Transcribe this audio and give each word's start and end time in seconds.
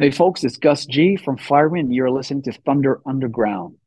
Hey, 0.00 0.12
folks, 0.12 0.44
it's 0.44 0.58
Gus 0.58 0.86
G 0.86 1.16
from 1.16 1.36
Firewind. 1.36 1.92
You're 1.92 2.08
listening 2.08 2.42
to 2.42 2.52
Thunder 2.52 3.00
Underground. 3.04 3.78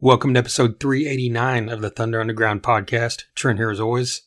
Welcome 0.00 0.32
to 0.32 0.38
episode 0.38 0.80
389 0.80 1.68
of 1.68 1.82
the 1.82 1.90
Thunder 1.90 2.22
Underground 2.22 2.62
podcast. 2.62 3.24
Trent 3.34 3.58
here 3.58 3.70
as 3.70 3.78
always. 3.78 4.22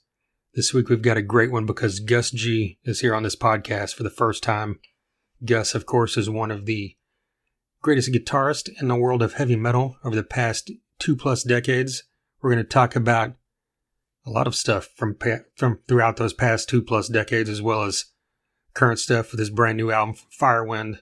This 0.54 0.72
week 0.72 0.88
we've 0.88 1.02
got 1.02 1.18
a 1.18 1.24
great 1.24 1.52
one 1.52 1.66
because 1.66 2.00
Gus 2.00 2.30
G 2.30 2.78
is 2.84 3.00
here 3.00 3.16
on 3.16 3.24
this 3.24 3.36
podcast 3.36 3.96
for 3.96 4.04
the 4.04 4.12
first 4.12 4.44
time. 4.44 4.80
Gus, 5.44 5.74
of 5.74 5.88
course, 5.88 6.16
is 6.16 6.30
one 6.30 6.52
of 6.52 6.68
the 6.68 6.96
greatest 7.82 8.12
guitarists 8.12 8.70
in 8.80 8.88
the 8.88 8.96
world 8.96 9.24
of 9.24 9.34
heavy 9.34 9.56
metal 9.56 9.98
over 10.04 10.16
the 10.16 10.22
past 10.22 10.70
two 11.00 11.16
plus 11.16 11.42
decades. 11.42 12.04
We're 12.40 12.52
going 12.52 12.64
to 12.64 12.70
talk 12.70 12.96
about 12.96 13.34
a 14.28 14.30
lot 14.30 14.46
of 14.46 14.54
stuff 14.54 14.90
from 14.96 15.18
from 15.56 15.80
throughout 15.88 16.18
those 16.18 16.34
past 16.34 16.70
two 16.70 16.84
plus 16.84 17.08
decades, 17.08 17.50
as 17.50 17.64
well 17.64 17.82
as 17.82 18.06
current 18.76 19.00
stuff 19.00 19.32
with 19.32 19.40
his 19.40 19.50
brand 19.50 19.78
new 19.78 19.90
album 19.90 20.14
Firewind, 20.40 21.00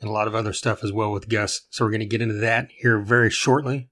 and 0.00 0.08
a 0.08 0.12
lot 0.12 0.26
of 0.26 0.34
other 0.34 0.52
stuff 0.52 0.82
as 0.82 0.92
well 0.92 1.12
with 1.12 1.28
Gus. 1.28 1.66
So 1.70 1.84
we're 1.84 1.90
going 1.90 2.00
to 2.00 2.06
get 2.06 2.22
into 2.22 2.34
that 2.34 2.68
here 2.78 2.98
very 2.98 3.30
shortly. 3.30 3.90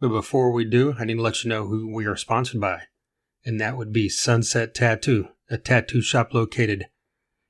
But 0.00 0.08
before 0.08 0.52
we 0.52 0.64
do, 0.64 0.94
I 0.98 1.04
need 1.04 1.16
to 1.16 1.22
let 1.22 1.44
you 1.44 1.50
know 1.50 1.66
who 1.66 1.92
we 1.92 2.06
are 2.06 2.16
sponsored 2.16 2.60
by, 2.60 2.84
and 3.44 3.60
that 3.60 3.76
would 3.76 3.92
be 3.92 4.08
Sunset 4.08 4.74
Tattoo, 4.74 5.28
a 5.50 5.58
tattoo 5.58 6.00
shop 6.00 6.32
located 6.32 6.86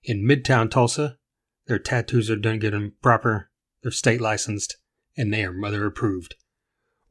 in 0.02 0.26
Midtown 0.26 0.70
Tulsa. 0.70 1.18
Their 1.66 1.78
tattoos 1.78 2.30
are 2.30 2.36
done 2.36 2.58
good 2.58 2.74
and 2.74 3.00
proper. 3.00 3.50
They're 3.82 3.92
state 3.92 4.20
licensed, 4.20 4.78
and 5.16 5.32
they 5.32 5.44
are 5.44 5.52
mother 5.52 5.86
approved 5.86 6.34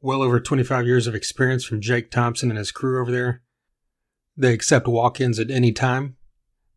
well 0.00 0.22
over 0.22 0.40
25 0.40 0.86
years 0.86 1.06
of 1.06 1.14
experience 1.14 1.64
from 1.64 1.80
Jake 1.80 2.10
Thompson 2.10 2.50
and 2.50 2.58
his 2.58 2.72
crew 2.72 3.00
over 3.00 3.12
there. 3.12 3.42
They 4.36 4.52
accept 4.52 4.88
walk 4.88 5.20
ins 5.20 5.38
at 5.38 5.50
any 5.50 5.72
time, 5.72 6.16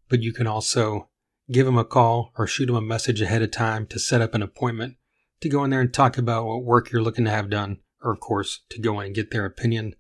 but 0.10 0.22
you 0.22 0.34
can 0.34 0.48
also 0.48 1.10
give 1.54 1.68
him 1.68 1.78
a 1.78 1.86
call 1.86 2.32
or 2.38 2.48
shoot 2.48 2.70
him 2.70 2.76
a 2.76 2.82
message 2.82 3.22
ahead 3.22 3.42
of 3.42 3.52
time 3.52 3.86
to 3.88 4.00
set 4.00 4.22
up 4.22 4.34
an 4.34 4.42
appointment 4.42 4.96
to 5.42 5.50
go 5.50 5.64
in 5.64 5.70
there 5.70 5.82
and 5.82 5.94
talk 5.94 6.18
about 6.18 6.46
what 6.46 6.64
work 6.64 6.92
you're 6.92 7.02
looking 7.02 7.26
to 7.26 7.32
have 7.32 7.50
done, 7.50 7.78
or 8.02 8.12
of 8.12 8.20
course, 8.20 8.62
to 8.70 8.80
go 8.80 9.00
in 9.00 9.08
and 9.08 9.16
get 9.16 9.32
their 9.32 9.46
opinion 9.46 9.96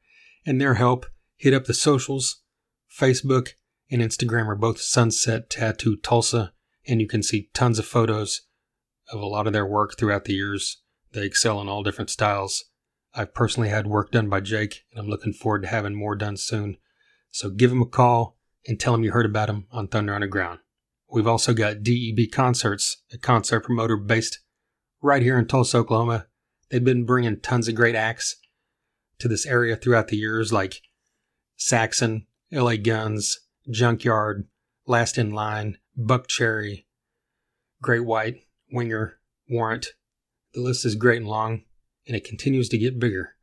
and 0.45 0.59
their 0.59 0.75
help. 0.75 1.05
Hit 1.37 1.53
up 1.53 1.65
the 1.65 1.73
socials. 1.73 2.41
Facebook 2.89 3.49
and 3.91 4.01
Instagram 4.01 4.47
are 4.47 4.55
both 4.55 4.79
Sunset 4.79 5.49
Tattoo 5.49 5.97
Tulsa, 5.97 6.53
and 6.87 7.01
you 7.01 7.07
can 7.07 7.23
see 7.23 7.49
tons 7.53 7.79
of 7.79 7.85
photos 7.85 8.41
of 9.11 9.21
a 9.21 9.25
lot 9.25 9.47
of 9.47 9.53
their 9.53 9.65
work 9.65 9.97
throughout 9.97 10.25
the 10.25 10.33
years. 10.33 10.81
They 11.11 11.25
excel 11.25 11.61
in 11.61 11.69
all 11.69 11.83
different 11.83 12.09
styles 12.09 12.65
I've 13.15 13.33
personally 13.33 13.69
had 13.69 13.85
work 13.85 14.11
done 14.11 14.27
by 14.27 14.39
Jake, 14.39 14.85
and 14.91 14.99
I'm 14.99 15.07
looking 15.07 15.33
forward 15.33 15.61
to 15.63 15.67
having 15.67 15.93
more 15.93 16.15
done 16.15 16.35
soon. 16.35 16.77
So 17.29 17.49
give 17.49 17.71
him 17.71 17.81
a 17.81 17.85
call 17.85 18.37
and 18.67 18.79
tell 18.79 18.95
him 18.95 19.03
you 19.03 19.11
heard 19.11 19.25
about 19.25 19.49
him 19.49 19.67
on 19.71 19.87
Thunder 19.87 20.15
Underground. 20.15 20.59
We've 21.13 21.27
also 21.27 21.53
got 21.53 21.83
DEB 21.83 22.31
Concerts, 22.31 23.03
a 23.13 23.19
concert 23.19 23.59
promoter 23.59 23.97
based 23.97 24.39
right 24.99 25.21
here 25.21 25.37
in 25.37 25.45
Tulsa, 25.45 25.77
Oklahoma. 25.77 26.25
They've 26.71 26.83
been 26.83 27.05
bringing 27.05 27.39
tons 27.39 27.67
of 27.67 27.75
great 27.75 27.93
acts 27.93 28.37
to 29.19 29.27
this 29.27 29.45
area 29.45 29.75
throughout 29.75 30.07
the 30.07 30.17
years, 30.17 30.51
like 30.51 30.81
Saxon, 31.55 32.25
LA 32.51 32.77
Guns, 32.77 33.41
Junkyard, 33.69 34.47
Last 34.87 35.19
in 35.19 35.29
Line, 35.29 35.77
Buckcherry, 35.95 36.85
Great 37.79 38.05
White, 38.05 38.37
Winger, 38.71 39.19
Warrant. 39.47 39.89
The 40.55 40.61
list 40.61 40.83
is 40.83 40.95
great 40.95 41.17
and 41.17 41.27
long 41.27 41.61
and 42.07 42.17
it 42.17 42.25
continues 42.25 42.69
to 42.69 42.77
get 42.79 42.99
bigger. 42.99 43.35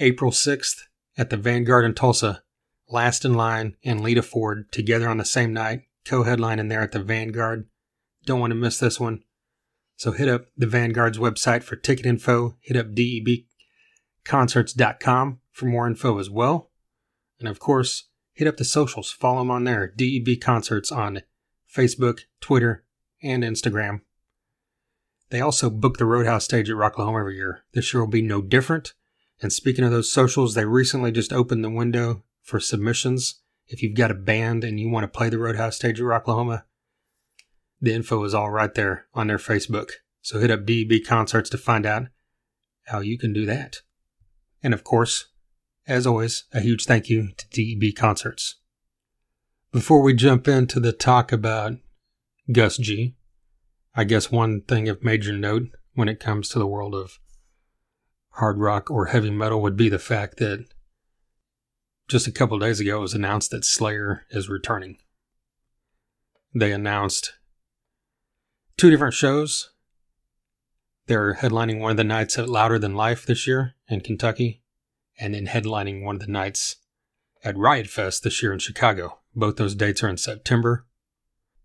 April 0.00 0.30
6th 0.30 0.78
at 1.18 1.28
the 1.28 1.36
Vanguard 1.36 1.84
in 1.84 1.92
Tulsa, 1.92 2.42
Last 2.88 3.26
in 3.26 3.34
Line 3.34 3.76
and 3.84 4.00
Lita 4.00 4.22
Ford 4.22 4.72
together 4.72 5.06
on 5.06 5.18
the 5.18 5.24
same 5.26 5.52
night, 5.52 5.82
co 6.04 6.24
headlining 6.24 6.68
there 6.68 6.82
at 6.82 6.92
the 6.92 7.02
Vanguard. 7.02 7.66
Don't 8.24 8.40
want 8.40 8.50
to 8.50 8.56
miss 8.56 8.78
this 8.78 9.00
one. 9.00 9.22
So 9.96 10.12
hit 10.12 10.28
up 10.28 10.46
the 10.56 10.66
Vanguard's 10.66 11.18
website 11.18 11.62
for 11.62 11.76
ticket 11.76 12.06
info, 12.06 12.56
hit 12.60 12.76
up 12.76 12.94
debconcerts.com 12.94 15.40
for 15.52 15.66
more 15.66 15.86
info 15.86 16.18
as 16.18 16.28
well. 16.28 16.70
And 17.38 17.48
of 17.48 17.60
course, 17.60 18.08
hit 18.32 18.48
up 18.48 18.56
the 18.56 18.64
socials, 18.64 19.10
follow 19.10 19.40
them 19.40 19.50
on 19.50 19.64
there, 19.64 19.86
DEB 19.86 20.40
Concerts 20.40 20.90
on 20.90 21.22
Facebook, 21.72 22.22
Twitter, 22.40 22.84
and 23.22 23.42
Instagram. 23.42 24.00
They 25.30 25.40
also 25.40 25.70
book 25.70 25.98
the 25.98 26.04
Roadhouse 26.04 26.44
stage 26.44 26.70
at 26.70 26.76
Rocklahoma 26.76 27.20
every 27.20 27.36
year. 27.36 27.64
This 27.72 27.92
year 27.92 28.02
will 28.02 28.10
be 28.10 28.22
no 28.22 28.42
different. 28.42 28.94
And 29.40 29.52
speaking 29.52 29.84
of 29.84 29.90
those 29.90 30.12
socials, 30.12 30.54
they 30.54 30.64
recently 30.64 31.10
just 31.10 31.32
opened 31.32 31.64
the 31.64 31.70
window 31.70 32.22
for 32.42 32.60
submissions. 32.60 33.40
If 33.66 33.82
you've 33.82 33.96
got 33.96 34.10
a 34.10 34.14
band 34.14 34.64
and 34.64 34.78
you 34.78 34.90
want 34.90 35.04
to 35.04 35.16
play 35.16 35.28
the 35.28 35.38
Roadhouse 35.38 35.76
stage 35.76 36.00
at 36.00 36.04
Rocklahoma, 36.04 36.64
the 37.80 37.94
info 37.94 38.22
is 38.24 38.34
all 38.34 38.50
right 38.50 38.72
there 38.74 39.06
on 39.14 39.26
their 39.26 39.38
Facebook. 39.38 39.90
So 40.22 40.38
hit 40.38 40.50
up 40.50 40.64
DEB 40.64 41.04
Concerts 41.06 41.50
to 41.50 41.58
find 41.58 41.84
out 41.84 42.04
how 42.84 43.00
you 43.00 43.18
can 43.18 43.32
do 43.32 43.46
that. 43.46 43.78
And 44.62 44.72
of 44.72 44.84
course, 44.84 45.26
as 45.86 46.06
always, 46.06 46.44
a 46.52 46.60
huge 46.60 46.86
thank 46.86 47.08
you 47.08 47.30
to 47.36 47.48
DEB 47.50 47.94
Concerts. 47.94 48.56
Before 49.72 50.02
we 50.02 50.14
jump 50.14 50.48
into 50.48 50.80
the 50.80 50.92
talk 50.92 51.32
about 51.32 51.74
Gus 52.50 52.78
G, 52.78 53.16
I 53.94 54.04
guess 54.04 54.30
one 54.30 54.62
thing 54.62 54.88
of 54.88 55.04
major 55.04 55.32
note 55.32 55.68
when 55.94 56.08
it 56.08 56.20
comes 56.20 56.48
to 56.48 56.58
the 56.58 56.66
world 56.66 56.94
of 56.94 57.18
hard 58.30 58.58
rock 58.58 58.90
or 58.90 59.06
heavy 59.06 59.30
metal 59.30 59.62
would 59.62 59.76
be 59.76 59.88
the 59.88 59.98
fact 59.98 60.38
that 60.38 60.66
just 62.08 62.26
a 62.26 62.32
couple 62.32 62.58
days 62.58 62.80
ago 62.80 62.98
it 62.98 63.00
was 63.00 63.14
announced 63.14 63.50
that 63.50 63.64
Slayer 63.64 64.24
is 64.30 64.48
returning. 64.48 64.98
They 66.54 66.72
announced 66.72 67.34
two 68.76 68.90
different 68.90 69.14
shows. 69.14 69.70
They're 71.06 71.34
headlining 71.34 71.80
one 71.80 71.92
of 71.92 71.96
the 71.96 72.04
nights 72.04 72.38
at 72.38 72.48
Louder 72.48 72.78
Than 72.78 72.94
Life 72.94 73.26
this 73.26 73.46
year 73.46 73.74
in 73.88 74.00
Kentucky, 74.00 74.62
and 75.18 75.34
then 75.34 75.46
headlining 75.46 76.02
one 76.02 76.16
of 76.16 76.22
the 76.22 76.32
nights 76.32 76.76
at 77.42 77.58
Riot 77.58 77.88
Fest 77.88 78.22
this 78.22 78.42
year 78.42 78.52
in 78.52 78.58
Chicago. 78.58 79.18
Both 79.34 79.56
those 79.56 79.74
dates 79.74 80.02
are 80.02 80.08
in 80.08 80.16
September. 80.16 80.86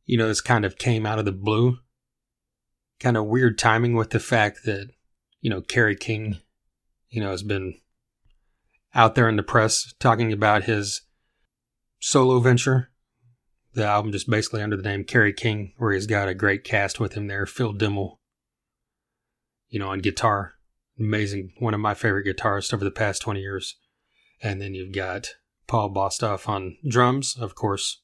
You 0.05 0.17
know, 0.17 0.27
this 0.27 0.41
kind 0.41 0.65
of 0.65 0.77
came 0.77 1.05
out 1.05 1.19
of 1.19 1.25
the 1.25 1.31
blue 1.31 1.79
kind 2.99 3.17
of 3.17 3.25
weird 3.25 3.57
timing 3.57 3.93
with 3.93 4.09
the 4.09 4.19
fact 4.19 4.65
that, 4.65 4.89
you 5.41 5.49
know, 5.49 5.61
Kerry 5.61 5.95
King, 5.95 6.39
you 7.09 7.21
know, 7.21 7.31
has 7.31 7.43
been 7.43 7.75
out 8.93 9.15
there 9.15 9.29
in 9.29 9.35
the 9.35 9.43
press 9.43 9.93
talking 9.99 10.31
about 10.31 10.63
his 10.63 11.01
solo 11.99 12.39
venture. 12.39 12.91
The 13.73 13.85
album 13.85 14.11
just 14.11 14.29
basically 14.29 14.61
under 14.61 14.75
the 14.75 14.83
name 14.83 15.03
Kerry 15.03 15.31
King, 15.31 15.73
where 15.77 15.93
he's 15.93 16.07
got 16.07 16.27
a 16.27 16.33
great 16.33 16.63
cast 16.63 16.99
with 16.99 17.13
him 17.13 17.27
there. 17.27 17.45
Phil 17.45 17.73
Demmel, 17.73 18.17
you 19.69 19.79
know, 19.79 19.89
on 19.89 19.99
guitar. 19.99 20.53
Amazing. 20.99 21.53
One 21.59 21.73
of 21.73 21.79
my 21.79 21.93
favorite 21.93 22.25
guitarists 22.25 22.73
over 22.73 22.83
the 22.83 22.91
past 22.91 23.21
20 23.21 23.39
years. 23.39 23.75
And 24.41 24.61
then 24.61 24.73
you've 24.73 24.93
got 24.93 25.29
Paul 25.67 25.93
Bostaph 25.93 26.49
on 26.49 26.77
drums, 26.87 27.37
of 27.37 27.55
course, 27.55 28.01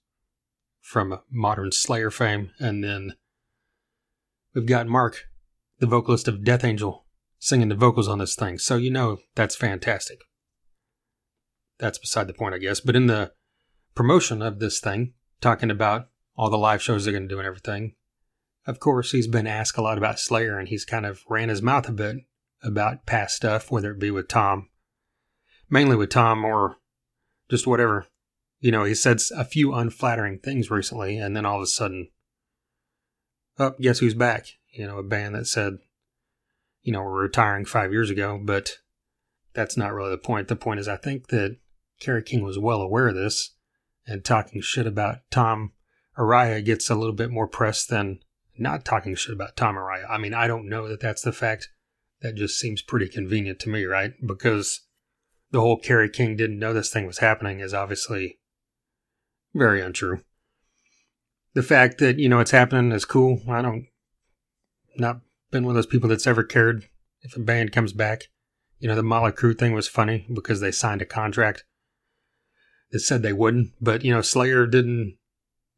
from 0.82 1.20
modern 1.32 1.72
Slayer 1.72 2.12
fame. 2.12 2.52
And 2.60 2.84
then 2.84 3.16
We've 4.56 4.66
got 4.66 4.88
Mark, 4.88 5.26
the 5.80 5.86
vocalist 5.86 6.30
of 6.30 6.46
Death 6.46 6.64
Angel, 6.64 7.06
singing 7.40 7.68
the 7.68 7.76
vocals 7.76 8.08
on 8.08 8.20
this 8.20 8.36
thing. 8.36 8.58
So 8.58 8.78
you 8.78 8.90
know 8.90 9.18
that's 9.36 9.54
fantastic. 9.54 10.20
That's 11.80 11.98
beside 11.98 12.28
the 12.28 12.34
point, 12.34 12.56
I 12.56 12.60
guess. 12.60 12.80
But 12.80 12.96
in 12.96 13.08
the 13.08 13.32
promotion 13.96 14.42
of 14.42 14.60
this 14.60 14.80
thing, 14.80 15.14
talking 15.42 15.72
about 15.72 16.08
all 16.38 16.50
the 16.50 16.58
live 16.58 16.82
shows 16.82 17.06
they're 17.06 17.14
going 17.14 17.28
to 17.28 17.34
do 17.34 17.40
and 17.40 17.48
everything, 17.48 17.96
of 18.68 18.80
course, 18.80 19.12
he's 19.12 19.28
been 19.28 19.48
asked 19.48 19.78
a 19.78 19.82
lot 19.82 19.98
about 19.98 20.20
Slayer 20.20 20.58
and 20.58 20.68
he's 20.68 20.86
kind 20.86 21.06
of 21.06 21.24
ran 21.30 21.50
his 21.50 21.62
mouth 21.62 21.88
a 21.88 21.92
bit 21.92 22.18
about 22.64 23.06
past 23.06 23.36
stuff, 23.36 23.70
whether 23.70 23.92
it 23.92 24.00
be 24.00 24.12
with 24.12 24.28
Tom, 24.28 24.70
mainly 25.70 25.96
with 25.96 26.10
Tom 26.10 26.44
or 26.44 26.78
just 27.50 27.68
whatever. 27.68 28.08
You 28.60 28.72
know, 28.72 28.84
he 28.84 28.96
said 28.96 29.20
a 29.36 29.46
few 29.46 29.74
unflattering 29.74 30.40
things 30.40 30.72
recently, 30.72 31.18
and 31.18 31.36
then 31.36 31.46
all 31.46 31.58
of 31.58 31.62
a 31.62 31.68
sudden, 31.68 32.10
oh, 33.60 33.76
guess 33.80 34.00
who's 34.00 34.16
back? 34.16 34.48
You 34.72 34.88
know, 34.88 34.98
a 34.98 35.04
band 35.04 35.36
that 35.36 35.46
said, 35.46 35.78
you 36.82 36.92
know, 36.92 37.04
we're 37.04 37.22
retiring 37.22 37.66
five 37.66 37.92
years 37.92 38.10
ago, 38.10 38.40
but 38.42 38.78
that's 39.54 39.78
not 39.78 39.94
really 39.94 40.12
the 40.12 40.18
point. 40.18 40.48
The 40.48 40.56
point 40.56 40.80
is, 40.80 40.88
I 40.88 40.98
think 40.98 41.28
that 41.28 41.58
Kerry 42.00 42.24
King 42.24 42.44
was 42.44 42.60
well 42.60 42.82
aware 42.82 43.08
of 43.08 43.16
this, 43.16 43.56
and 44.06 44.24
talking 44.24 44.62
shit 44.62 44.88
about 44.88 45.20
Tom 45.32 45.72
Araya 46.18 46.64
gets 46.64 46.90
a 46.90 46.96
little 46.96 47.16
bit 47.16 47.32
more 47.32 47.48
press 47.48 47.86
than 47.86 48.20
not 48.58 48.86
talking 48.86 49.16
shit 49.16 49.34
about 49.34 49.58
Tom 49.58 49.76
Araya. 49.76 50.06
I 50.10 50.18
mean, 50.18 50.34
I 50.34 50.48
don't 50.48 50.70
know 50.70 50.88
that 50.88 51.02
that's 51.02 51.22
the 51.22 51.34
fact. 51.34 51.70
That 52.22 52.36
just 52.36 52.58
seems 52.58 52.82
pretty 52.82 53.10
convenient 53.10 53.60
to 53.60 53.70
me, 53.70 53.84
right? 53.84 54.14
Because 54.26 54.82
the 55.52 55.60
whole 55.60 55.78
Kerry 55.78 56.10
King 56.10 56.36
didn't 56.36 56.58
know 56.58 56.74
this 56.74 56.90
thing 56.90 57.06
was 57.06 57.20
happening 57.20 57.60
is 57.60 57.74
obviously 57.74 58.40
very 59.54 59.82
untrue 59.82 60.22
the 61.56 61.64
fact 61.64 61.98
that 61.98 62.20
you 62.20 62.30
know 62.30 62.40
it's 62.40 62.52
happening 62.52 62.92
is 62.92 63.06
cool. 63.06 63.42
I 63.50 63.64
don't 63.64 63.88
not 64.98 65.22
been 65.52 65.64
one 65.64 65.72
of 65.72 65.76
those 65.76 65.88
people 65.88 66.10
that's 66.10 66.28
ever 66.28 66.44
cared 66.44 66.88
if 67.22 67.36
a 67.36 67.40
band 67.40 67.72
comes 67.72 67.94
back. 67.94 68.28
You 68.78 68.88
know, 68.88 68.96
the 68.96 69.02
Mötley 69.02 69.32
Crüe 69.32 69.58
thing 69.58 69.74
was 69.74 69.88
funny 69.88 70.28
because 70.32 70.60
they 70.60 70.72
signed 70.72 71.02
a 71.02 71.06
contract 71.06 71.64
that 72.96 73.02
said 73.02 73.24
they 73.24 73.34
wouldn't, 73.34 73.74
but 73.82 74.06
you 74.06 74.14
know, 74.14 74.22
Slayer 74.22 74.66
didn't 74.66 75.18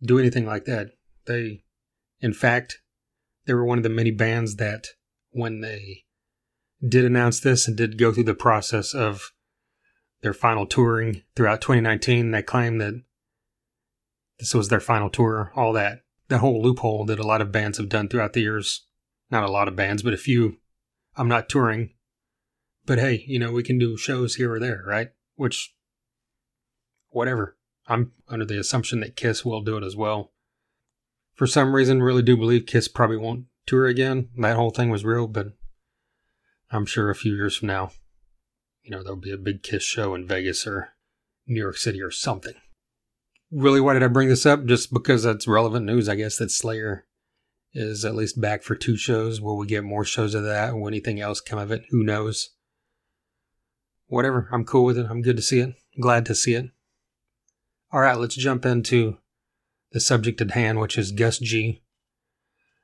do 0.04 0.20
anything 0.20 0.46
like 0.46 0.66
that. 0.66 0.92
They, 1.26 1.64
in 2.22 2.32
fact, 2.32 2.80
they 3.48 3.56
were 3.56 3.66
one 3.66 3.80
of 3.80 3.84
the 3.84 3.90
many 3.90 4.12
bands 4.12 4.58
that 4.58 4.90
when 5.32 5.62
they 5.62 6.04
did 6.88 7.06
announce 7.06 7.40
this 7.40 7.68
and 7.68 7.76
did 7.76 7.98
go 7.98 8.14
through 8.14 8.26
the 8.26 8.36
process 8.36 8.94
of 8.94 9.32
their 10.22 10.36
final 10.36 10.68
touring 10.68 11.24
throughout 11.36 11.60
2019, 11.60 12.30
they 12.30 12.44
claimed 12.44 12.80
that 12.82 13.02
this 14.38 14.54
was 14.54 14.68
their 14.68 14.80
final 14.80 15.10
tour, 15.10 15.52
all 15.56 15.74
that. 15.74 16.02
The 16.28 16.38
whole 16.38 16.62
loophole 16.62 17.04
that 17.06 17.18
a 17.18 17.26
lot 17.26 17.42
of 17.42 17.52
bands 17.52 17.80
have 17.80 17.90
done 17.90 18.10
throughout 18.10 18.34
the 18.34 18.42
years. 18.42 18.86
Not 19.32 19.42
a 19.42 19.52
lot 19.52 19.68
of 19.68 19.76
bands, 19.76 20.04
but 20.04 20.14
a 20.14 20.18
few. 20.18 20.58
I'm 21.16 21.28
not 21.28 21.50
touring. 21.50 21.96
But 22.86 23.00
hey, 23.00 23.24
you 23.26 23.40
know, 23.40 23.52
we 23.52 23.64
can 23.64 23.80
do 23.80 23.98
shows 23.98 24.36
here 24.36 24.54
or 24.54 24.60
there, 24.60 24.84
right? 24.86 25.08
Which, 25.34 25.74
whatever. 27.10 27.58
I'm 27.88 28.12
under 28.28 28.46
the 28.46 28.60
assumption 28.60 29.00
that 29.00 29.16
Kiss 29.16 29.46
will 29.46 29.62
do 29.62 29.78
it 29.78 29.84
as 29.84 29.96
well. 29.96 30.32
For 31.36 31.48
some 31.48 31.76
reason, 31.76 32.02
really 32.02 32.24
do 32.24 32.36
believe 32.36 32.66
Kiss 32.66 32.88
probably 32.88 33.18
won't 33.18 33.46
tour 33.66 33.86
again. 33.86 34.30
That 34.38 34.56
whole 34.56 34.72
thing 34.72 34.90
was 34.90 35.06
real, 35.06 35.28
but 35.28 35.48
I'm 36.72 36.86
sure 36.86 37.10
a 37.10 37.16
few 37.16 37.36
years 37.36 37.56
from 37.56 37.68
now, 37.68 37.92
you 38.84 38.92
know, 38.92 39.04
there'll 39.04 39.18
be 39.20 39.32
a 39.32 39.38
big 39.38 39.64
Kiss 39.64 39.84
show 39.84 40.16
in 40.16 40.28
Vegas 40.28 40.66
or 40.66 40.90
New 41.46 41.62
York 41.62 41.78
City 41.78 42.02
or 42.02 42.12
something. 42.12 42.56
Really, 43.52 43.80
why 43.80 43.94
did 43.94 44.04
I 44.04 44.08
bring 44.08 44.28
this 44.28 44.46
up? 44.46 44.66
Just 44.66 44.92
because 44.92 45.24
that's 45.24 45.48
relevant 45.48 45.86
news, 45.86 46.10
I 46.10 46.16
guess, 46.16 46.38
that 46.38 46.52
Slayer 46.52 47.06
is 47.74 48.04
at 48.04 48.16
least 48.16 48.42
back 48.42 48.64
for 48.64 48.76
two 48.76 48.98
shows. 48.98 49.40
Will 49.40 49.58
we 49.58 49.68
get 49.68 49.84
more 49.84 50.04
shows 50.04 50.34
of 50.34 50.44
that? 50.44 50.76
Will 50.76 50.88
anything 50.88 51.22
else 51.22 51.40
come 51.40 51.60
of 51.60 51.72
it? 51.72 51.84
Who 51.90 52.04
knows? 52.04 52.50
Whatever. 54.08 54.50
I'm 54.52 54.66
cool 54.66 54.86
with 54.86 54.98
it. 54.98 55.08
I'm 55.10 55.22
good 55.22 55.38
to 55.38 55.42
see 55.42 55.60
it. 55.60 55.76
Glad 56.00 56.26
to 56.26 56.36
see 56.36 56.56
it. 56.56 56.72
All 57.92 58.02
right, 58.02 58.18
let's 58.18 58.36
jump 58.36 58.66
into 58.66 59.18
the 59.92 60.00
subject 60.00 60.42
at 60.42 60.52
hand, 60.52 60.80
which 60.80 60.98
is 60.98 61.12
Gus 61.12 61.40
G. 61.40 61.84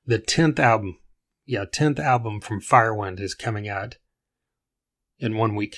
The 0.05 0.19
10th 0.19 0.59
album, 0.59 0.97
yeah, 1.45 1.65
10th 1.65 1.99
album 1.99 2.39
from 2.39 2.61
Firewind 2.61 3.19
is 3.19 3.35
coming 3.35 3.67
out 3.67 3.97
in 5.19 5.37
one 5.37 5.55
week. 5.55 5.77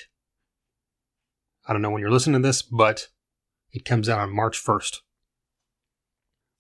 I 1.68 1.74
don't 1.74 1.82
know 1.82 1.90
when 1.90 2.02
you're 2.02 2.12
listening 2.12 2.42
to 2.42 2.48
this, 2.48 2.62
but 2.62 3.08
it 3.72 3.86
comes 3.86 4.08
out 4.08 4.20
on 4.20 4.36
March 4.36 4.64
1st. 4.64 4.98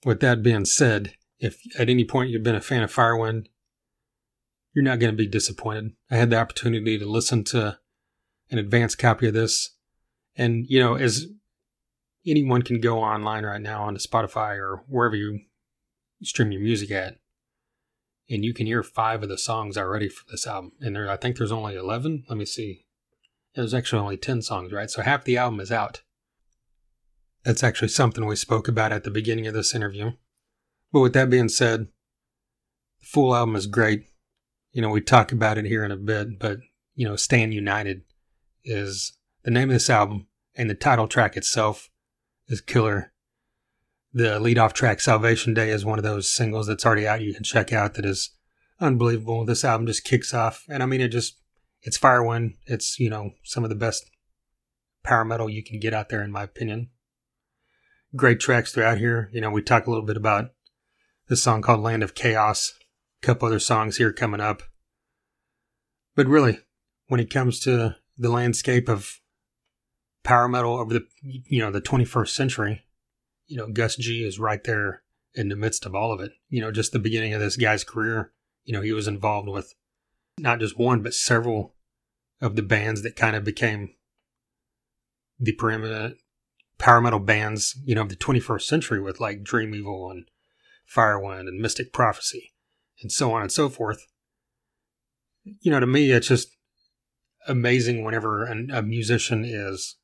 With 0.03 0.19
that 0.21 0.41
being 0.41 0.65
said, 0.65 1.13
if 1.39 1.59
at 1.77 1.89
any 1.89 2.03
point 2.03 2.29
you've 2.31 2.43
been 2.43 2.55
a 2.55 2.61
fan 2.61 2.83
of 2.83 2.93
Firewind, 2.93 3.45
you're 4.73 4.83
not 4.83 4.99
going 4.99 5.11
to 5.11 5.17
be 5.17 5.27
disappointed. 5.27 5.93
I 6.09 6.17
had 6.17 6.31
the 6.31 6.39
opportunity 6.39 6.97
to 6.97 7.05
listen 7.05 7.43
to 7.45 7.77
an 8.49 8.57
advanced 8.57 8.97
copy 8.97 9.27
of 9.27 9.33
this. 9.33 9.75
And, 10.35 10.65
you 10.67 10.79
know, 10.79 10.95
as 10.95 11.27
anyone 12.25 12.61
can 12.61 12.79
go 12.79 12.99
online 12.99 13.45
right 13.45 13.61
now 13.61 13.83
onto 13.83 13.99
Spotify 13.99 14.57
or 14.57 14.83
wherever 14.87 15.15
you 15.15 15.41
stream 16.23 16.51
your 16.51 16.61
music 16.61 16.91
at, 16.91 17.17
and 18.29 18.43
you 18.43 18.53
can 18.53 18.65
hear 18.65 18.83
five 18.83 19.21
of 19.23 19.29
the 19.29 19.37
songs 19.37 19.77
already 19.77 20.09
for 20.09 20.23
this 20.29 20.47
album. 20.47 20.71
And 20.81 20.95
there, 20.95 21.09
I 21.09 21.17
think 21.17 21.37
there's 21.37 21.51
only 21.51 21.75
eleven. 21.75 22.23
Let 22.27 22.37
me 22.37 22.45
see. 22.45 22.85
There's 23.53 23.73
actually 23.73 24.01
only 24.01 24.17
ten 24.17 24.41
songs, 24.41 24.71
right? 24.71 24.89
So 24.89 25.01
half 25.01 25.23
the 25.23 25.37
album 25.37 25.59
is 25.59 25.71
out. 25.71 26.01
That's 27.43 27.63
actually 27.63 27.89
something 27.89 28.25
we 28.25 28.35
spoke 28.35 28.67
about 28.67 28.91
at 28.91 29.03
the 29.03 29.11
beginning 29.11 29.45
of 29.45 29.53
this 29.53 29.75
interview. 29.75 30.11
But 30.91 31.01
with 31.01 31.13
that 31.13 31.29
being 31.29 31.49
said, 31.49 31.87
the 32.99 33.05
full 33.05 33.35
album 33.35 33.55
is 33.55 33.67
great. 33.67 34.05
You 34.71 34.81
know, 34.81 34.89
we 34.89 35.01
talk 35.01 35.31
about 35.31 35.57
it 35.57 35.65
here 35.65 35.85
in 35.85 35.91
a 35.91 35.97
bit, 35.97 36.39
but 36.39 36.57
you 36.95 37.07
know, 37.07 37.15
Stand 37.15 37.53
United 37.53 38.01
is 38.63 39.13
the 39.43 39.51
name 39.51 39.69
of 39.69 39.75
this 39.75 39.89
album, 39.89 40.27
and 40.55 40.69
the 40.69 40.75
title 40.75 41.07
track 41.07 41.37
itself 41.37 41.89
is 42.47 42.61
killer. 42.61 43.11
The 44.13 44.39
lead 44.39 44.57
off 44.57 44.73
track, 44.73 45.01
Salvation 45.01 45.53
Day, 45.53 45.69
is 45.69 45.83
one 45.83 45.99
of 45.99 46.03
those 46.03 46.29
singles 46.29 46.67
that's 46.67 46.85
already 46.85 47.07
out 47.07 47.21
you 47.21 47.33
can 47.33 47.43
check 47.43 47.73
out 47.73 47.95
that 47.95 48.05
is 48.05 48.31
unbelievable. 48.79 49.45
This 49.45 49.65
album 49.65 49.87
just 49.87 50.05
kicks 50.05 50.33
off. 50.33 50.63
And 50.69 50.81
I 50.81 50.85
mean, 50.85 51.01
it 51.01 51.09
just, 51.09 51.41
it's 51.81 51.97
Firewind. 51.97 52.53
It's, 52.65 52.99
you 52.99 53.09
know, 53.09 53.31
some 53.43 53.63
of 53.63 53.69
the 53.69 53.75
best 53.75 54.09
power 55.03 55.25
metal 55.25 55.49
you 55.49 55.63
can 55.63 55.79
get 55.79 55.93
out 55.93 56.09
there, 56.09 56.23
in 56.23 56.31
my 56.31 56.43
opinion. 56.43 56.89
Great 58.15 58.39
tracks 58.39 58.71
throughout 58.71 58.97
here. 58.97 59.29
You 59.33 59.41
know, 59.41 59.51
we 59.51 59.61
talk 59.61 59.85
a 59.85 59.89
little 59.89 60.05
bit 60.05 60.17
about 60.17 60.51
this 61.27 61.43
song 61.43 61.61
called 61.61 61.81
Land 61.81 62.03
of 62.03 62.15
Chaos, 62.15 62.73
a 63.21 63.25
couple 63.25 63.47
other 63.47 63.59
songs 63.59 63.97
here 63.97 64.13
coming 64.13 64.39
up. 64.39 64.63
But 66.15 66.27
really, 66.27 66.59
when 67.07 67.19
it 67.19 67.29
comes 67.29 67.59
to 67.61 67.97
the 68.17 68.29
landscape 68.29 68.87
of 68.87 69.19
power 70.25 70.49
metal 70.49 70.77
over 70.77 70.93
the 70.93 71.05
you 71.21 71.59
know 71.59 71.71
the 71.71 71.81
21st 71.81 72.29
century. 72.29 72.83
You 73.47 73.57
know 73.57 73.67
gus 73.67 73.95
g 73.95 74.25
is 74.25 74.39
right 74.39 74.63
there 74.63 75.03
in 75.33 75.49
the 75.49 75.55
midst 75.55 75.85
of 75.85 75.95
all 75.95 76.11
of 76.11 76.19
it. 76.19 76.33
You 76.49 76.59
know 76.59 76.71
just 76.71 76.91
the 76.91 76.99
beginning 76.99 77.33
of 77.33 77.39
this 77.39 77.55
guy's 77.55 77.85
career 77.85 78.33
you 78.65 78.73
know 78.73 78.81
he 78.81 78.91
was 78.91 79.07
involved 79.07 79.47
with 79.47 79.73
not 80.37 80.59
just 80.59 80.77
one 80.77 81.01
but 81.01 81.13
several 81.13 81.75
of 82.41 82.55
the 82.55 82.63
bands 82.63 83.03
that 83.03 83.15
kind 83.15 83.35
of 83.35 83.43
became 83.45 83.93
the 85.39 85.53
preeminent 85.53 86.17
power 86.77 86.99
metal 86.99 87.19
bands 87.19 87.79
you 87.85 87.95
know 87.95 88.01
of 88.01 88.09
the 88.09 88.15
21st 88.15 88.63
century 88.63 88.99
with 88.99 89.21
like 89.21 89.43
dream 89.43 89.73
evil 89.73 90.09
and 90.11 90.25
firewind 90.93 91.47
and 91.47 91.61
mystic 91.61 91.93
prophecy 91.93 92.51
and 93.01 93.11
so 93.11 93.31
on 93.31 93.41
and 93.41 93.51
so 93.51 93.69
forth. 93.69 94.05
You 95.61 95.71
know 95.71 95.79
to 95.79 95.87
me 95.87 96.11
it's 96.11 96.27
just 96.27 96.57
amazing 97.47 98.03
whenever 98.03 98.43
an, 98.43 98.71
a 98.73 98.81
musician 98.81 99.45
is 99.45 99.97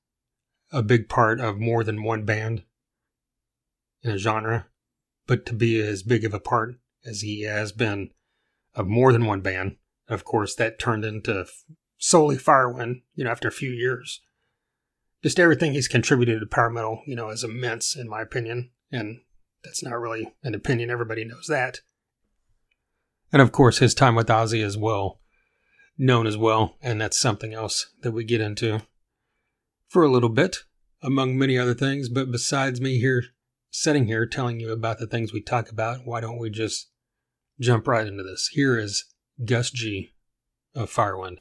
a 0.72 0.82
big 0.82 1.10
part 1.10 1.40
of 1.40 1.60
more 1.60 1.84
than 1.84 2.04
one 2.04 2.24
band 2.24 2.64
in 4.04 4.12
a 4.12 4.18
genre, 4.18 4.68
but 5.28 5.46
to 5.46 5.54
be 5.54 5.80
as 5.82 6.04
big 6.04 6.24
of 6.24 6.34
a 6.34 6.40
part 6.40 6.76
as 7.06 7.22
he 7.22 7.44
has 7.44 7.72
been 7.72 8.10
of 8.74 8.88
more 8.88 9.12
than 9.12 9.26
one 9.26 9.42
band, 9.42 9.76
of 10.08 10.24
course, 10.24 10.56
that 10.56 10.80
turned 10.80 11.04
into 11.04 11.46
solely 11.98 12.38
Firewind, 12.38 13.02
you 13.16 13.24
know, 13.24 13.32
after 13.32 13.48
a 13.48 13.54
few 13.54 13.72
years. 13.72 14.22
Just 15.22 15.40
everything 15.40 15.74
he's 15.74 15.88
contributed 15.88 16.40
to 16.40 16.48
power 16.48 16.70
metal, 16.70 17.04
you 17.06 17.16
know, 17.16 17.30
is 17.30 17.44
immense 17.44 17.96
in 17.96 18.10
my 18.10 18.22
opinion, 18.22 18.72
and 18.92 19.20
that's 19.64 19.84
not 19.84 20.00
really 20.00 20.34
an 20.44 20.56
opinion. 20.56 20.90
Everybody 20.90 21.26
knows 21.26 21.48
that. 21.48 21.82
And 23.32 23.42
of 23.42 23.52
course, 23.52 23.78
his 23.78 23.94
time 23.94 24.16
with 24.16 24.28
Ozzy 24.28 24.64
as 24.64 24.78
well, 24.78 25.22
known 25.98 26.26
as 26.26 26.38
well, 26.38 26.76
and 26.82 27.00
that's 27.00 27.20
something 27.20 27.54
else 27.54 27.94
that 28.02 28.12
we 28.12 28.24
get 28.24 28.42
into 28.42 28.82
for 29.92 30.04
a 30.04 30.10
little 30.10 30.30
bit, 30.30 30.60
among 31.04 31.38
many 31.38 31.58
other 31.58 31.74
things. 31.74 32.08
But 32.08 32.32
besides 32.32 32.80
me 32.80 32.98
here, 32.98 33.26
sitting 33.72 34.08
here 34.08 34.26
telling 34.26 34.62
you 34.62 34.72
about 34.72 35.00
the 35.00 35.06
things 35.06 35.34
we 35.34 35.42
talk 35.42 35.70
about, 35.70 36.06
why 36.06 36.22
don't 36.22 36.40
we 36.40 36.50
just 36.50 36.90
jump 37.60 37.90
right 37.90 38.08
into 38.08 38.24
this? 38.24 38.48
Here 38.54 38.80
is 38.80 39.04
Gus 39.44 39.70
G 39.70 40.14
of 40.74 40.90
Firewind. 40.90 41.40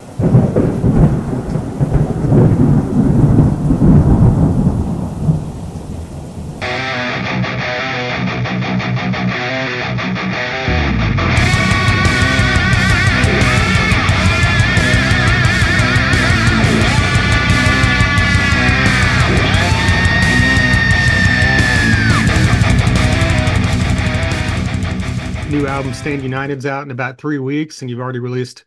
Stand 26.00 26.22
United's 26.22 26.64
out 26.64 26.82
in 26.82 26.90
about 26.90 27.18
three 27.18 27.38
weeks, 27.38 27.82
and 27.82 27.90
you've 27.90 28.00
already 28.00 28.20
released 28.20 28.64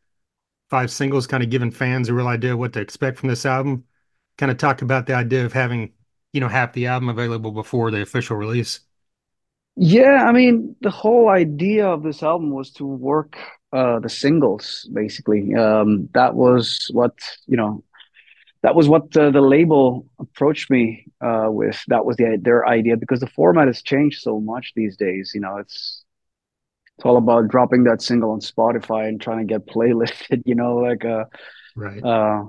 five 0.70 0.92
singles, 0.92 1.26
kind 1.26 1.42
of 1.42 1.50
giving 1.50 1.72
fans 1.72 2.08
a 2.08 2.14
real 2.14 2.28
idea 2.28 2.54
of 2.54 2.60
what 2.60 2.74
to 2.74 2.80
expect 2.80 3.18
from 3.18 3.28
this 3.28 3.44
album. 3.44 3.86
Kind 4.38 4.52
of 4.52 4.60
talk 4.60 4.84
about 4.84 5.08
the 5.08 5.16
idea 5.16 5.44
of 5.44 5.52
having, 5.52 5.94
you 6.32 6.40
know, 6.40 6.48
half 6.48 6.74
the 6.74 6.86
album 6.86 7.10
available 7.10 7.50
before 7.50 7.90
the 7.90 8.04
official 8.04 8.38
release. 8.38 8.82
Yeah, 9.76 10.26
I 10.28 10.32
mean, 10.32 10.76
the 10.82 10.92
whole 10.92 11.28
idea 11.28 11.88
of 11.88 12.04
this 12.04 12.22
album 12.22 12.52
was 12.52 12.70
to 12.74 12.86
work 12.86 13.36
uh, 13.72 13.98
the 13.98 14.10
singles, 14.10 14.88
basically. 14.94 15.56
Um, 15.56 16.10
that 16.14 16.36
was 16.36 16.92
what, 16.94 17.18
you 17.48 17.58
know, 17.58 17.84
that 18.62 18.76
was 18.76 18.88
what 18.88 19.18
uh, 19.18 19.32
the 19.32 19.42
label 19.42 20.06
approached 20.20 20.70
me 20.70 21.08
uh, 21.20 21.48
with. 21.50 21.84
That 21.88 22.06
was 22.06 22.16
the, 22.18 22.38
their 22.40 22.68
idea 22.68 22.96
because 22.96 23.22
the 23.22 23.28
format 23.28 23.66
has 23.66 23.82
changed 23.82 24.22
so 24.22 24.40
much 24.40 24.74
these 24.76 24.96
days. 24.96 25.32
You 25.34 25.42
know, 25.42 25.58
it's 25.58 26.03
it's 27.04 27.10
all 27.10 27.18
about 27.18 27.50
dropping 27.50 27.84
that 27.84 28.02
single 28.02 28.32
on 28.32 28.40
Spotify 28.40 29.10
and 29.10 29.20
trying 29.20 29.40
to 29.40 29.54
get 29.54 29.68
playlisted, 29.68 30.42
you 30.46 30.56
know, 30.56 30.78
like 30.78 31.04
uh 31.04 31.26
right. 31.76 32.02
Uh 32.02 32.46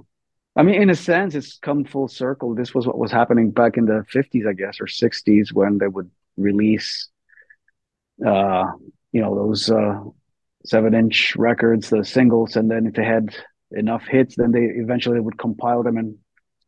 I 0.56 0.62
mean 0.62 0.80
in 0.80 0.90
a 0.90 0.94
sense 0.94 1.34
it's 1.34 1.58
come 1.58 1.84
full 1.84 2.06
circle. 2.06 2.54
This 2.54 2.72
was 2.72 2.86
what 2.86 2.96
was 2.96 3.10
happening 3.10 3.50
back 3.50 3.76
in 3.76 3.86
the 3.86 4.04
50s, 4.14 4.48
I 4.48 4.52
guess, 4.52 4.80
or 4.80 4.86
60s 4.86 5.52
when 5.52 5.78
they 5.78 5.88
would 5.88 6.08
release 6.36 7.08
uh 8.24 8.66
you 9.10 9.20
know 9.20 9.34
those 9.34 9.70
uh 9.70 10.00
7-inch 10.72 11.34
records, 11.36 11.90
the 11.90 12.04
singles 12.04 12.54
and 12.54 12.70
then 12.70 12.86
if 12.86 12.94
they 12.94 13.04
had 13.04 13.34
enough 13.72 14.04
hits 14.06 14.36
then 14.36 14.52
they 14.52 14.66
eventually 14.84 15.18
would 15.18 15.36
compile 15.36 15.82
them 15.82 15.96
and 15.96 16.16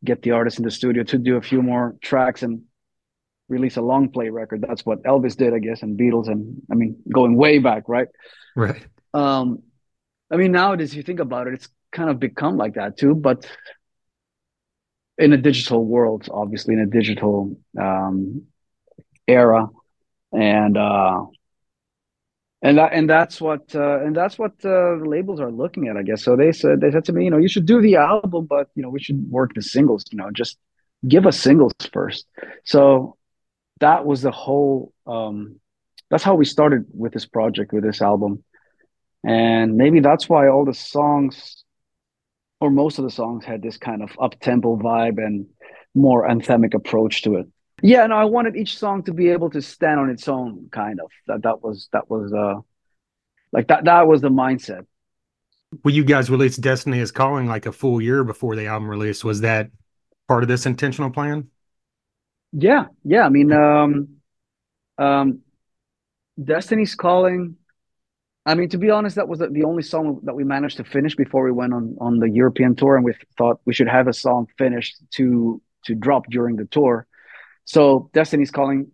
get 0.03 0.21
the 0.23 0.31
artist 0.31 0.59
in 0.59 0.65
the 0.65 0.71
studio 0.71 1.03
to 1.03 1.17
do 1.17 1.37
a 1.37 1.41
few 1.41 1.61
more 1.61 1.95
tracks 2.01 2.43
and 2.43 2.63
release 3.49 3.77
a 3.77 3.81
long 3.81 4.09
play 4.09 4.29
record. 4.29 4.65
That's 4.67 4.85
what 4.85 5.03
Elvis 5.03 5.35
did, 5.35 5.53
I 5.53 5.59
guess, 5.59 5.83
and 5.83 5.97
Beatles, 5.97 6.27
and 6.27 6.61
I 6.71 6.75
mean, 6.75 6.97
going 7.11 7.35
way 7.35 7.59
back, 7.59 7.83
right? 7.87 8.07
Right. 8.55 8.85
Um, 9.13 9.63
I 10.31 10.35
mean, 10.35 10.51
nowadays, 10.51 10.93
you 10.95 11.03
think 11.03 11.19
about 11.19 11.47
it, 11.47 11.53
it's 11.53 11.69
kind 11.91 12.09
of 12.09 12.19
become 12.19 12.57
like 12.57 12.75
that 12.75 12.97
too, 12.97 13.15
but 13.15 13.49
in 15.17 15.33
a 15.33 15.37
digital 15.37 15.83
world, 15.83 16.27
obviously, 16.31 16.73
in 16.73 16.81
a 16.81 16.85
digital 16.85 17.57
um, 17.79 18.43
era, 19.27 19.67
and 20.31 20.77
uh, 20.77 21.25
and 22.61 22.77
that 22.77 22.93
and 22.93 23.09
that's 23.09 23.41
what 23.41 23.73
uh, 23.75 24.03
and 24.03 24.15
that's 24.15 24.37
what 24.37 24.51
uh, 24.63 24.97
the 24.97 25.05
labels 25.05 25.39
are 25.39 25.51
looking 25.51 25.87
at, 25.87 25.97
I 25.97 26.03
guess. 26.03 26.23
So 26.23 26.35
they 26.35 26.51
said 26.51 26.81
they 26.81 26.91
said 26.91 27.05
to 27.05 27.13
me, 27.13 27.25
you 27.25 27.31
know, 27.31 27.37
you 27.37 27.47
should 27.47 27.65
do 27.65 27.81
the 27.81 27.95
album, 27.95 28.45
but 28.45 28.69
you 28.75 28.83
know, 28.83 28.89
we 28.89 28.99
should 28.99 29.29
work 29.29 29.53
the 29.53 29.61
singles. 29.61 30.05
You 30.11 30.17
know, 30.17 30.29
just 30.31 30.57
give 31.07 31.25
us 31.25 31.39
singles 31.39 31.73
first. 31.91 32.27
So 32.63 33.16
that 33.79 34.05
was 34.05 34.21
the 34.21 34.31
whole. 34.31 34.93
Um, 35.05 35.59
that's 36.09 36.23
how 36.23 36.35
we 36.35 36.45
started 36.45 36.85
with 36.93 37.13
this 37.13 37.25
project, 37.25 37.73
with 37.73 37.83
this 37.83 38.01
album, 38.01 38.43
and 39.23 39.75
maybe 39.75 39.99
that's 39.99 40.29
why 40.29 40.47
all 40.47 40.65
the 40.65 40.73
songs, 40.73 41.63
or 42.61 42.69
most 42.69 42.97
of 42.97 43.03
the 43.03 43.11
songs, 43.11 43.45
had 43.45 43.61
this 43.61 43.77
kind 43.77 44.01
of 44.01 44.11
up 44.21 44.39
tempo 44.39 44.77
vibe 44.77 45.17
and 45.17 45.47
more 45.93 46.27
anthemic 46.27 46.73
approach 46.73 47.23
to 47.23 47.35
it. 47.35 47.47
Yeah, 47.81 48.03
and 48.03 48.09
no, 48.09 48.17
I 48.17 48.25
wanted 48.25 48.55
each 48.55 48.77
song 48.77 49.03
to 49.03 49.13
be 49.13 49.29
able 49.29 49.49
to 49.51 49.61
stand 49.61 49.99
on 49.99 50.09
its 50.09 50.27
own, 50.27 50.69
kind 50.71 50.99
of. 50.99 51.11
That 51.27 51.43
that 51.43 51.63
was 51.63 51.89
that 51.93 52.09
was 52.09 52.33
uh 52.33 52.61
like 53.51 53.67
that 53.67 53.85
that 53.85 54.07
was 54.07 54.21
the 54.21 54.29
mindset. 54.29 54.85
Well, 55.83 55.93
you 55.93 56.03
guys 56.03 56.29
released 56.29 56.61
Destiny 56.61 56.99
is 56.99 57.11
Calling 57.11 57.45
like 57.47 57.65
a 57.65 57.71
full 57.71 58.01
year 58.01 58.23
before 58.23 58.55
the 58.55 58.67
album 58.67 58.89
release. 58.89 59.23
Was 59.23 59.41
that 59.41 59.69
part 60.27 60.43
of 60.43 60.49
this 60.49 60.65
intentional 60.65 61.11
plan? 61.11 61.49
Yeah, 62.51 62.85
yeah. 63.03 63.25
I 63.25 63.29
mean, 63.29 63.51
um, 63.51 64.17
um, 64.97 65.41
Destiny's 66.41 66.95
Calling. 66.95 67.57
I 68.45 68.55
mean, 68.55 68.69
to 68.69 68.77
be 68.77 68.89
honest, 68.89 69.17
that 69.17 69.27
was 69.27 69.39
the 69.39 69.63
only 69.65 69.83
song 69.83 70.21
that 70.23 70.33
we 70.33 70.45
managed 70.45 70.77
to 70.77 70.85
finish 70.85 71.15
before 71.15 71.43
we 71.43 71.51
went 71.51 71.73
on 71.73 71.97
on 71.99 72.19
the 72.19 72.29
European 72.29 72.75
tour, 72.75 72.95
and 72.95 73.03
we 73.03 73.13
thought 73.37 73.59
we 73.65 73.73
should 73.73 73.89
have 73.89 74.07
a 74.07 74.13
song 74.13 74.47
finished 74.57 74.95
to 75.15 75.61
to 75.85 75.95
drop 75.95 76.25
during 76.29 76.55
the 76.55 76.65
tour. 76.65 77.07
So 77.65 78.09
Destiny's 78.13 78.51
Calling 78.51 78.91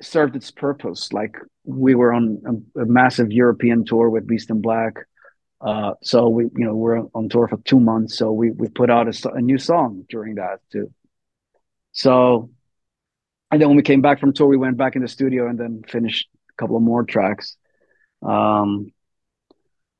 served 0.00 0.34
its 0.34 0.50
purpose. 0.50 1.12
Like 1.12 1.36
we 1.64 1.94
were 1.94 2.12
on 2.12 2.42
a, 2.76 2.82
a 2.82 2.86
massive 2.86 3.30
European 3.30 3.84
tour 3.84 4.10
with 4.10 4.26
Beast 4.26 4.50
in 4.50 4.60
Black. 4.60 4.94
Uh, 5.60 5.92
so 6.02 6.28
we, 6.28 6.44
you 6.44 6.64
know, 6.64 6.74
we're 6.74 7.02
on 7.14 7.28
tour 7.28 7.46
for 7.46 7.58
two 7.58 7.78
months. 7.78 8.16
So 8.16 8.32
we 8.32 8.50
we 8.50 8.68
put 8.68 8.90
out 8.90 9.06
a, 9.08 9.32
a, 9.32 9.40
new 9.40 9.58
song 9.58 10.06
during 10.08 10.36
that 10.36 10.60
too. 10.72 10.92
So, 11.92 12.50
and 13.50 13.60
then 13.60 13.68
when 13.68 13.76
we 13.76 13.82
came 13.82 14.00
back 14.00 14.20
from 14.20 14.32
tour, 14.32 14.46
we 14.46 14.56
went 14.56 14.76
back 14.76 14.96
in 14.96 15.02
the 15.02 15.08
studio 15.08 15.48
and 15.48 15.58
then 15.58 15.82
finished 15.86 16.28
a 16.50 16.54
couple 16.60 16.76
of 16.76 16.82
more 16.82 17.04
tracks. 17.04 17.56
Um, 18.22 18.92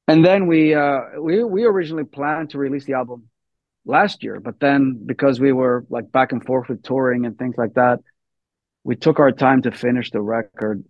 and 0.07 0.25
then 0.25 0.47
we 0.47 0.75
uh, 0.75 1.01
we 1.21 1.45
we 1.45 1.65
originally 1.65 2.05
planned 2.05 2.51
to 2.51 2.59
release 2.59 2.85
the 2.85 2.95
album 2.95 3.29
last 3.85 4.23
year. 4.23 4.41
But 4.41 4.61
then 4.61 5.03
because 5.07 5.41
we 5.41 5.53
were 5.53 5.87
like 5.89 6.11
back 6.11 6.33
and 6.33 6.45
forth 6.45 6.69
with 6.69 6.83
touring 6.83 7.27
and 7.27 7.39
things 7.39 7.57
like 7.57 7.75
that, 7.75 8.01
we 8.85 8.97
took 8.97 9.19
our 9.19 9.33
time 9.33 9.63
to 9.63 9.71
finish 9.71 10.11
the 10.11 10.21
record. 10.21 10.85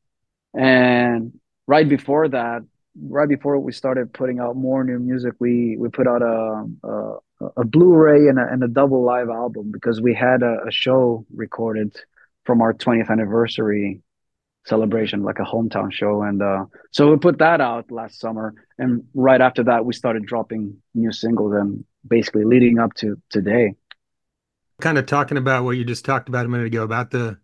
And 0.55 1.39
right 1.67 1.89
before 1.89 2.29
that, 2.29 2.63
right 3.09 3.29
before 3.29 3.59
we 3.59 3.73
started 3.73 4.13
putting 4.13 4.41
out 4.41 4.57
more 4.57 4.85
new 4.85 4.99
music, 4.99 5.35
we 5.39 5.77
we 5.79 5.89
put 5.89 6.07
out 6.07 6.23
a 6.23 6.67
a, 6.85 7.47
a 7.59 7.65
Blu-ray 7.65 8.29
and 8.29 8.39
a, 8.39 8.47
and 8.51 8.63
a 8.63 8.69
double 8.69 9.05
live 9.05 9.29
album 9.29 9.71
because 9.73 10.01
we 10.01 10.15
had 10.15 10.43
a, 10.43 10.59
a 10.67 10.71
show 10.71 11.25
recorded 11.35 11.97
from 12.45 12.61
our 12.61 12.73
20th 12.73 13.11
anniversary 13.11 14.03
celebration, 14.67 15.23
like 15.23 15.39
a 15.39 15.45
hometown 15.45 15.93
show. 15.93 16.23
And 16.23 16.43
uh, 16.43 16.67
so 16.91 17.11
we 17.11 17.17
put 17.17 17.39
that 17.39 17.61
out 17.61 17.91
last 17.91 18.21
summer. 18.21 18.55
And 18.79 19.05
right 19.15 19.41
after 19.41 19.65
that, 19.65 19.85
we 19.85 19.95
started 19.95 20.27
dropping 20.27 20.77
new 20.95 21.13
singles. 21.13 21.55
And 21.55 21.85
basically 22.07 22.45
leading 22.45 22.79
up 22.79 22.95
to 22.95 23.21
today. 23.31 23.75
Kind 24.81 24.99
of 24.99 25.07
talking 25.07 25.37
about 25.37 25.65
what 25.65 25.77
you 25.77 25.85
just 25.85 26.05
talked 26.05 26.29
about 26.29 26.47
a 26.47 26.49
minute 26.49 26.67
ago 26.67 26.83
about 26.83 27.11
the, 27.11 27.39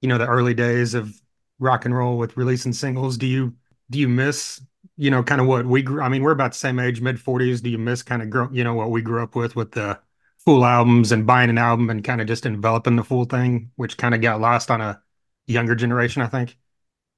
you 0.00 0.08
know, 0.08 0.18
the 0.18 0.26
early 0.26 0.54
days 0.54 0.94
of 0.94 1.14
rock 1.58 1.84
and 1.84 1.96
roll 1.96 2.18
with 2.18 2.36
releasing 2.36 2.72
singles. 2.72 3.16
Do 3.16 3.26
you 3.26 3.54
do 3.90 3.98
you 3.98 4.08
miss, 4.08 4.60
you 4.96 5.10
know, 5.10 5.22
kind 5.22 5.40
of 5.40 5.46
what 5.46 5.66
we 5.66 5.82
grew? 5.82 6.02
I 6.02 6.08
mean, 6.08 6.22
we're 6.22 6.32
about 6.32 6.52
the 6.52 6.58
same 6.58 6.78
age, 6.78 7.00
mid 7.00 7.20
forties. 7.20 7.60
Do 7.60 7.70
you 7.70 7.78
miss 7.78 8.02
kind 8.02 8.22
of 8.22 8.30
grow, 8.30 8.48
you 8.52 8.64
know, 8.64 8.74
what 8.74 8.90
we 8.90 9.02
grew 9.02 9.22
up 9.22 9.34
with 9.34 9.56
with 9.56 9.72
the 9.72 10.00
full 10.44 10.64
albums 10.64 11.12
and 11.12 11.26
buying 11.26 11.50
an 11.50 11.58
album 11.58 11.90
and 11.90 12.04
kind 12.04 12.20
of 12.20 12.26
just 12.26 12.46
enveloping 12.46 12.96
the 12.96 13.04
full 13.04 13.24
thing, 13.24 13.70
which 13.76 13.96
kind 13.96 14.14
of 14.14 14.20
got 14.20 14.40
lost 14.40 14.70
on 14.70 14.80
a 14.80 15.02
younger 15.46 15.74
generation, 15.74 16.22
I 16.22 16.26
think. 16.28 16.56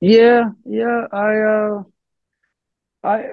Yeah, 0.01 0.51
yeah. 0.65 1.07
I 1.13 1.37
uh 1.41 1.85
I 3.03 3.33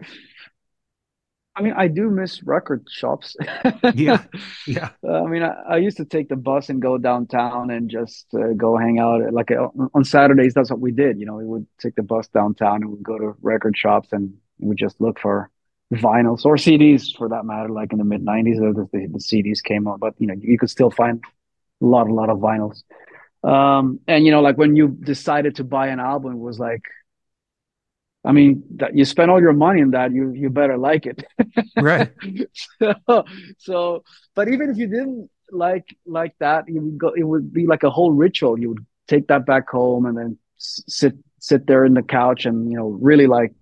I 1.55 1.61
mean, 1.61 1.73
I 1.77 1.87
do 1.87 2.09
miss 2.09 2.41
record 2.43 2.87
shops. 2.89 3.35
yeah, 3.93 4.23
yeah. 4.67 4.89
I 5.07 5.25
mean, 5.25 5.43
I, 5.43 5.53
I, 5.69 5.77
used 5.77 5.97
to 5.97 6.05
take 6.05 6.27
the 6.27 6.35
bus 6.35 6.69
and 6.69 6.81
go 6.81 6.97
downtown 6.97 7.69
and 7.69 7.89
just 7.91 8.25
uh, 8.33 8.53
go 8.57 8.75
hang 8.75 8.97
out. 8.97 9.31
Like 9.31 9.51
uh, 9.51 9.67
on 9.93 10.03
Saturdays, 10.03 10.55
that's 10.55 10.71
what 10.71 10.79
we 10.79 10.91
did. 10.91 11.19
You 11.19 11.27
know, 11.27 11.35
we 11.35 11.45
would 11.45 11.67
take 11.79 11.95
the 11.95 12.01
bus 12.01 12.27
downtown 12.27 12.81
and 12.81 12.89
we'd 12.91 13.03
go 13.03 13.19
to 13.19 13.35
record 13.41 13.77
shops 13.77 14.09
and 14.11 14.33
we 14.57 14.69
would 14.69 14.77
just 14.77 14.99
look 14.99 15.19
for 15.19 15.51
vinyls 15.93 16.43
or 16.43 16.55
CDs 16.55 17.15
for 17.15 17.29
that 17.29 17.45
matter. 17.45 17.69
Like 17.69 17.91
in 17.91 17.99
the 17.99 18.05
mid 18.05 18.25
'90s, 18.25 18.55
the, 18.55 18.89
the, 18.91 19.07
the, 19.07 19.19
CDs 19.19 19.61
came 19.61 19.87
out, 19.87 19.99
but 19.99 20.15
you 20.17 20.25
know, 20.25 20.35
you 20.39 20.57
could 20.57 20.71
still 20.71 20.89
find 20.89 21.23
a 21.81 21.85
lot, 21.85 22.09
a 22.09 22.13
lot 22.13 22.29
of 22.29 22.39
vinyls. 22.39 22.81
Um, 23.43 23.99
and 24.07 24.25
you 24.25 24.31
know, 24.31 24.41
like 24.41 24.57
when 24.57 24.75
you 24.75 24.87
decided 24.87 25.57
to 25.57 25.63
buy 25.63 25.87
an 25.89 25.99
album, 25.99 26.33
it 26.33 26.39
was 26.39 26.59
like 26.59 26.81
I 28.25 28.31
mean, 28.31 28.63
that 28.77 28.95
you 28.95 29.03
spend 29.05 29.29
all 29.29 29.41
your 29.41 29.53
money 29.53 29.81
in 29.81 29.91
that, 29.91 30.13
you 30.13 30.31
you 30.31 30.49
better 30.49 30.77
like 30.77 31.05
it. 31.05 31.23
right. 31.77 32.11
so, 32.79 33.25
so, 33.57 34.03
but 34.33 34.47
even 34.47 34.69
if 34.69 34.77
you 34.77 34.87
didn't 34.87 35.29
like 35.51 35.95
like 36.05 36.33
that, 36.39 36.65
you 36.67 36.81
would 36.81 36.97
go. 36.97 37.09
It 37.09 37.23
would 37.23 37.51
be 37.51 37.67
like 37.67 37.83
a 37.83 37.89
whole 37.89 38.11
ritual. 38.11 38.57
You 38.59 38.69
would 38.69 38.85
take 39.07 39.27
that 39.27 39.45
back 39.45 39.69
home 39.69 40.05
and 40.05 40.17
then 40.17 40.37
sit 40.57 41.15
sit 41.39 41.67
there 41.67 41.83
in 41.85 41.93
the 41.93 42.03
couch 42.03 42.45
and 42.45 42.71
you 42.71 42.77
know 42.77 42.87
really 43.01 43.27
like 43.27 43.53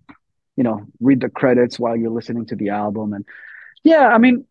you 0.56 0.63
know 0.63 0.86
read 1.00 1.22
the 1.22 1.30
credits 1.30 1.80
while 1.80 1.98
you're 1.98 2.12
listening 2.12 2.46
to 2.46 2.56
the 2.56 2.70
album 2.70 3.13
and 3.13 3.25
yeah, 3.84 4.08
I 4.08 4.18
mean, 4.18 4.46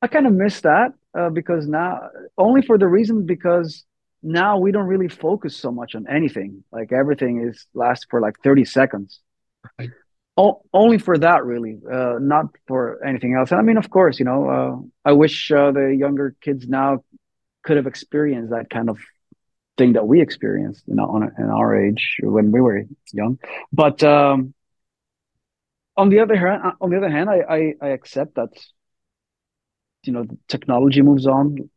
I 0.00 0.06
kind 0.06 0.26
of 0.26 0.32
miss 0.32 0.60
that 0.62 0.92
uh, 1.16 1.30
because 1.30 1.66
now 1.66 2.08
only 2.38 2.62
for 2.62 2.78
the 2.78 2.88
reason 2.88 3.26
because 3.26 3.84
now 4.22 4.58
we 4.58 4.72
don't 4.72 4.86
really 4.86 5.08
focus 5.08 5.56
so 5.56 5.70
much 5.70 5.94
on 5.94 6.06
anything. 6.08 6.64
Like 6.70 6.92
everything 6.92 7.46
is 7.48 7.66
lasts 7.74 8.06
for 8.08 8.20
like 8.20 8.36
30 8.42 8.64
seconds. 8.64 9.20
Right. 9.78 9.90
O- 10.36 10.62
only 10.72 10.98
for 10.98 11.18
that, 11.18 11.44
really, 11.44 11.78
uh, 11.90 12.16
not 12.20 12.46
for 12.66 13.04
anything 13.04 13.34
else. 13.34 13.50
And 13.50 13.60
I 13.60 13.62
mean, 13.62 13.76
of 13.76 13.90
course, 13.90 14.18
you 14.18 14.24
know, 14.24 14.48
uh, 14.48 15.08
I 15.08 15.12
wish 15.12 15.50
uh, 15.50 15.72
the 15.72 15.94
younger 15.98 16.34
kids 16.40 16.66
now 16.68 17.04
could 17.64 17.76
have 17.76 17.86
experienced 17.86 18.50
that 18.50 18.70
kind 18.70 18.88
of 18.88 18.98
thing 19.76 19.94
that 19.94 20.06
we 20.06 20.20
experienced, 20.20 20.84
you 20.86 20.94
know, 20.94 21.06
on 21.06 21.22
in 21.38 21.44
our 21.44 21.76
age 21.76 22.18
when 22.22 22.50
we 22.50 22.60
were 22.60 22.84
young. 23.12 23.38
But 23.72 24.02
um, 24.02 24.54
on 25.96 26.08
the 26.08 26.20
other 26.20 26.36
hand, 26.36 26.62
on 26.80 26.90
the 26.90 26.96
other 26.96 27.10
hand, 27.10 27.28
I, 27.28 27.40
I, 27.48 27.74
I 27.82 27.88
accept 27.88 28.36
that 28.36 28.50
you 30.04 30.12
know 30.12 30.26
technology 30.48 31.02
moves 31.02 31.26
on 31.26 31.70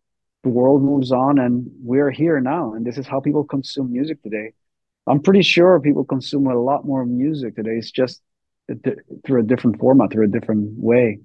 the 0.46 0.50
world 0.50 0.84
moves 0.84 1.12
on 1.12 1.40
and 1.40 1.66
we're 1.82 2.12
here 2.12 2.40
now 2.40 2.76
and 2.76 2.86
this 2.86 3.00
is 3.00 3.08
how 3.08 3.20
people 3.20 3.44
consume 3.44 3.92
music 3.92 4.22
today. 4.22 4.54
I'm 5.08 5.20
pretty 5.20 5.42
sure 5.42 5.80
people 5.80 6.06
consume 6.06 6.46
a 6.46 6.56
lot 6.56 6.86
more 6.86 7.04
music 7.04 7.56
today. 7.56 7.78
It's 7.80 7.90
just 7.90 8.22
through 9.26 9.40
a 9.40 9.44
different 9.44 9.80
format 9.80 10.12
through 10.12 10.26
a 10.26 10.28
different 10.28 10.78
way. 10.78 11.20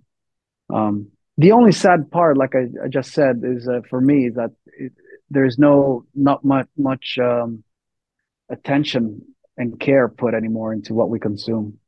Um, 0.72 1.08
the 1.36 1.52
only 1.52 1.72
sad 1.72 2.10
part 2.10 2.38
like 2.38 2.54
i, 2.54 2.64
I 2.82 2.88
just 2.88 3.12
said 3.12 3.42
is 3.44 3.68
uh, 3.68 3.80
for 3.90 4.00
me 4.00 4.30
that 4.30 4.52
it, 4.78 4.92
there's 5.28 5.58
no 5.58 6.06
not 6.14 6.42
much 6.42 6.68
much 6.78 7.18
um, 7.22 7.62
attention 8.48 9.20
and 9.58 9.78
care 9.78 10.08
put 10.08 10.32
anymore 10.32 10.72
into 10.72 10.94
what 10.94 11.10
we 11.10 11.20
consume. 11.20 11.78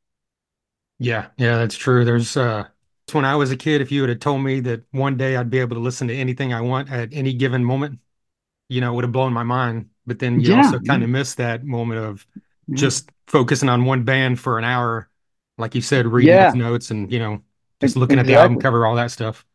Yeah 0.99 1.29
yeah 1.37 1.57
that's 1.57 1.77
true. 1.77 2.05
There's 2.05 2.37
uh 2.37 2.65
when 3.13 3.25
I 3.25 3.35
was 3.35 3.51
a 3.51 3.57
kid, 3.57 3.81
if 3.81 3.91
you 3.91 4.01
would 4.01 4.09
have 4.09 4.19
told 4.19 4.41
me 4.41 4.59
that 4.61 4.83
one 4.91 5.17
day 5.17 5.35
I'd 5.35 5.49
be 5.49 5.59
able 5.59 5.75
to 5.75 5.81
listen 5.81 6.07
to 6.07 6.15
anything 6.15 6.53
I 6.53 6.61
want 6.61 6.91
at 6.91 7.09
any 7.11 7.33
given 7.33 7.63
moment, 7.63 7.99
you 8.69 8.81
know, 8.81 8.91
it 8.91 8.95
would 8.95 9.03
have 9.03 9.11
blown 9.11 9.33
my 9.33 9.43
mind. 9.43 9.89
But 10.05 10.19
then 10.19 10.39
you 10.39 10.51
yeah. 10.51 10.63
also 10.63 10.79
kind 10.79 11.03
of 11.03 11.09
miss 11.09 11.35
that 11.35 11.63
moment 11.63 11.99
of 12.01 12.27
just 12.71 13.09
focusing 13.27 13.69
on 13.69 13.85
one 13.85 14.03
band 14.03 14.39
for 14.39 14.57
an 14.57 14.63
hour, 14.63 15.09
like 15.57 15.75
you 15.75 15.81
said, 15.81 16.07
reading 16.07 16.33
yeah. 16.33 16.51
notes 16.53 16.91
and 16.91 17.11
you 17.11 17.19
know, 17.19 17.41
just 17.79 17.95
looking 17.95 18.19
exactly. 18.19 18.33
at 18.33 18.37
the 18.37 18.41
album 18.41 18.59
cover, 18.59 18.85
all 18.85 18.95
that 18.95 19.11
stuff. 19.11 19.45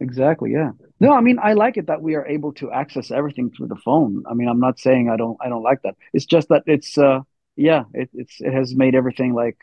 Exactly. 0.00 0.52
Yeah. 0.52 0.72
No, 1.00 1.12
I 1.12 1.20
mean, 1.20 1.38
I 1.42 1.54
like 1.54 1.76
it 1.76 1.86
that 1.86 2.02
we 2.02 2.14
are 2.14 2.26
able 2.26 2.52
to 2.54 2.70
access 2.70 3.10
everything 3.10 3.50
through 3.50 3.68
the 3.68 3.76
phone. 3.76 4.24
I 4.28 4.34
mean, 4.34 4.48
I'm 4.48 4.60
not 4.60 4.78
saying 4.78 5.10
I 5.10 5.16
don't, 5.16 5.36
I 5.40 5.48
don't 5.48 5.62
like 5.62 5.82
that. 5.82 5.96
It's 6.12 6.26
just 6.26 6.48
that 6.48 6.62
it's, 6.66 6.98
uh, 6.98 7.20
yeah, 7.56 7.84
it, 7.94 8.10
it's, 8.12 8.40
it 8.40 8.52
has 8.52 8.74
made 8.74 8.94
everything 8.94 9.34
like, 9.34 9.58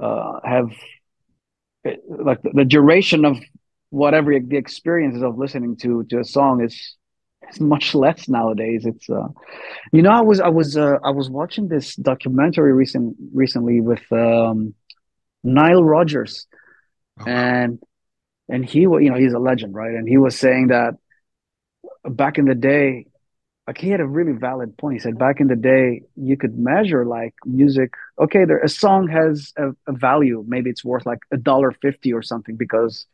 uh, 0.00 0.40
have 0.44 0.70
like 2.08 2.42
the, 2.42 2.50
the 2.54 2.64
duration 2.64 3.24
of 3.24 3.38
whatever 3.90 4.38
the 4.38 4.56
experiences 4.56 5.22
of 5.22 5.38
listening 5.38 5.76
to 5.76 6.04
to 6.04 6.18
a 6.18 6.24
song 6.24 6.62
is 6.62 6.96
it's 7.48 7.60
much 7.60 7.94
less 7.94 8.28
nowadays. 8.28 8.86
It's 8.86 9.08
uh, 9.08 9.28
you 9.92 10.02
know, 10.02 10.10
I 10.10 10.22
was 10.22 10.40
I 10.40 10.48
was 10.48 10.76
uh, 10.76 10.98
I 11.04 11.10
was 11.10 11.30
watching 11.30 11.68
this 11.68 11.94
documentary 11.96 12.72
recent 12.72 13.16
recently 13.32 13.80
with 13.80 14.00
um, 14.12 14.74
Nile 15.42 15.84
Rodgers, 15.84 16.46
oh, 17.20 17.24
and 17.26 17.80
and 18.48 18.64
he 18.64 18.80
you 18.80 19.10
know 19.10 19.16
he's 19.16 19.32
a 19.32 19.38
legend, 19.38 19.74
right? 19.74 19.94
And 19.94 20.08
he 20.08 20.18
was 20.18 20.38
saying 20.38 20.68
that 20.68 20.94
back 22.04 22.38
in 22.38 22.46
the 22.46 22.54
day, 22.54 23.06
like 23.66 23.78
he 23.78 23.88
had 23.88 24.00
a 24.00 24.06
really 24.06 24.32
valid 24.32 24.76
point. 24.76 24.94
He 24.94 24.98
said 25.00 25.18
back 25.18 25.40
in 25.40 25.48
the 25.48 25.56
day, 25.56 26.02
you 26.16 26.36
could 26.36 26.58
measure 26.58 27.06
like 27.06 27.34
music. 27.46 27.94
Okay, 28.18 28.44
there 28.44 28.58
a 28.58 28.68
song 28.68 29.08
has 29.08 29.52
a, 29.56 29.70
a 29.86 29.92
value. 29.92 30.44
Maybe 30.46 30.70
it's 30.70 30.84
worth 30.84 31.06
like 31.06 31.20
a 31.32 31.36
dollar 31.36 31.72
fifty 31.72 32.12
or 32.12 32.22
something 32.22 32.56
because 32.56 33.06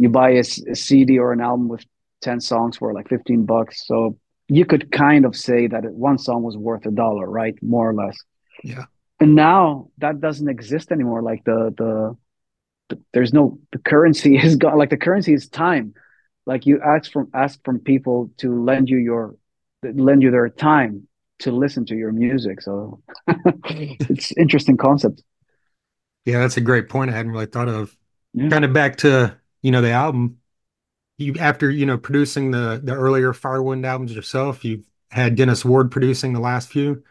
you 0.00 0.08
buy 0.08 0.30
a, 0.30 0.40
a 0.40 0.74
CD 0.74 1.18
or 1.18 1.32
an 1.32 1.42
album 1.42 1.68
with 1.68 1.84
10 2.22 2.40
songs 2.40 2.76
for 2.78 2.92
like 2.94 3.08
15 3.08 3.44
bucks. 3.44 3.86
So 3.86 4.18
you 4.48 4.64
could 4.64 4.90
kind 4.90 5.24
of 5.24 5.36
say 5.36 5.66
that 5.66 5.84
one 5.92 6.18
song 6.18 6.42
was 6.42 6.56
worth 6.56 6.86
a 6.86 6.90
dollar, 6.90 7.28
right? 7.28 7.54
More 7.62 7.90
or 7.90 7.94
less. 7.94 8.16
Yeah. 8.64 8.84
And 9.20 9.34
now 9.34 9.90
that 9.98 10.20
doesn't 10.20 10.48
exist 10.48 10.90
anymore. 10.90 11.22
Like 11.22 11.44
the, 11.44 11.74
the, 11.76 12.16
the 12.88 13.02
there's 13.12 13.32
no, 13.32 13.58
the 13.72 13.78
currency 13.78 14.36
is 14.42 14.56
gone. 14.56 14.78
Like 14.78 14.90
the 14.90 14.96
currency 14.96 15.34
is 15.34 15.48
time. 15.48 15.94
Like 16.46 16.64
you 16.64 16.80
ask 16.80 17.12
from, 17.12 17.30
ask 17.34 17.62
from 17.64 17.78
people 17.78 18.30
to 18.38 18.64
lend 18.64 18.88
you 18.88 18.96
your, 18.96 19.36
lend 19.82 20.22
you 20.22 20.30
their 20.30 20.48
time 20.48 21.06
to 21.40 21.52
listen 21.52 21.86
to 21.86 21.94
your 21.94 22.12
music. 22.12 22.60
So 22.60 23.02
it's 23.28 24.32
interesting 24.32 24.76
concept. 24.76 25.22
Yeah, 26.24 26.40
that's 26.40 26.56
a 26.56 26.60
great 26.60 26.88
point. 26.88 27.10
I 27.10 27.16
hadn't 27.16 27.32
really 27.32 27.46
thought 27.46 27.68
of. 27.68 27.96
Yeah. 28.34 28.48
Kind 28.48 28.64
of 28.64 28.72
back 28.72 28.96
to 28.98 29.36
you 29.62 29.72
know 29.72 29.82
the 29.82 29.90
album 29.90 30.38
you 31.20 31.34
after 31.38 31.70
you 31.70 31.86
know 31.86 31.98
producing 31.98 32.50
the 32.50 32.80
the 32.82 32.94
earlier 32.94 33.32
Firewind 33.32 33.84
albums 33.86 34.14
yourself, 34.14 34.64
you've 34.64 34.84
had 35.10 35.36
Dennis 35.36 35.64
Ward 35.64 35.90
producing 35.90 36.32
the 36.32 36.40
last 36.40 36.70
few. 36.70 37.02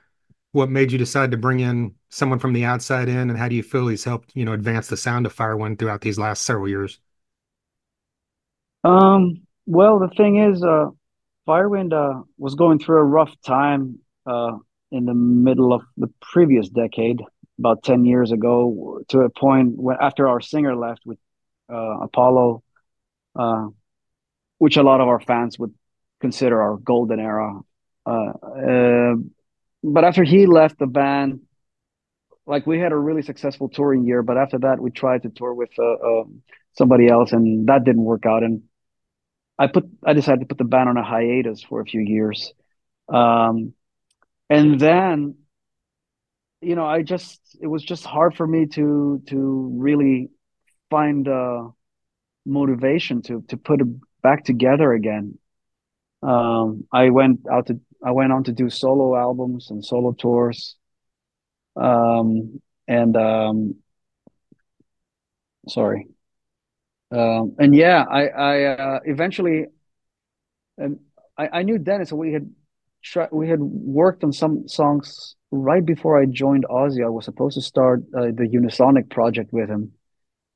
What 0.51 0.69
made 0.69 0.91
you 0.91 0.97
decide 0.97 1.31
to 1.31 1.37
bring 1.37 1.59
in 1.59 1.93
someone 2.09 2.39
from 2.39 2.53
the 2.53 2.65
outside 2.65 3.07
in, 3.07 3.29
and 3.29 3.37
how 3.37 3.47
do 3.47 3.55
you 3.55 3.61
feel 3.61 3.87
he's 3.87 4.03
helped 4.03 4.35
you 4.35 4.45
know 4.45 4.53
advance 4.53 4.87
the 4.87 4.97
sound 4.97 5.25
of 5.25 5.35
Firewind 5.35 5.77
throughout 5.77 6.01
these 6.01 6.17
last 6.17 6.43
several 6.43 6.67
years? 6.67 6.99
Um. 8.83 9.41
Well, 9.67 9.99
the 9.99 10.09
thing 10.09 10.37
is, 10.37 10.63
uh, 10.63 10.87
Firewind 11.49 11.93
uh, 11.93 12.21
was 12.37 12.53
going 12.53 12.77
through 12.77 12.99
a 12.99 13.03
rough 13.03 13.33
time 13.41 13.97
uh, 14.27 14.55
in 14.91 15.05
the 15.05 15.15
middle 15.15 15.73
of 15.73 15.81
the 15.97 16.07
previous 16.21 16.69
decade, 16.69 17.21
about 17.57 17.81
ten 17.81 18.05
years 18.05 18.31
ago, 18.31 19.01
to 19.07 19.21
a 19.21 19.31
point 19.31 19.73
when 19.75 19.97
after 19.99 20.27
our 20.27 20.41
singer 20.41 20.75
left, 20.75 21.01
with 21.07 21.17
uh, 21.67 22.01
Apollo, 22.01 22.61
uh, 23.35 23.65
which 24.59 24.77
a 24.77 24.83
lot 24.83 25.01
of 25.01 25.07
our 25.07 25.19
fans 25.19 25.57
would 25.57 25.73
consider 26.21 26.61
our 26.61 26.77
golden 26.77 27.19
era. 27.19 27.59
Uh, 28.05 28.09
uh, 28.11 29.15
but 29.83 30.03
after 30.03 30.23
he 30.23 30.45
left 30.45 30.77
the 30.77 30.85
band, 30.85 31.39
like 32.45 32.67
we 32.67 32.77
had 32.77 32.91
a 32.91 32.95
really 32.95 33.23
successful 33.23 33.69
touring 33.69 34.05
year, 34.05 34.21
but 34.21 34.37
after 34.37 34.59
that 34.59 34.79
we 34.79 34.91
tried 34.91 35.23
to 35.23 35.29
tour 35.29 35.55
with 35.55 35.71
somebody 36.77 37.07
else, 37.07 37.31
and 37.31 37.67
that 37.69 37.83
didn't 37.85 38.03
work 38.03 38.27
out. 38.27 38.43
And 38.43 38.68
I 39.59 39.67
put 39.67 39.85
I 40.05 40.13
decided 40.13 40.41
to 40.41 40.47
put 40.47 40.59
the 40.59 40.65
band 40.65 40.89
on 40.89 40.97
a 40.97 41.03
hiatus 41.03 41.63
for 41.63 41.81
a 41.81 41.85
few 41.85 42.01
years, 42.01 42.53
um, 43.09 43.73
and 44.49 44.79
then 44.79 45.35
you 46.61 46.75
know 46.75 46.85
I 46.85 47.03
just 47.03 47.39
it 47.61 47.67
was 47.67 47.83
just 47.83 48.05
hard 48.05 48.35
for 48.35 48.45
me 48.45 48.65
to 48.67 49.21
to 49.27 49.75
really 49.77 50.29
find 50.89 51.27
uh, 51.27 51.69
motivation 52.45 53.21
to 53.23 53.43
to 53.49 53.57
put 53.57 53.81
it 53.81 53.87
back 54.23 54.45
together 54.45 54.93
again. 54.93 55.37
Um, 56.23 56.85
I 56.91 57.11
went 57.11 57.41
out 57.51 57.67
to 57.67 57.79
I 58.05 58.11
went 58.11 58.33
on 58.33 58.45
to 58.45 58.53
do 58.53 58.69
solo 58.69 59.15
albums 59.17 59.71
and 59.71 59.85
solo 59.85 60.13
tours. 60.13 60.77
Um, 61.75 62.61
and 62.87 63.15
um, 63.15 63.75
sorry. 65.67 66.07
Um, 67.11 67.55
and 67.57 67.75
yeah, 67.75 68.03
I 68.09 68.27
I 68.27 68.63
uh, 68.63 68.99
eventually 69.05 69.65
um, 70.81 70.99
I, 71.37 71.49
I 71.59 71.63
knew 71.63 71.77
Dennis. 71.77 72.11
We 72.11 72.33
had 72.33 72.49
tried, 73.03 73.29
we 73.31 73.49
had 73.49 73.59
worked 73.59 74.23
on 74.23 74.31
some 74.31 74.67
songs 74.67 75.35
right 75.51 75.85
before 75.85 76.21
I 76.21 76.25
joined 76.25 76.65
Ozzy. 76.69 77.03
I 77.03 77.09
was 77.09 77.25
supposed 77.25 77.55
to 77.55 77.61
start 77.61 78.03
uh, 78.15 78.25
the 78.25 78.47
Unisonic 78.51 79.09
project 79.09 79.51
with 79.51 79.69
him 79.69 79.93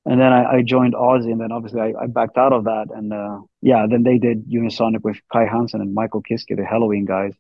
and 0.06 0.20
then 0.20 0.34
I, 0.34 0.58
I, 0.58 0.62
joined 0.62 0.96
Ozzy, 0.96 1.32
and 1.32 1.40
then 1.40 1.52
obviously 1.52 1.80
I, 1.80 1.94
I 2.04 2.08
backed 2.08 2.38
out 2.38 2.52
of 2.52 2.66
that, 2.66 2.88
and 2.94 3.14
uh, 3.14 3.40
yeah, 3.62 3.86
then 3.90 4.04
they 4.04 4.18
did 4.18 4.50
Unisonic 4.50 5.02
with 5.04 5.18
Kai 5.32 5.46
Hansen 5.46 5.82
and 5.82 5.94
Michael 5.94 6.22
Kiske, 6.22 6.56
the 6.56 6.64
Helloween 6.64 7.06
guys. 7.06 7.34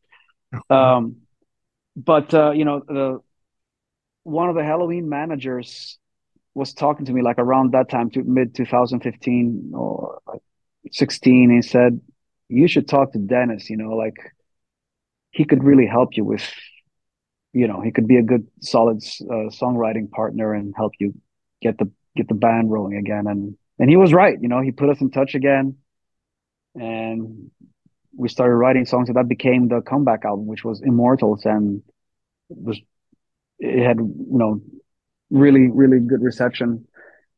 Oh, 0.70 0.76
um, 0.76 1.18
but 1.96 2.34
uh, 2.34 2.52
you 2.52 2.64
know, 2.64 2.82
the 2.88 3.20
one 4.24 4.50
of 4.50 4.56
the 4.56 4.62
Helloween 4.62 5.06
managers 5.06 5.98
was 6.56 6.74
talking 6.74 7.06
to 7.06 7.13
me 7.13 7.22
like 7.22 7.39
around 7.39 7.74
that 7.74 7.89
time, 7.89 8.10
to 8.12 8.24
mid 8.24 8.56
2015 8.56 9.72
or 9.76 10.20
like 10.28 10.42
16. 10.92 11.50
He 11.50 11.62
said, 11.62 12.00
"You 12.50 12.68
should 12.68 12.88
talk 12.88 13.13
to 13.13 13.20
Dennis. 13.20 13.70
You 13.70 13.78
know, 13.78 13.96
like 13.96 14.18
he 15.32 15.46
could 15.46 15.63
really 15.63 15.88
help 15.88 16.16
you 16.18 16.26
with." 16.26 16.44
You 17.56 17.68
know, 17.68 17.82
he 17.82 17.92
could 17.92 18.08
be 18.08 18.18
a 18.18 18.24
good, 18.24 18.48
solid 18.62 18.98
uh, 18.98 19.54
songwriting 19.54 20.10
partner 20.10 20.56
and 20.56 20.74
help 20.76 20.94
you 21.00 21.13
get 21.62 21.78
the 21.78 21.92
get 22.16 22.28
the 22.28 22.34
band 22.34 22.72
rolling 22.72 22.98
again. 22.98 23.28
And 23.28 23.56
and 23.80 23.89
he 23.89 23.96
was 23.96 24.12
right. 24.12 24.38
You 24.42 24.48
know, 24.48 24.62
he 24.62 24.72
put 24.72 24.89
us 24.89 25.02
in 25.02 25.12
touch 25.12 25.36
again, 25.36 25.78
and 26.76 27.52
we 28.16 28.30
started 28.30 28.56
writing 28.56 28.86
songs, 28.86 29.10
and 29.10 29.18
that 29.18 29.28
became 29.28 29.68
the 29.68 29.82
comeback 29.82 30.26
album, 30.26 30.46
which 30.48 30.63
was 30.63 30.82
Immortals, 30.82 31.46
and 31.46 31.82
was 32.50 32.80
it 33.60 33.86
had 33.86 33.98
you 33.98 34.26
know 34.30 34.62
really 35.34 35.69
really 35.69 36.00
good 36.00 36.22
reception, 36.22 36.88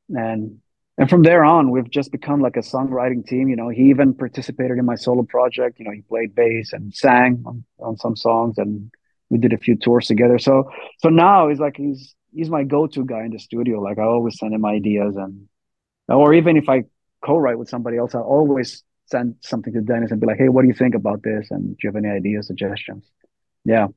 and 0.09 0.59
and 0.97 1.09
from 1.09 1.23
there 1.23 1.43
on, 1.43 1.71
we've 1.71 1.89
just 1.89 2.11
become 2.11 2.41
like 2.41 2.57
a 2.57 2.61
songwriting 2.61 3.25
team. 3.25 3.49
You 3.49 3.55
know, 3.55 3.69
he 3.69 3.89
even 3.89 4.13
participated 4.13 4.77
in 4.77 4.85
my 4.85 4.95
solo 4.95 5.23
project. 5.23 5.79
You 5.79 5.85
know, 5.85 5.91
he 5.91 6.01
played 6.01 6.35
bass 6.35 6.73
and 6.73 6.93
sang 6.93 7.43
on, 7.45 7.63
on 7.79 7.97
some 7.97 8.15
songs, 8.15 8.57
and 8.57 8.91
we 9.29 9.37
did 9.37 9.53
a 9.53 9.57
few 9.57 9.75
tours 9.75 10.07
together. 10.07 10.37
So 10.37 10.69
so 10.99 11.09
now 11.09 11.49
he's 11.49 11.59
like 11.59 11.77
he's 11.77 12.15
he's 12.33 12.49
my 12.49 12.63
go-to 12.63 13.05
guy 13.05 13.23
in 13.25 13.31
the 13.31 13.39
studio. 13.39 13.81
Like 13.81 13.97
I 13.97 14.03
always 14.03 14.37
send 14.37 14.53
him 14.53 14.65
ideas 14.65 15.15
and 15.15 15.47
or 16.07 16.33
even 16.33 16.55
if 16.57 16.69
I 16.69 16.83
co-write 17.25 17.57
with 17.57 17.69
somebody 17.69 17.97
else, 17.97 18.13
I 18.13 18.19
always 18.19 18.83
send 19.07 19.35
something 19.41 19.73
to 19.73 19.81
Dennis 19.81 20.11
and 20.11 20.21
be 20.21 20.27
like, 20.27 20.37
"Hey, 20.37 20.49
what 20.49 20.61
do 20.61 20.67
you 20.67 20.73
think 20.73 20.95
about 20.95 21.23
this? 21.23 21.47
And 21.49 21.69
do 21.69 21.77
you 21.83 21.89
have 21.89 21.95
any 21.95 22.09
ideas, 22.09 22.47
suggestions?" 22.47 23.03
Yeah. 23.63 23.87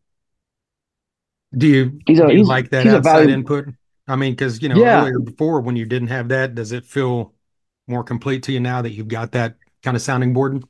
Do 1.56 1.66
you, 1.66 1.98
a, 2.08 2.14
do 2.14 2.34
you 2.34 2.44
like 2.44 2.70
that 2.70 2.86
outside 2.86 3.30
input? 3.30 3.68
I 4.08 4.16
mean, 4.16 4.32
because 4.32 4.62
you 4.62 4.68
know 4.68 4.76
yeah. 4.76 5.02
earlier 5.02 5.18
before 5.18 5.60
when 5.60 5.76
you 5.76 5.84
didn't 5.84 6.08
have 6.08 6.28
that, 6.28 6.54
does 6.54 6.72
it 6.72 6.86
feel 6.86 7.34
more 7.86 8.02
complete 8.02 8.42
to 8.44 8.52
you 8.52 8.60
now 8.60 8.82
that 8.82 8.90
you've 8.90 9.08
got 9.08 9.32
that 9.32 9.56
kind 9.82 9.96
of 9.96 10.02
sounding 10.02 10.32
board? 10.32 10.64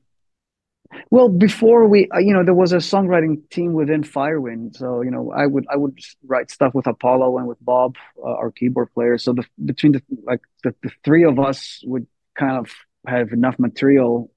Well, 1.10 1.28
before 1.28 1.86
we, 1.86 2.08
uh, 2.14 2.18
you 2.18 2.32
know, 2.32 2.44
there 2.44 2.54
was 2.54 2.72
a 2.72 2.78
songwriting 2.78 3.48
team 3.50 3.74
within 3.74 4.02
Firewind. 4.02 4.76
So, 4.76 5.02
you 5.02 5.10
know, 5.10 5.32
I 5.32 5.46
would 5.46 5.66
I 5.70 5.76
would 5.76 5.98
write 6.26 6.50
stuff 6.50 6.74
with 6.74 6.86
Apollo 6.86 7.38
and 7.38 7.46
with 7.46 7.58
Bob, 7.60 7.96
uh, 8.18 8.30
our 8.30 8.50
keyboard 8.50 8.92
player. 8.94 9.18
So 9.18 9.34
the, 9.34 9.44
between 9.64 9.92
the 9.92 10.02
like 10.24 10.40
the, 10.64 10.74
the 10.82 10.90
three 11.04 11.24
of 11.24 11.38
us 11.38 11.82
would 11.84 12.06
kind 12.34 12.56
of 12.56 12.72
have 13.06 13.32
enough 13.32 13.58
material, 13.58 14.30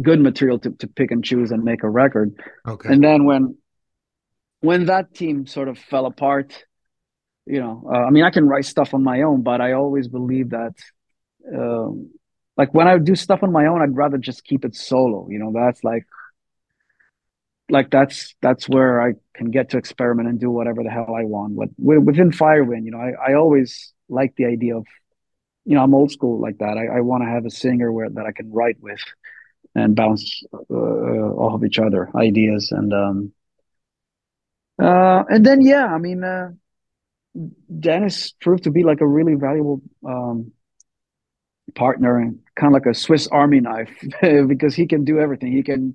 good 0.00 0.20
material 0.20 0.58
to, 0.60 0.70
to 0.72 0.86
pick 0.86 1.10
and 1.10 1.24
choose 1.24 1.50
and 1.50 1.64
make 1.64 1.82
a 1.82 1.90
record. 1.90 2.38
Okay. 2.66 2.92
And 2.92 3.02
then 3.02 3.24
when 3.24 3.56
when 4.60 4.86
that 4.86 5.14
team 5.14 5.46
sort 5.46 5.68
of 5.68 5.78
fell 5.78 6.06
apart, 6.06 6.64
you 7.48 7.60
know, 7.60 7.88
uh, 7.92 8.04
I 8.04 8.10
mean, 8.10 8.24
I 8.24 8.30
can 8.30 8.46
write 8.46 8.66
stuff 8.66 8.94
on 8.94 9.02
my 9.02 9.22
own, 9.22 9.42
but 9.42 9.60
I 9.60 9.72
always 9.72 10.08
believe 10.08 10.50
that. 10.50 10.74
Um, 11.52 12.10
like 12.56 12.74
when 12.74 12.88
I 12.88 12.98
do 12.98 13.14
stuff 13.14 13.42
on 13.42 13.52
my 13.52 13.66
own, 13.66 13.80
I'd 13.80 13.96
rather 13.96 14.18
just 14.18 14.44
keep 14.44 14.64
it 14.64 14.74
solo. 14.74 15.28
You 15.30 15.38
know, 15.38 15.52
that's 15.54 15.82
like 15.84 16.04
like 17.70 17.90
that's 17.90 18.34
that's 18.42 18.68
where 18.68 19.00
I 19.00 19.14
can 19.34 19.50
get 19.50 19.70
to 19.70 19.78
experiment 19.78 20.28
and 20.28 20.40
do 20.40 20.50
whatever 20.50 20.82
the 20.82 20.90
hell 20.90 21.14
I 21.14 21.24
want. 21.24 21.56
But 21.56 21.68
within 21.78 22.32
Firewind, 22.32 22.84
you 22.84 22.90
know, 22.90 22.98
I, 22.98 23.30
I 23.30 23.34
always 23.34 23.92
like 24.08 24.34
the 24.36 24.46
idea 24.46 24.76
of, 24.76 24.86
you 25.64 25.74
know, 25.74 25.82
I'm 25.82 25.94
old 25.94 26.10
school 26.10 26.40
like 26.40 26.58
that. 26.58 26.76
I, 26.78 26.98
I 26.98 27.00
want 27.00 27.22
to 27.22 27.28
have 27.30 27.44
a 27.46 27.50
singer 27.50 27.92
where 27.92 28.10
that 28.10 28.26
I 28.26 28.32
can 28.32 28.50
write 28.50 28.78
with 28.80 29.00
and 29.74 29.94
bounce 29.94 30.42
uh, 30.52 30.74
off 30.74 31.54
of 31.54 31.64
each 31.64 31.78
other 31.78 32.10
ideas 32.16 32.72
and 32.72 32.92
um 32.92 33.32
uh 34.80 35.24
and 35.28 35.44
then 35.44 35.60
yeah, 35.60 35.86
I 35.86 35.98
mean 35.98 36.24
uh 36.24 36.52
Dennis 37.80 38.32
proved 38.40 38.64
to 38.64 38.70
be 38.70 38.82
like 38.82 39.00
a 39.00 39.06
really 39.06 39.34
valuable 39.34 39.82
um 40.06 40.52
partner 41.74 42.18
and 42.18 42.38
kind 42.56 42.74
of 42.74 42.74
like 42.74 42.90
a 42.90 42.94
Swiss 42.94 43.28
Army 43.28 43.60
knife 43.60 43.90
because 44.46 44.74
he 44.74 44.86
can 44.86 45.04
do 45.04 45.18
everything. 45.18 45.52
He 45.52 45.62
can 45.62 45.94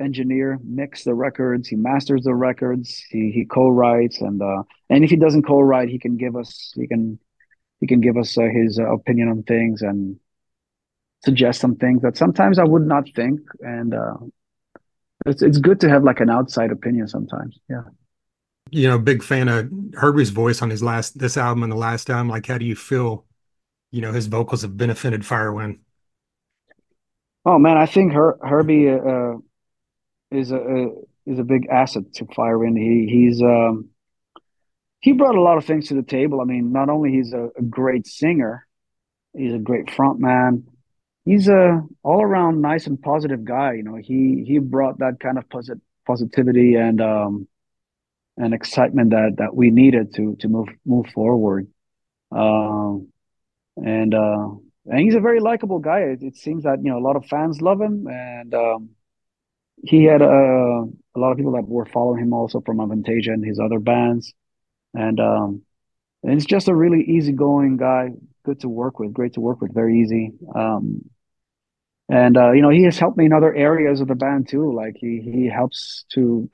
engineer, 0.00 0.58
mix 0.64 1.04
the 1.04 1.14
records, 1.14 1.68
he 1.68 1.76
masters 1.76 2.24
the 2.24 2.34
records, 2.34 3.04
he 3.10 3.30
he 3.30 3.44
co-writes, 3.44 4.20
and 4.20 4.40
uh, 4.42 4.62
and 4.88 5.04
if 5.04 5.10
he 5.10 5.16
doesn't 5.16 5.42
co-write, 5.46 5.88
he 5.88 5.98
can 5.98 6.16
give 6.16 6.36
us 6.36 6.72
he 6.74 6.86
can 6.86 7.18
he 7.80 7.86
can 7.86 8.00
give 8.00 8.16
us 8.16 8.36
uh, 8.38 8.42
his 8.52 8.78
uh, 8.78 8.92
opinion 8.92 9.28
on 9.28 9.42
things 9.42 9.82
and 9.82 10.18
suggest 11.24 11.60
some 11.60 11.76
things 11.76 12.02
that 12.02 12.16
sometimes 12.16 12.58
I 12.58 12.64
would 12.64 12.86
not 12.86 13.04
think, 13.14 13.40
and 13.60 13.94
uh, 13.94 14.14
it's 15.26 15.42
it's 15.42 15.58
good 15.58 15.80
to 15.80 15.88
have 15.88 16.02
like 16.04 16.20
an 16.20 16.30
outside 16.30 16.70
opinion 16.72 17.06
sometimes. 17.06 17.58
Yeah. 17.68 17.82
You 18.70 18.88
know, 18.88 18.98
big 18.98 19.22
fan 19.22 19.48
of 19.48 19.70
Herbie's 19.94 20.30
voice 20.30 20.62
on 20.62 20.70
his 20.70 20.82
last 20.82 21.18
this 21.18 21.36
album 21.36 21.62
and 21.62 21.72
the 21.72 21.76
last 21.76 22.10
album. 22.10 22.28
Like, 22.28 22.46
how 22.46 22.58
do 22.58 22.64
you 22.64 22.76
feel? 22.76 23.24
You 23.90 24.00
know, 24.02 24.12
his 24.12 24.26
vocals 24.26 24.62
have 24.62 24.76
benefited 24.76 25.22
Firewind. 25.22 25.80
Oh 27.44 27.58
man, 27.58 27.76
I 27.76 27.86
think 27.86 28.12
Her- 28.12 28.38
Herbie 28.42 28.88
uh, 28.90 29.36
is 30.30 30.52
a, 30.52 30.58
a, 30.58 30.88
is 31.26 31.38
a 31.38 31.44
big 31.44 31.68
asset 31.68 32.12
to 32.14 32.24
Firewind. 32.26 32.78
He 32.78 33.08
he's 33.10 33.42
um, 33.42 33.90
he 35.00 35.12
brought 35.12 35.34
a 35.34 35.40
lot 35.40 35.58
of 35.58 35.64
things 35.64 35.88
to 35.88 35.94
the 35.94 36.02
table. 36.02 36.40
I 36.40 36.44
mean, 36.44 36.72
not 36.72 36.88
only 36.88 37.12
he's 37.12 37.32
a, 37.32 37.48
a 37.56 37.62
great 37.62 38.06
singer, 38.06 38.66
he's 39.36 39.54
a 39.54 39.58
great 39.58 39.86
frontman 39.86 40.64
he's 41.24 41.48
a 41.48 41.82
all 42.02 42.22
around 42.22 42.62
nice 42.62 42.86
and 42.86 43.00
positive 43.02 43.44
guy. 43.44 43.74
You 43.74 43.84
know, 43.84 43.96
he 43.96 44.44
he 44.46 44.58
brought 44.58 45.00
that 45.00 45.20
kind 45.20 45.38
of 45.38 45.48
posit- 45.50 45.80
positivity 46.06 46.76
and 46.76 47.00
um 47.00 47.48
and 48.40 48.54
excitement 48.54 49.10
that 49.10 49.34
that 49.38 49.54
we 49.54 49.70
needed 49.70 50.14
to 50.14 50.36
to 50.40 50.48
move 50.48 50.68
move 50.84 51.06
forward. 51.08 51.68
Um, 52.32 53.08
and 53.76 54.14
uh, 54.14 54.48
and 54.86 55.00
he's 55.00 55.14
a 55.14 55.20
very 55.20 55.40
likable 55.40 55.78
guy. 55.78 56.00
It, 56.00 56.22
it, 56.22 56.36
seems 56.36 56.64
that 56.64 56.82
you 56.82 56.90
know 56.90 56.98
a 56.98 57.06
lot 57.06 57.16
of 57.16 57.26
fans 57.26 57.60
love 57.60 57.80
him, 57.80 58.06
and 58.06 58.54
um, 58.54 58.90
he 59.84 60.04
had 60.04 60.22
a, 60.22 60.26
a 60.26 61.18
lot 61.18 61.32
of 61.32 61.36
people 61.36 61.52
that 61.52 61.68
were 61.68 61.86
following 61.86 62.22
him 62.22 62.32
also 62.32 62.60
from 62.60 62.78
Avantasia 62.78 63.32
and 63.32 63.44
his 63.44 63.60
other 63.60 63.78
bands, 63.78 64.32
and 64.94 65.20
um, 65.20 65.62
and 66.22 66.34
he's 66.34 66.46
just 66.46 66.68
a 66.68 66.74
really 66.74 67.02
easygoing 67.02 67.76
guy, 67.76 68.10
good 68.44 68.60
to 68.60 68.68
work 68.68 68.98
with, 68.98 69.12
great 69.12 69.34
to 69.34 69.40
work 69.40 69.60
with, 69.60 69.74
very 69.74 70.00
easy. 70.00 70.32
Um, 70.54 71.02
and 72.08 72.36
uh, 72.36 72.52
you 72.52 72.62
know, 72.62 72.70
he 72.70 72.84
has 72.84 72.98
helped 72.98 73.18
me 73.18 73.26
in 73.26 73.32
other 73.32 73.54
areas 73.54 74.00
of 74.00 74.08
the 74.08 74.14
band 74.14 74.48
too. 74.48 74.74
Like 74.74 74.96
he 74.96 75.20
he 75.20 75.46
helps 75.46 76.04
to 76.12 76.48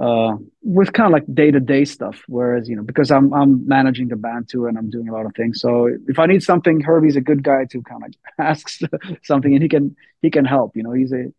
uh, 0.00 0.36
with 0.62 0.92
kind 0.92 1.06
of 1.06 1.12
like 1.12 1.24
day 1.32 1.50
to 1.50 1.60
day 1.60 1.84
stuff. 1.84 2.22
Whereas 2.26 2.68
you 2.68 2.76
know, 2.76 2.82
because 2.82 3.10
I'm 3.10 3.32
I'm 3.34 3.66
managing 3.66 4.08
the 4.08 4.16
band 4.16 4.48
too, 4.48 4.66
and 4.66 4.78
I'm 4.78 4.90
doing 4.90 5.08
a 5.08 5.12
lot 5.12 5.26
of 5.26 5.34
things. 5.34 5.60
So 5.60 5.88
if 6.08 6.18
I 6.18 6.26
need 6.26 6.42
something, 6.42 6.80
Herbie's 6.80 7.16
a 7.16 7.20
good 7.20 7.42
guy 7.42 7.66
to 7.66 7.82
kind 7.82 8.02
of 8.04 8.14
ask 8.38 8.78
something, 9.22 9.52
and 9.52 9.62
he 9.62 9.68
can 9.68 9.96
he 10.22 10.30
can 10.30 10.44
help. 10.44 10.76
You 10.76 10.82
know, 10.82 10.92
he's 10.92 11.12
a 11.12 11.32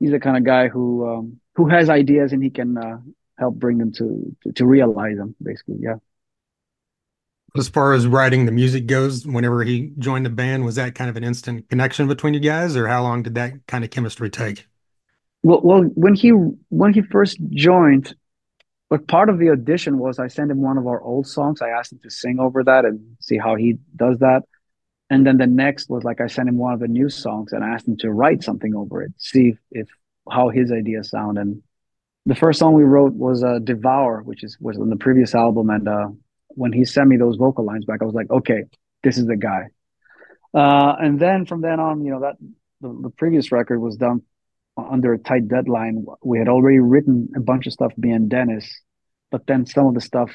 he's 0.00 0.12
the 0.12 0.20
kind 0.20 0.36
of 0.36 0.44
guy 0.44 0.68
who 0.68 1.08
um, 1.08 1.40
who 1.56 1.68
has 1.68 1.90
ideas 1.90 2.32
and 2.32 2.42
he 2.42 2.50
can 2.50 2.78
uh, 2.78 2.98
help 3.38 3.56
bring 3.56 3.78
them 3.78 3.92
to, 3.92 4.36
to 4.42 4.52
to 4.52 4.66
realize 4.66 5.16
them. 5.16 5.34
Basically, 5.42 5.78
yeah 5.80 5.96
as 7.56 7.68
far 7.68 7.92
as 7.92 8.06
writing 8.06 8.46
the 8.46 8.52
music 8.52 8.86
goes, 8.86 9.26
whenever 9.26 9.62
he 9.62 9.92
joined 9.98 10.26
the 10.26 10.30
band, 10.30 10.64
was 10.64 10.74
that 10.74 10.94
kind 10.94 11.08
of 11.08 11.16
an 11.16 11.22
instant 11.22 11.68
connection 11.68 12.08
between 12.08 12.34
you 12.34 12.40
guys, 12.40 12.76
or 12.76 12.88
how 12.88 13.02
long 13.02 13.22
did 13.22 13.36
that 13.36 13.66
kind 13.68 13.84
of 13.84 13.90
chemistry 13.90 14.28
take? 14.28 14.66
Well, 15.44 15.60
well, 15.62 15.82
when 15.82 16.14
he 16.14 16.30
when 16.30 16.94
he 16.94 17.02
first 17.02 17.38
joined, 17.50 18.16
but 18.88 19.06
part 19.06 19.28
of 19.28 19.38
the 19.38 19.50
audition 19.50 19.98
was 19.98 20.18
I 20.18 20.28
sent 20.28 20.50
him 20.50 20.62
one 20.62 20.78
of 20.78 20.86
our 20.86 21.02
old 21.02 21.26
songs. 21.26 21.60
I 21.60 21.68
asked 21.68 21.92
him 21.92 22.00
to 22.02 22.10
sing 22.10 22.40
over 22.40 22.64
that 22.64 22.86
and 22.86 23.18
see 23.20 23.36
how 23.36 23.54
he 23.54 23.76
does 23.94 24.20
that. 24.20 24.44
And 25.10 25.26
then 25.26 25.36
the 25.36 25.46
next 25.46 25.90
was 25.90 26.02
like 26.02 26.22
I 26.22 26.28
sent 26.28 26.48
him 26.48 26.56
one 26.56 26.72
of 26.72 26.80
the 26.80 26.88
new 26.88 27.10
songs 27.10 27.52
and 27.52 27.62
I 27.62 27.74
asked 27.74 27.86
him 27.86 27.98
to 27.98 28.10
write 28.10 28.42
something 28.42 28.74
over 28.74 29.02
it, 29.02 29.12
see 29.18 29.48
if, 29.48 29.58
if 29.70 29.88
how 30.32 30.48
his 30.48 30.72
ideas 30.72 31.10
sound. 31.10 31.36
And 31.36 31.62
the 32.24 32.34
first 32.34 32.58
song 32.58 32.72
we 32.72 32.84
wrote 32.84 33.12
was 33.12 33.44
uh, 33.44 33.58
"Devour," 33.62 34.22
which 34.22 34.42
is 34.42 34.56
was 34.60 34.78
on 34.78 34.88
the 34.88 34.96
previous 34.96 35.34
album, 35.34 35.68
and 35.68 35.86
uh, 35.86 36.08
when 36.48 36.72
he 36.72 36.86
sent 36.86 37.08
me 37.08 37.18
those 37.18 37.36
vocal 37.36 37.66
lines 37.66 37.84
back, 37.84 38.00
I 38.00 38.06
was 38.06 38.14
like, 38.14 38.30
okay, 38.30 38.64
this 39.02 39.18
is 39.18 39.26
the 39.26 39.36
guy. 39.36 39.68
Uh, 40.54 40.96
and 40.98 41.20
then 41.20 41.44
from 41.44 41.60
then 41.60 41.80
on, 41.80 42.02
you 42.02 42.12
know, 42.12 42.20
that 42.20 42.36
the, 42.80 42.98
the, 43.02 43.10
previous 43.10 43.50
record 43.52 43.80
was 43.80 43.96
done 43.96 44.22
under 44.76 45.12
a 45.12 45.18
tight 45.18 45.48
deadline. 45.48 46.04
We 46.22 46.38
had 46.38 46.48
already 46.48 46.78
written 46.78 47.28
a 47.36 47.40
bunch 47.40 47.66
of 47.66 47.72
stuff, 47.72 47.92
and 48.02 48.28
Dennis, 48.28 48.80
but 49.30 49.46
then 49.46 49.66
some 49.66 49.86
of 49.86 49.94
the 49.94 50.00
stuff 50.00 50.30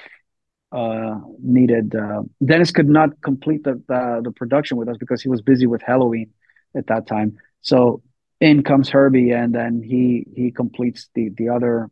uh, 0.71 1.19
needed. 1.41 1.95
Uh, 1.95 2.23
Dennis 2.43 2.71
could 2.71 2.89
not 2.89 3.21
complete 3.21 3.63
the, 3.63 3.81
the, 3.87 4.21
the 4.23 4.31
production 4.31 4.77
with 4.77 4.87
us 4.87 4.97
because 4.97 5.21
he 5.21 5.29
was 5.29 5.41
busy 5.41 5.67
with 5.67 5.81
Helloween 5.81 6.29
at 6.75 6.87
that 6.87 7.07
time. 7.07 7.37
So 7.61 8.01
in 8.39 8.63
comes 8.63 8.89
Herbie, 8.89 9.31
and 9.31 9.53
then 9.53 9.81
he 9.83 10.25
he 10.35 10.51
completes 10.51 11.09
the 11.15 11.29
the 11.29 11.49
other 11.49 11.89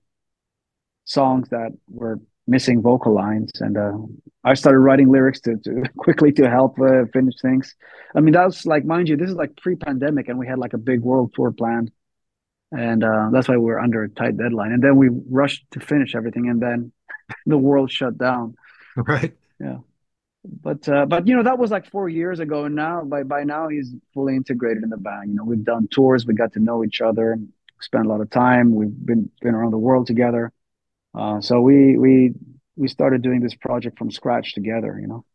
songs 1.06 1.50
that 1.50 1.72
were 1.90 2.20
missing 2.48 2.82
vocal 2.82 3.14
lines 3.14 3.52
and 3.60 3.78
uh, 3.78 3.98
i 4.44 4.54
started 4.54 4.80
writing 4.80 5.10
lyrics 5.10 5.42
to, 5.42 5.58
to 5.58 5.84
quickly 5.98 6.32
to 6.32 6.50
help 6.50 6.80
uh, 6.80 7.04
finish 7.14 7.36
things 7.42 7.76
i 8.16 8.20
mean 8.20 8.34
that 8.34 8.46
was 8.46 8.66
like 8.66 8.86
mind 8.86 9.10
you 9.10 9.18
this 9.18 9.30
is 9.30 9.36
like 9.36 9.56
pre-pandemic 9.58 10.30
and 10.30 10.40
we 10.40 10.48
had 10.48 10.58
like 10.58 10.74
a 10.74 10.78
big 10.78 11.02
world 11.02 11.32
tour 11.36 11.52
planned 11.52 11.92
and 12.72 13.04
uh, 13.04 13.30
that's 13.32 13.48
why 13.48 13.58
we 13.58 13.72
are 13.72 13.80
under 13.80 14.04
a 14.04 14.10
tight 14.10 14.38
deadline. 14.38 14.72
And 14.72 14.84
then 14.84 14.98
we 14.98 15.10
rushed 15.30 15.66
to 15.72 15.80
finish 15.80 16.16
everything 16.16 16.50
and 16.50 16.62
then 16.62 16.92
the 17.46 17.58
world 17.58 17.92
shut 17.92 18.18
down. 18.18 18.56
Right. 18.96 19.38
Yeah. 19.60 19.78
But 20.44 20.90
uh, 20.90 21.06
but 21.06 21.28
you 21.28 21.36
know 21.36 21.44
that 21.44 21.60
was 21.60 21.70
like 21.70 21.88
four 21.92 22.10
years 22.10 22.40
ago 22.40 22.66
and 22.66 22.74
now 22.74 23.04
by 23.04 23.22
by 23.22 23.44
now 23.44 23.68
he's 23.68 23.94
fully 24.12 24.36
integrated 24.36 24.82
in 24.82 24.90
the 24.90 24.98
band. 24.98 25.30
You 25.30 25.36
know 25.36 25.44
we've 25.44 25.64
done 25.64 25.88
tours 25.92 26.26
we 26.26 26.34
got 26.34 26.54
to 26.54 26.60
know 26.60 26.84
each 26.84 27.00
other 27.00 27.38
spent 27.82 28.06
a 28.06 28.10
lot 28.10 28.22
of 28.22 28.30
time 28.30 28.74
we've 28.74 29.06
been 29.06 29.30
been 29.42 29.54
around 29.54 29.72
the 29.72 29.78
world 29.78 30.08
together. 30.08 30.52
Uh, 31.14 31.42
so 31.42 31.62
we 31.62 31.98
we 31.98 32.34
we 32.76 32.88
started 32.88 33.22
doing 33.22 33.42
this 33.42 33.56
project 33.56 33.98
from 33.98 34.12
scratch 34.12 34.54
together. 34.54 34.98
You 35.00 35.08
know. 35.08 35.26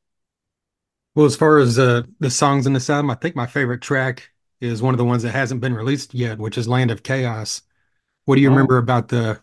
Well, 1.14 1.26
as 1.26 1.36
far 1.36 1.58
as 1.58 1.78
uh, 1.78 2.02
the 2.20 2.30
songs 2.30 2.66
in 2.66 2.72
this 2.72 2.88
album, 2.88 3.10
I 3.10 3.14
think 3.14 3.36
my 3.36 3.46
favorite 3.46 3.82
track 3.82 4.30
is 4.62 4.80
one 4.80 4.94
of 4.94 4.98
the 4.98 5.04
ones 5.04 5.22
that 5.24 5.32
hasn't 5.32 5.60
been 5.60 5.74
released 5.74 6.14
yet, 6.14 6.38
which 6.38 6.56
is 6.56 6.68
"Land 6.68 6.90
of 6.90 7.02
Chaos." 7.02 7.62
What 8.24 8.36
do 8.36 8.40
you 8.40 8.48
oh. 8.48 8.52
remember 8.52 8.78
about 8.78 9.08
the 9.08 9.40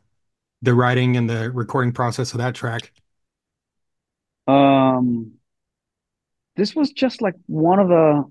the 0.61 0.73
writing 0.73 1.17
and 1.17 1.29
the 1.29 1.51
recording 1.51 1.91
process 1.91 2.31
of 2.33 2.39
that 2.39 2.55
track? 2.55 2.91
Um, 4.47 5.33
this 6.55 6.75
was 6.75 6.91
just 6.91 7.21
like 7.21 7.35
one 7.45 7.79
of 7.79 7.87
the 7.89 8.23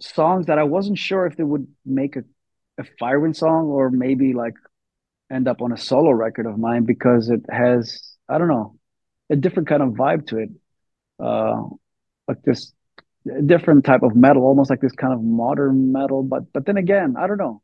songs 0.00 0.46
that 0.46 0.58
I 0.58 0.62
wasn't 0.62 0.98
sure 0.98 1.26
if 1.26 1.36
they 1.36 1.44
would 1.44 1.66
make 1.84 2.16
a 2.16 2.24
a 2.78 2.84
Firewind 3.00 3.36
song 3.36 3.66
or 3.66 3.90
maybe 3.90 4.32
like 4.32 4.54
end 5.30 5.46
up 5.46 5.60
on 5.60 5.72
a 5.72 5.76
solo 5.76 6.10
record 6.10 6.46
of 6.46 6.58
mine 6.58 6.84
because 6.84 7.28
it 7.28 7.42
has 7.50 8.16
I 8.28 8.38
don't 8.38 8.48
know 8.48 8.78
a 9.28 9.36
different 9.36 9.68
kind 9.68 9.82
of 9.82 9.90
vibe 9.90 10.26
to 10.28 10.38
it, 10.38 10.50
uh, 11.22 11.62
like 12.26 12.42
this 12.42 12.72
different 13.46 13.84
type 13.84 14.02
of 14.02 14.16
metal, 14.16 14.42
almost 14.42 14.70
like 14.70 14.80
this 14.80 14.92
kind 14.92 15.12
of 15.12 15.22
modern 15.22 15.92
metal. 15.92 16.22
But 16.22 16.52
but 16.52 16.66
then 16.66 16.76
again, 16.76 17.14
I 17.18 17.26
don't 17.26 17.38
know. 17.38 17.62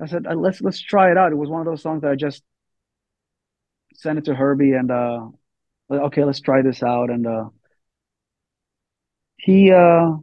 I 0.00 0.06
said 0.06 0.26
uh, 0.26 0.34
let's 0.34 0.60
let's 0.60 0.80
try 0.80 1.10
it 1.10 1.18
out. 1.18 1.32
It 1.32 1.36
was 1.36 1.48
one 1.50 1.60
of 1.60 1.66
those 1.66 1.82
songs 1.82 2.02
that 2.02 2.10
I 2.10 2.16
just 2.16 2.42
sent 3.94 4.18
it 4.18 4.24
to 4.26 4.34
Herbie 4.34 4.72
and 4.72 4.90
uh, 4.90 5.28
okay, 5.90 6.24
let's 6.24 6.40
try 6.40 6.62
this 6.62 6.82
out. 6.82 7.10
And 7.10 7.26
uh, 7.26 7.44
he 9.36 9.70
uh, 9.72 10.16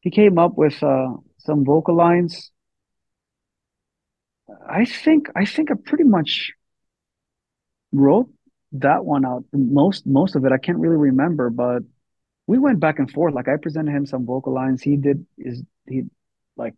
he 0.00 0.10
came 0.10 0.38
up 0.38 0.56
with 0.56 0.82
uh, 0.82 1.14
some 1.38 1.64
vocal 1.64 1.96
lines 1.96 2.52
I 4.68 4.84
think 4.84 5.28
I 5.36 5.44
think 5.44 5.70
I 5.70 5.74
pretty 5.74 6.04
much 6.04 6.52
wrote 7.92 8.28
that 8.72 9.04
one 9.04 9.24
out. 9.24 9.44
Most 9.52 10.06
most 10.06 10.36
of 10.36 10.44
it 10.44 10.52
I 10.52 10.58
can't 10.58 10.78
really 10.78 10.96
remember, 10.96 11.50
but 11.50 11.82
we 12.52 12.58
went 12.58 12.80
back 12.80 12.98
and 12.98 13.10
forth. 13.10 13.32
Like 13.32 13.48
I 13.48 13.56
presented 13.56 13.92
him 13.92 14.04
some 14.04 14.26
vocal 14.26 14.52
lines. 14.52 14.82
He 14.82 14.96
did 14.96 15.24
is 15.38 15.62
he 15.88 16.02
like 16.54 16.74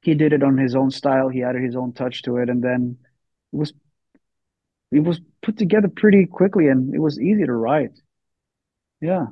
he 0.00 0.14
did 0.14 0.32
it 0.32 0.42
on 0.42 0.56
his 0.56 0.74
own 0.74 0.90
style. 0.90 1.28
He 1.28 1.42
added 1.42 1.62
his 1.62 1.76
own 1.76 1.92
touch 1.92 2.22
to 2.22 2.38
it, 2.38 2.48
and 2.48 2.64
then 2.64 2.96
it 3.52 3.56
was 3.56 3.74
it 4.90 5.00
was 5.00 5.20
put 5.42 5.58
together 5.58 5.88
pretty 5.88 6.24
quickly, 6.24 6.68
and 6.68 6.94
it 6.94 7.00
was 7.00 7.20
easy 7.20 7.44
to 7.44 7.52
write. 7.52 8.00
Yeah. 9.02 9.26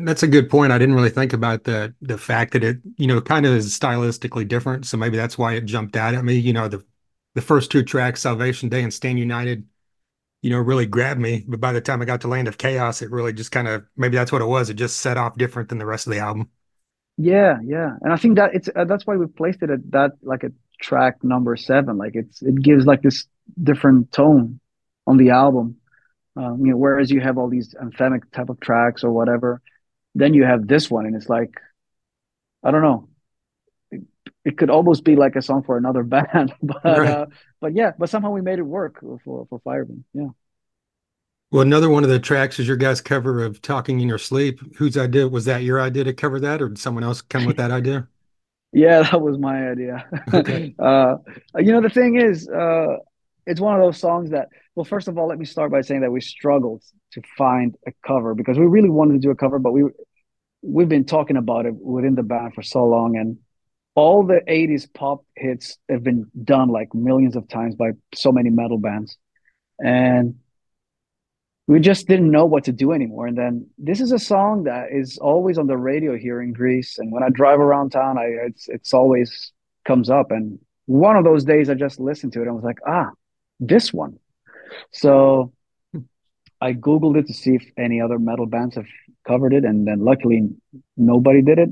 That's 0.00 0.24
a 0.24 0.26
good 0.26 0.50
point. 0.50 0.72
I 0.72 0.78
didn't 0.78 0.96
really 0.96 1.08
think 1.08 1.32
about 1.32 1.62
the 1.62 1.94
the 2.00 2.18
fact 2.18 2.52
that 2.54 2.64
it, 2.64 2.78
you 2.96 3.06
know, 3.06 3.20
kind 3.20 3.46
of 3.46 3.52
is 3.52 3.78
stylistically 3.78 4.48
different. 4.48 4.86
So 4.86 4.96
maybe 4.96 5.16
that's 5.16 5.38
why 5.38 5.52
it 5.52 5.66
jumped 5.66 5.94
out 5.94 6.14
at 6.14 6.24
me. 6.24 6.34
You 6.34 6.52
know, 6.52 6.66
the 6.66 6.84
the 7.36 7.42
first 7.42 7.70
two 7.70 7.84
tracks, 7.84 8.22
Salvation 8.22 8.68
Day 8.68 8.82
and 8.82 8.92
Stand 8.92 9.20
United, 9.20 9.68
you 10.44 10.50
know, 10.50 10.58
really 10.58 10.84
grabbed 10.84 11.18
me. 11.20 11.42
But 11.48 11.58
by 11.58 11.72
the 11.72 11.80
time 11.80 12.02
I 12.02 12.04
got 12.04 12.20
to 12.20 12.28
Land 12.28 12.48
of 12.48 12.58
Chaos, 12.58 13.00
it 13.00 13.10
really 13.10 13.32
just 13.32 13.50
kind 13.50 13.66
of 13.66 13.82
maybe 13.96 14.16
that's 14.16 14.30
what 14.30 14.42
it 14.42 14.46
was. 14.46 14.68
It 14.68 14.74
just 14.74 14.98
set 14.98 15.16
off 15.16 15.38
different 15.38 15.70
than 15.70 15.78
the 15.78 15.86
rest 15.86 16.06
of 16.06 16.12
the 16.12 16.18
album. 16.18 16.50
Yeah, 17.16 17.60
yeah, 17.64 17.96
and 18.02 18.12
I 18.12 18.16
think 18.16 18.36
that 18.36 18.54
it's 18.54 18.68
uh, 18.76 18.84
that's 18.84 19.06
why 19.06 19.16
we 19.16 19.26
placed 19.26 19.62
it 19.62 19.70
at 19.70 19.90
that 19.92 20.12
like 20.22 20.44
a 20.44 20.52
track 20.78 21.24
number 21.24 21.56
seven. 21.56 21.96
Like 21.96 22.14
it's 22.14 22.42
it 22.42 22.60
gives 22.60 22.84
like 22.84 23.00
this 23.00 23.26
different 23.62 24.12
tone 24.12 24.60
on 25.06 25.16
the 25.16 25.30
album. 25.30 25.76
Um, 26.36 26.58
you 26.60 26.72
know, 26.72 26.76
whereas 26.76 27.10
you 27.10 27.22
have 27.22 27.38
all 27.38 27.48
these 27.48 27.74
anthemic 27.82 28.30
type 28.30 28.50
of 28.50 28.60
tracks 28.60 29.02
or 29.02 29.12
whatever, 29.12 29.62
then 30.14 30.34
you 30.34 30.44
have 30.44 30.66
this 30.66 30.90
one, 30.90 31.06
and 31.06 31.16
it's 31.16 31.28
like, 31.28 31.58
I 32.62 32.70
don't 32.70 32.82
know. 32.82 33.08
It, 34.44 34.58
could 34.58 34.70
almost 34.70 35.04
be 35.04 35.16
like 35.16 35.36
a 35.36 35.42
song 35.42 35.62
for 35.62 35.76
another 35.76 36.02
band, 36.14 36.54
but 36.62 36.84
right. 36.84 37.08
uh, 37.08 37.26
but 37.60 37.74
yeah, 37.74 37.92
but 37.98 38.10
somehow 38.10 38.30
we 38.30 38.42
made 38.42 38.58
it 38.58 38.62
work 38.62 39.00
for 39.00 39.46
for 39.48 39.60
Firewind. 39.60 40.04
Yeah. 40.12 40.28
Well, 41.50 41.62
another 41.62 41.88
one 41.88 42.02
of 42.02 42.10
the 42.10 42.18
tracks 42.18 42.58
is 42.58 42.66
your 42.66 42.76
guys' 42.76 43.00
cover 43.00 43.42
of 43.42 43.62
"Talking 43.62 44.00
in 44.00 44.08
Your 44.08 44.18
Sleep." 44.18 44.60
Whose 44.76 44.96
idea 44.96 45.28
was 45.28 45.44
that? 45.44 45.62
Your 45.62 45.80
idea 45.80 46.04
to 46.04 46.12
cover 46.12 46.40
that, 46.40 46.60
or 46.60 46.68
did 46.68 46.78
someone 46.78 47.04
else 47.04 47.22
come 47.22 47.44
with 47.44 47.56
that 47.56 47.70
idea? 47.70 48.08
Yeah, 48.76 49.04
that 49.04 49.20
was 49.20 49.38
my 49.38 49.70
idea. 49.70 50.04
Okay. 50.34 50.74
uh, 50.80 51.14
you 51.58 51.70
know, 51.70 51.80
the 51.80 51.88
thing 51.88 52.16
is, 52.20 52.48
uh, 52.48 52.96
it's 53.46 53.60
one 53.60 53.74
of 53.74 53.80
those 53.80 53.98
songs 53.98 54.30
that, 54.30 54.48
well, 54.74 54.84
first 54.84 55.06
of 55.06 55.16
all, 55.16 55.28
let 55.28 55.38
me 55.38 55.44
start 55.44 55.70
by 55.70 55.80
saying 55.80 56.00
that 56.00 56.10
we 56.10 56.20
struggled 56.20 56.82
to 57.12 57.22
find 57.38 57.76
a 57.86 57.92
cover 58.04 58.34
because 58.34 58.58
we 58.58 58.66
really 58.66 58.90
wanted 58.90 59.12
to 59.12 59.18
do 59.20 59.30
a 59.30 59.36
cover, 59.36 59.60
but 59.60 59.72
we 59.72 59.84
we've 60.62 60.88
been 60.88 61.04
talking 61.04 61.36
about 61.36 61.66
it 61.66 61.74
within 61.74 62.14
the 62.14 62.22
band 62.22 62.54
for 62.54 62.62
so 62.62 62.84
long, 62.84 63.16
and 63.16 63.38
all 63.94 64.24
the 64.24 64.40
80s 64.48 64.86
pop 64.86 65.24
hits 65.36 65.78
have 65.88 66.02
been 66.02 66.30
done 66.42 66.68
like 66.68 66.94
millions 66.94 67.36
of 67.36 67.48
times 67.48 67.74
by 67.76 67.92
so 68.14 68.32
many 68.32 68.50
metal 68.50 68.78
bands. 68.78 69.16
And 69.82 70.36
we 71.66 71.80
just 71.80 72.06
didn't 72.06 72.30
know 72.30 72.44
what 72.44 72.64
to 72.64 72.72
do 72.72 72.92
anymore. 72.92 73.26
And 73.26 73.38
then 73.38 73.68
this 73.78 74.00
is 74.00 74.12
a 74.12 74.18
song 74.18 74.64
that 74.64 74.88
is 74.92 75.18
always 75.18 75.58
on 75.58 75.66
the 75.66 75.76
radio 75.76 76.16
here 76.16 76.42
in 76.42 76.52
Greece. 76.52 76.98
And 76.98 77.10
when 77.10 77.22
I 77.22 77.30
drive 77.30 77.60
around 77.60 77.90
town, 77.90 78.18
I 78.18 78.26
it's 78.46 78.68
it's 78.68 78.92
always 78.92 79.52
comes 79.86 80.10
up. 80.10 80.30
And 80.30 80.58
one 80.86 81.16
of 81.16 81.24
those 81.24 81.44
days 81.44 81.70
I 81.70 81.74
just 81.74 81.98
listened 82.00 82.32
to 82.34 82.42
it 82.42 82.46
and 82.46 82.54
was 82.54 82.64
like, 82.64 82.80
ah, 82.86 83.10
this 83.60 83.92
one. 83.92 84.18
So 84.92 85.52
I 86.60 86.72
Googled 86.74 87.16
it 87.16 87.26
to 87.28 87.34
see 87.34 87.54
if 87.54 87.64
any 87.78 88.00
other 88.00 88.18
metal 88.18 88.46
bands 88.46 88.74
have 88.74 88.86
covered 89.26 89.54
it, 89.54 89.64
and 89.64 89.86
then 89.86 90.00
luckily 90.04 90.50
nobody 90.96 91.40
did 91.40 91.58
it. 91.58 91.70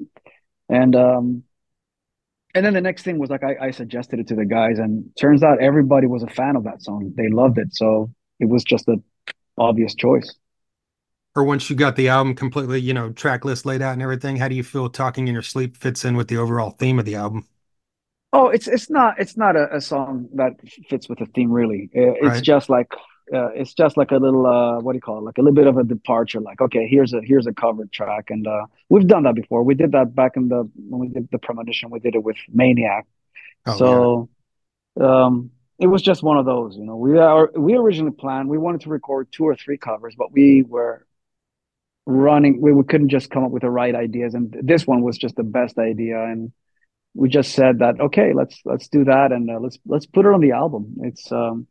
And 0.69 0.97
um 0.97 1.45
and 2.55 2.65
then 2.65 2.75
the 2.75 2.81
next 2.81 3.03
thing 3.03 3.19
was 3.19 3.31
like 3.31 3.43
I, 3.45 3.57
I 3.69 3.71
suggested 3.71 4.21
it 4.21 4.29
to 4.29 4.35
the 4.35 4.45
guys, 4.45 4.79
and 4.79 5.05
turns 5.19 5.43
out 5.43 5.61
everybody 5.61 6.07
was 6.07 6.23
a 6.23 6.29
fan 6.29 6.57
of 6.57 6.65
that 6.65 6.83
song. 6.83 7.13
They 7.17 7.29
loved 7.29 7.59
it. 7.59 7.75
So 7.75 8.11
it 8.41 8.47
was 8.49 8.65
just 8.65 8.89
an 8.89 9.03
obvious 9.59 9.95
choice. 9.95 10.35
Or 11.35 11.45
once 11.45 11.69
you 11.71 11.77
got 11.77 11.97
the 11.97 12.09
album 12.09 12.35
completely, 12.35 12.81
you 12.81 12.95
know, 12.95 13.13
track 13.13 13.45
list 13.45 13.65
laid 13.67 13.83
out 13.83 13.93
and 13.95 14.03
everything, 14.03 14.37
how 14.37 14.49
do 14.49 14.55
you 14.55 14.63
feel 14.63 14.89
Talking 14.89 15.29
in 15.29 15.35
Your 15.35 15.43
Sleep 15.43 15.77
fits 15.77 16.05
in 16.05 16.17
with 16.17 16.29
the 16.29 16.37
overall 16.39 16.71
theme 16.71 16.99
of 16.99 17.05
the 17.05 17.15
album? 17.17 17.47
Oh, 18.33 18.49
it's 18.49 18.67
it's 18.67 18.89
not 18.89 19.17
it's 19.21 19.37
not 19.37 19.57
a, 19.57 19.77
a 19.77 19.81
song 19.81 20.29
that 20.35 20.53
fits 20.89 21.09
with 21.09 21.19
the 21.19 21.27
theme 21.27 21.53
really. 21.53 21.91
Uh, 21.95 22.17
it's 22.17 22.41
Right. 22.41 22.41
just 22.41 22.71
like 22.71 22.89
uh, 23.33 23.49
it's 23.55 23.75
just 23.75 23.97
like 23.97 24.11
a 24.11 24.17
little 24.17 24.47
uh, 24.47 24.81
what 24.81 24.93
do 24.93 24.97
you 24.97 25.01
call 25.01 25.19
it? 25.19 25.23
Like 25.23 25.39
a 25.39 25.43
little 25.43 25.55
bit 25.55 25.67
of 25.67 25.79
a 25.79 25.85
departure. 25.85 26.41
Like 26.41 26.61
okay, 26.61 26.87
here's 26.87 27.13
a 27.13 27.21
here's 27.23 27.47
a 27.47 27.53
covered 27.53 27.93
track, 27.93 28.31
and 28.31 28.47
uh, 28.47 28.67
we've 28.89 29.07
done 29.07 29.23
that 29.25 29.35
before. 29.35 29.63
We 29.63 29.75
did 29.75 29.93
that 29.93 30.15
back 30.15 30.33
in 30.37 30.49
the 30.49 30.69
when 30.89 31.01
we 31.01 31.09
did 31.09 31.29
the 31.33 31.39
premonition. 31.39 31.91
We 31.91 32.01
did 32.01 32.15
it 32.15 32.23
with 32.23 32.37
Maniac. 32.49 33.07
Oh 33.67 33.73
yeah. 33.73 33.77
So 33.77 34.29
um, 35.01 35.51
it 35.79 35.87
was 35.87 36.03
just 36.03 36.23
one 36.23 36.37
of 36.37 36.45
those. 36.45 36.77
You 36.77 36.85
know, 36.85 36.97
we 36.97 37.19
are 37.19 37.51
we 37.57 37.75
originally 37.75 38.13
planned 38.13 38.49
we 38.49 38.59
wanted 38.59 38.83
to 38.83 38.91
record 38.91 39.29
two 39.33 39.45
or 39.45 39.57
three 39.57 39.79
covers, 39.79 40.15
but 40.17 40.33
we 40.33 40.63
were 40.63 41.07
running. 42.07 42.61
We, 42.61 42.73
we 42.73 42.85
couldn't 42.85 43.09
just 43.09 43.31
come 43.31 43.45
up 43.45 43.51
with 43.51 43.63
the 43.63 43.71
right 43.71 43.95
ideas, 43.95 44.35
and 44.35 44.55
this 44.63 44.87
one 44.87 45.03
was 45.03 45.17
just 45.17 45.37
the 45.37 45.43
best 45.43 45.79
idea, 45.79 46.23
and 46.23 46.53
we 47.15 47.29
just 47.29 47.53
said 47.53 47.79
that 47.79 48.01
okay, 48.01 48.33
let's 48.35 48.61
let's 48.65 48.89
do 48.89 49.05
that, 49.05 49.33
and 49.33 49.51
uh, 49.51 49.59
let's 49.59 49.79
let's 49.87 50.07
put 50.07 50.27
it 50.27 50.33
on 50.33 50.41
the 50.41 50.53
album. 50.53 50.97
It's 51.03 51.31
um, 51.33 51.67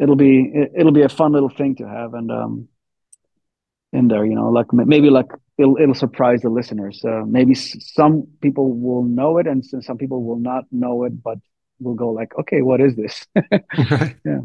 it'll 0.00 0.16
be 0.16 0.50
it, 0.54 0.72
it'll 0.76 0.92
be 0.92 1.02
a 1.02 1.08
fun 1.08 1.32
little 1.32 1.48
thing 1.48 1.76
to 1.76 1.88
have, 1.88 2.14
and 2.14 2.30
um, 2.30 2.68
in 3.92 4.08
there, 4.08 4.24
you 4.24 4.34
know, 4.34 4.50
like 4.50 4.72
maybe 4.72 5.10
like 5.10 5.30
it'll 5.58 5.76
it'll 5.76 5.94
surprise 5.94 6.42
the 6.42 6.50
listeners. 6.50 7.02
Uh, 7.04 7.22
maybe 7.26 7.54
some 7.54 8.26
people 8.40 8.72
will 8.72 9.02
know 9.02 9.38
it, 9.38 9.46
and 9.46 9.64
some 9.64 9.98
people 9.98 10.22
will 10.24 10.38
not 10.38 10.64
know 10.70 11.04
it, 11.04 11.22
but 11.22 11.38
will 11.80 11.94
go 11.94 12.10
like, 12.10 12.36
okay, 12.38 12.62
what 12.62 12.80
is 12.80 12.96
this? 12.96 13.26
Right. 13.34 14.16
yeah. 14.24 14.40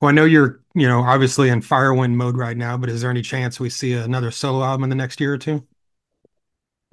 Well, 0.00 0.10
I 0.10 0.12
know 0.12 0.24
you're, 0.24 0.60
you 0.74 0.86
know, 0.86 1.00
obviously 1.00 1.48
in 1.48 1.60
Firewind 1.60 2.12
mode 2.12 2.36
right 2.36 2.56
now, 2.56 2.76
but 2.76 2.90
is 2.90 3.00
there 3.00 3.10
any 3.10 3.22
chance 3.22 3.58
we 3.58 3.70
see 3.70 3.94
another 3.94 4.30
solo 4.30 4.62
album 4.62 4.84
in 4.84 4.90
the 4.90 4.96
next 4.96 5.18
year 5.20 5.32
or 5.32 5.38
two? 5.38 5.66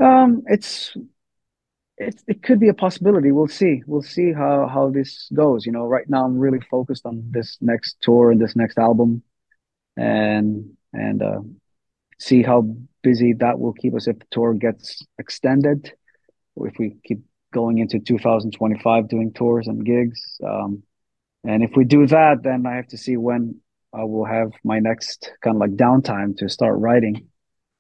Um, 0.01 0.43
it's 0.47 0.95
it 2.01 2.23
it 2.27 2.43
could 2.43 2.59
be 2.59 2.69
a 2.69 2.73
possibility. 2.73 3.31
We'll 3.31 3.47
see. 3.47 3.83
We'll 3.85 4.01
see 4.01 4.33
how 4.33 4.67
how 4.67 4.89
this 4.89 5.29
goes. 5.33 5.65
You 5.65 5.71
know, 5.71 5.85
right 5.85 6.09
now 6.09 6.25
I'm 6.25 6.37
really 6.37 6.59
focused 6.69 7.05
on 7.05 7.23
this 7.29 7.57
next 7.61 7.97
tour 8.01 8.31
and 8.31 8.41
this 8.41 8.55
next 8.55 8.77
album, 8.77 9.23
and 9.95 10.77
and 10.93 11.21
uh, 11.21 11.41
see 12.19 12.41
how 12.41 12.75
busy 13.03 13.33
that 13.33 13.59
will 13.59 13.73
keep 13.73 13.95
us 13.95 14.07
if 14.07 14.19
the 14.19 14.25
tour 14.31 14.53
gets 14.53 15.05
extended, 15.19 15.93
or 16.55 16.67
if 16.67 16.73
we 16.79 16.97
keep 17.05 17.19
going 17.53 17.77
into 17.77 17.99
2025 17.99 19.09
doing 19.09 19.33
tours 19.33 19.67
and 19.67 19.85
gigs. 19.85 20.39
Um, 20.45 20.83
and 21.43 21.63
if 21.63 21.71
we 21.75 21.83
do 21.85 22.07
that, 22.07 22.43
then 22.43 22.65
I 22.65 22.75
have 22.75 22.87
to 22.89 22.97
see 22.97 23.17
when 23.17 23.59
I 23.93 24.03
will 24.05 24.25
have 24.25 24.51
my 24.63 24.79
next 24.79 25.31
kind 25.43 25.55
of 25.55 25.59
like 25.59 25.75
downtime 25.75 26.37
to 26.37 26.49
start 26.49 26.79
writing, 26.79 27.27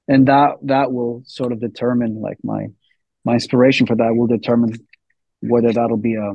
and 0.07 0.27
that 0.27 0.57
that 0.63 0.91
will 0.91 1.23
sort 1.25 1.51
of 1.51 1.59
determine 1.59 2.21
like 2.21 2.37
my 2.43 2.67
my 3.23 3.33
inspiration 3.33 3.87
for 3.87 3.95
that 3.95 4.15
will 4.15 4.27
determine 4.27 4.73
whether 5.41 5.71
that'll 5.71 5.97
be 5.97 6.15
a 6.15 6.33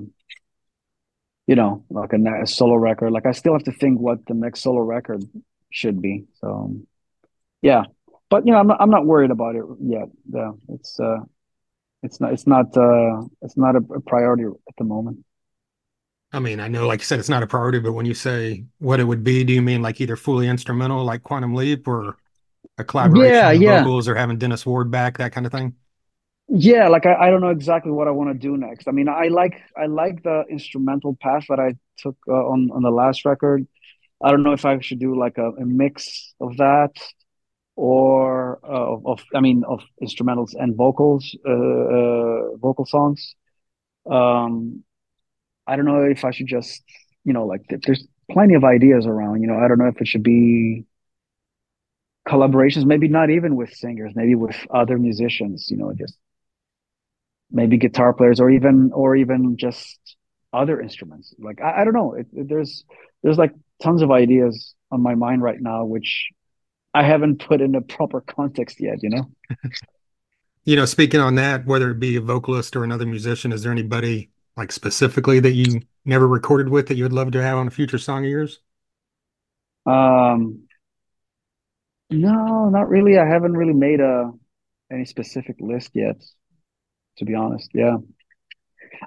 you 1.47 1.55
know 1.55 1.85
like 1.91 2.13
a, 2.13 2.43
a 2.43 2.47
solo 2.47 2.75
record. 2.75 3.13
Like 3.13 3.27
i 3.27 3.33
still 3.33 3.53
have 3.53 3.65
to 3.65 3.73
think 3.73 4.01
what 4.01 4.27
the 4.27 4.35
next 4.35 4.63
solo 4.63 4.81
record 4.81 5.25
should 5.71 6.01
be. 6.01 6.25
So 6.41 6.77
yeah. 7.63 7.85
But 8.29 8.47
you 8.47 8.53
know 8.53 8.59
i'm 8.59 8.67
not, 8.67 8.81
I'm 8.81 8.91
not 8.91 9.07
worried 9.07 9.31
about 9.31 9.55
it 9.55 9.65
yet 9.81 10.09
yeah, 10.33 10.53
it's 10.69 10.99
uh 10.99 11.19
it's 12.03 12.21
not 12.21 12.33
it's 12.33 12.47
not 12.47 12.77
uh 12.77 13.23
it's 13.43 13.57
not 13.57 13.77
a, 13.77 13.79
a 13.95 14.01
priority 14.01 14.45
at 14.45 14.75
the 14.79 14.85
moment. 14.85 15.25
I 16.33 16.41
mean, 16.41 16.61
I 16.61 16.69
know, 16.69 16.87
like 16.87 17.01
you 17.01 17.05
said, 17.05 17.19
it's 17.19 17.29
not 17.29 17.43
a 17.43 17.47
priority, 17.47 17.79
but 17.79 17.93
when 17.93 18.05
you 18.05 18.13
say 18.13 18.65
what 18.79 19.01
it 19.01 19.05
would 19.05 19.23
be, 19.23 19.45
do 19.45 19.53
you 19.53 19.63
mean 19.63 19.81
like 19.81 20.01
either 20.01 20.17
fully 20.17 20.49
instrumental, 20.49 21.05
like 21.05 21.23
Quantum 21.23 21.55
Leap, 21.55 21.87
or 21.87 22.19
a 22.79 22.85
collaboration 22.85 23.33
yeah 23.33 23.51
yeah. 23.53 23.79
vocals, 23.79 24.09
or 24.09 24.15
having 24.15 24.37
Dennis 24.37 24.67
Ward 24.67 24.91
back, 24.91 25.19
that 25.19 25.33
kind 25.33 25.47
of 25.47 25.53
thing? 25.53 25.75
Yeah 26.49 26.89
like 26.89 27.07
i, 27.07 27.15
I 27.15 27.31
don't 27.31 27.41
know 27.41 27.51
exactly 27.51 27.93
what 27.93 28.09
i 28.09 28.11
want 28.13 28.31
to 28.31 28.39
do 28.39 28.57
next 28.57 28.89
i 28.89 28.93
mean 28.93 29.09
i 29.09 29.29
like 29.29 29.61
i 29.77 29.87
like 29.87 30.23
the 30.23 30.45
instrumental 30.49 31.17
path 31.21 31.47
that 31.49 31.59
i 31.59 31.75
took 31.99 32.17
uh, 32.29 32.33
on 32.33 32.71
on 32.73 32.83
the 32.83 32.91
last 32.91 33.25
record 33.25 33.67
i 34.23 34.31
don't 34.31 34.43
know 34.43 34.53
if 34.53 34.65
i 34.65 34.79
should 34.81 35.01
do 35.01 35.19
like 35.19 35.39
a, 35.39 35.51
a 35.51 35.65
mix 35.67 36.35
of 36.41 36.57
that 36.59 36.93
or 37.77 38.59
uh, 38.65 38.97
of, 39.05 39.23
I 39.35 39.41
mean 39.41 39.63
of 39.69 39.83
instrumentals 40.03 40.55
and 40.55 40.75
vocals, 40.75 41.37
uh, 41.47 41.53
uh, 41.53 42.57
vocal 42.57 42.87
songs. 42.87 43.35
Um, 44.11 44.83
I 45.67 45.77
don't 45.77 45.85
know 45.85 46.03
if 46.05 46.25
I 46.25 46.31
should 46.31 46.47
just 46.47 46.83
you 47.25 47.33
know 47.33 47.47
like 47.47 47.63
there's 47.69 48.07
plenty 48.31 48.55
of 48.55 48.65
ideas 48.65 49.07
around. 49.07 49.43
You 49.43 49.49
know, 49.49 49.59
I 49.59 49.69
don't 49.69 49.79
know 49.79 49.89
if 49.89 50.01
it 50.01 50.09
should 50.09 50.23
be 50.23 50.87
collaborations, 52.27 52.85
maybe 52.85 53.09
not 53.09 53.31
even 53.31 53.57
with 53.57 53.73
singers, 53.75 54.13
maybe 54.17 54.35
with 54.35 54.57
other 54.71 54.99
musicians. 54.99 55.69
You 55.71 55.77
know, 55.77 55.93
just 55.93 56.17
maybe 57.51 57.77
guitar 57.79 58.13
players 58.13 58.41
or 58.41 58.51
even 58.51 58.91
or 58.93 59.17
even 59.17 59.57
just 59.57 59.99
other 60.53 60.81
instruments. 60.81 61.35
Like 61.39 61.61
I, 61.61 61.83
I 61.83 61.85
don't 61.85 61.95
know. 61.95 62.15
It, 62.15 62.27
it, 62.33 62.49
there's 62.49 62.85
there's 63.23 63.39
like 63.39 63.53
tons 63.83 64.03
of 64.03 64.11
ideas 64.11 64.75
on 64.91 65.03
my 65.03 65.15
mind 65.15 65.43
right 65.43 65.61
now, 65.61 65.85
which 65.85 66.29
I 66.95 67.03
haven't 67.03 67.47
put 67.47 67.61
in 67.61 67.75
a 67.75 67.81
proper 67.81 68.21
context 68.21 68.81
yet, 68.81 69.03
you 69.03 69.11
know? 69.11 69.31
You 70.69 70.75
know, 70.75 70.85
speaking 70.85 71.21
on 71.21 71.37
that, 71.37 71.65
whether 71.65 71.93
it 71.93 72.01
be 72.01 72.17
a 72.17 72.21
vocalist 72.21 72.75
or 72.75 72.83
another 72.83 73.07
musician, 73.07 73.53
is 73.53 73.63
there 73.63 73.71
anybody 73.71 74.31
like 74.57 74.73
specifically 74.73 75.39
that 75.39 75.53
you 75.53 75.81
never 76.05 76.27
recorded 76.27 76.69
with 76.71 76.89
that 76.89 76.97
you 76.97 77.05
would 77.05 77.13
love 77.13 77.31
to 77.31 77.41
have 77.43 77.57
on 77.57 77.69
a 77.69 77.71
future 77.71 77.99
song 77.99 78.25
of 78.25 78.31
yours? 78.33 78.59
Um, 79.87 80.67
no, 82.11 82.69
not 82.69 82.89
really. 82.89 83.17
I 83.17 83.29
haven't 83.29 83.57
really 83.57 83.75
made 83.75 84.01
a 84.01 84.33
any 84.91 85.05
specific 85.05 85.55
list 85.61 85.91
yet, 85.95 86.21
to 87.19 87.25
be 87.25 87.35
honest. 87.35 87.71
Yeah. 87.75 87.97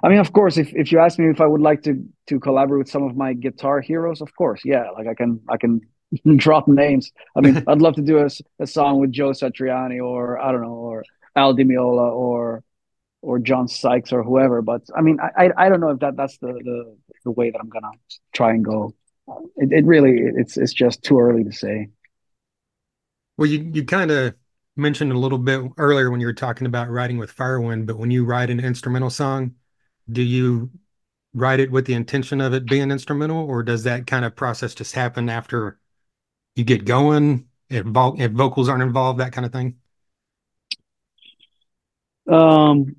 I 0.02 0.08
mean, 0.08 0.18
of 0.18 0.32
course, 0.32 0.56
if, 0.56 0.72
if 0.74 0.92
you 0.92 0.98
ask 0.98 1.18
me 1.18 1.28
if 1.28 1.40
I 1.40 1.46
would 1.46 1.60
like 1.60 1.82
to 1.82 2.04
to 2.28 2.40
collaborate 2.40 2.78
with 2.78 2.88
some 2.88 3.02
of 3.02 3.16
my 3.16 3.32
guitar 3.32 3.80
heroes, 3.80 4.20
of 4.20 4.34
course, 4.34 4.62
yeah. 4.64 4.90
Like 4.96 5.06
I 5.06 5.14
can 5.14 5.40
I 5.48 5.56
can 5.56 5.80
drop 6.36 6.68
names. 6.68 7.12
I 7.36 7.40
mean, 7.40 7.62
I'd 7.68 7.82
love 7.82 7.96
to 7.96 8.02
do 8.02 8.18
a, 8.18 8.28
a 8.58 8.66
song 8.66 9.00
with 9.00 9.12
Joe 9.12 9.30
Satriani 9.30 10.02
or 10.02 10.40
I 10.40 10.52
don't 10.52 10.62
know, 10.62 10.74
or 10.74 11.04
Al 11.36 11.54
Di 11.54 11.64
Meola 11.64 12.12
or 12.12 12.62
or 13.22 13.38
John 13.38 13.68
Sykes 13.68 14.12
or 14.12 14.22
whoever. 14.22 14.62
But 14.62 14.82
I 14.96 15.00
mean, 15.00 15.18
I 15.20 15.46
I, 15.46 15.66
I 15.66 15.68
don't 15.68 15.80
know 15.80 15.90
if 15.90 16.00
that 16.00 16.16
that's 16.16 16.38
the, 16.38 16.52
the 16.52 16.96
the 17.24 17.30
way 17.30 17.50
that 17.50 17.58
I'm 17.60 17.68
gonna 17.68 17.90
try 18.32 18.50
and 18.50 18.64
go. 18.64 18.94
It, 19.56 19.72
it 19.72 19.84
really 19.86 20.18
it's 20.18 20.56
it's 20.56 20.72
just 20.72 21.02
too 21.02 21.18
early 21.18 21.44
to 21.44 21.52
say. 21.52 21.88
Well, 23.36 23.48
you 23.48 23.70
you 23.72 23.84
kind 23.84 24.10
of 24.10 24.34
mentioned 24.80 25.12
a 25.12 25.18
little 25.18 25.38
bit 25.38 25.60
earlier 25.78 26.10
when 26.10 26.20
you 26.20 26.26
were 26.26 26.32
talking 26.32 26.66
about 26.66 26.90
writing 26.90 27.18
with 27.18 27.34
Firewind, 27.34 27.86
but 27.86 27.98
when 27.98 28.10
you 28.10 28.24
write 28.24 28.50
an 28.50 28.60
instrumental 28.60 29.10
song, 29.10 29.54
do 30.10 30.22
you 30.22 30.70
write 31.34 31.60
it 31.60 31.70
with 31.70 31.86
the 31.86 31.94
intention 31.94 32.40
of 32.40 32.52
it 32.54 32.66
being 32.66 32.90
instrumental, 32.90 33.48
or 33.48 33.62
does 33.62 33.84
that 33.84 34.06
kind 34.06 34.24
of 34.24 34.34
process 34.34 34.74
just 34.74 34.94
happen 34.94 35.28
after 35.28 35.78
you 36.56 36.64
get 36.64 36.84
going? 36.84 37.46
If, 37.68 37.84
vo 37.84 38.16
if 38.18 38.32
vocals 38.32 38.68
aren't 38.68 38.82
involved, 38.82 39.20
that 39.20 39.32
kind 39.32 39.46
of 39.46 39.52
thing. 39.52 39.76
Um, 42.28 42.96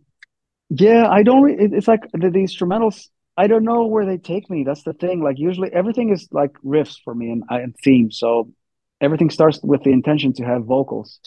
yeah, 0.70 1.10
I 1.10 1.24
don't. 1.24 1.41
Re- 1.41 1.58
it's 1.60 1.88
like 1.88 2.04
the, 2.13 2.30
the 2.30 2.39
instrumentals. 2.39 3.08
I 3.36 3.48
don't 3.48 3.63
know 3.63 3.88
where 3.88 4.06
they 4.06 4.17
take 4.17 4.50
me. 4.50 4.63
That's 4.63 4.84
the 4.84 4.94
thing. 4.94 5.22
Like 5.22 5.39
usually 5.39 5.72
everything 5.72 6.12
is 6.12 6.28
like 6.32 6.54
riffs 6.65 6.98
for 7.04 7.13
me 7.13 7.32
and, 7.32 7.44
and 7.50 7.76
themes. 7.84 8.20
So 8.20 8.54
everything 9.02 9.30
starts 9.30 9.60
with 9.63 9.84
the 9.84 9.91
intention 9.91 10.34
to 10.34 10.46
have 10.46 10.63
vocals. 10.63 11.20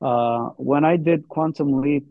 Uh, 0.00 0.50
when 0.56 0.84
I 0.84 0.96
did 0.96 1.28
Quantum 1.28 1.80
Leap, 1.80 2.06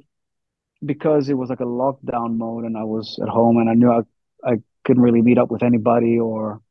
because 0.84 1.30
it 1.30 1.36
was 1.36 1.50
like 1.50 1.60
a 1.60 1.66
lockdown 1.66 2.38
mode 2.38 2.66
and 2.66 2.78
I 2.78 2.84
was 2.84 3.20
at 3.22 3.30
home 3.30 3.58
and 3.58 3.70
I 3.70 3.74
knew 3.74 3.92
I, 3.92 4.02
I 4.48 4.56
couldn't 4.84 5.02
really 5.02 5.22
meet 5.22 5.38
up 5.38 5.50
with 5.50 5.64
anybody 5.64 6.20
or 6.20 6.62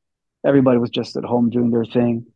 everybody 0.45 0.79
was 0.79 0.91
just 0.91 1.17
at 1.17 1.25
home 1.25 1.51
doing 1.51 1.71
their 1.71 1.85
thing. 1.85 2.27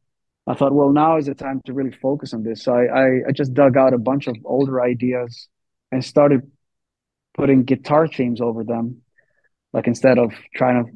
I 0.46 0.54
thought, 0.54 0.72
well, 0.72 0.90
now 0.90 1.18
is 1.18 1.26
the 1.26 1.34
time 1.34 1.60
to 1.66 1.72
really 1.72 1.90
focus 1.90 2.32
on 2.32 2.42
this. 2.42 2.64
So 2.64 2.72
I, 2.72 2.84
I, 2.86 3.06
I 3.28 3.32
just 3.32 3.52
dug 3.52 3.76
out 3.76 3.92
a 3.92 3.98
bunch 3.98 4.26
of 4.28 4.36
older 4.44 4.80
ideas 4.80 5.48
and 5.92 6.02
started 6.04 6.50
putting 7.34 7.64
guitar 7.64 8.08
themes 8.08 8.40
over 8.40 8.64
them. 8.64 9.02
Like 9.72 9.86
instead 9.86 10.18
of 10.18 10.32
trying 10.54 10.84
to 10.84 10.90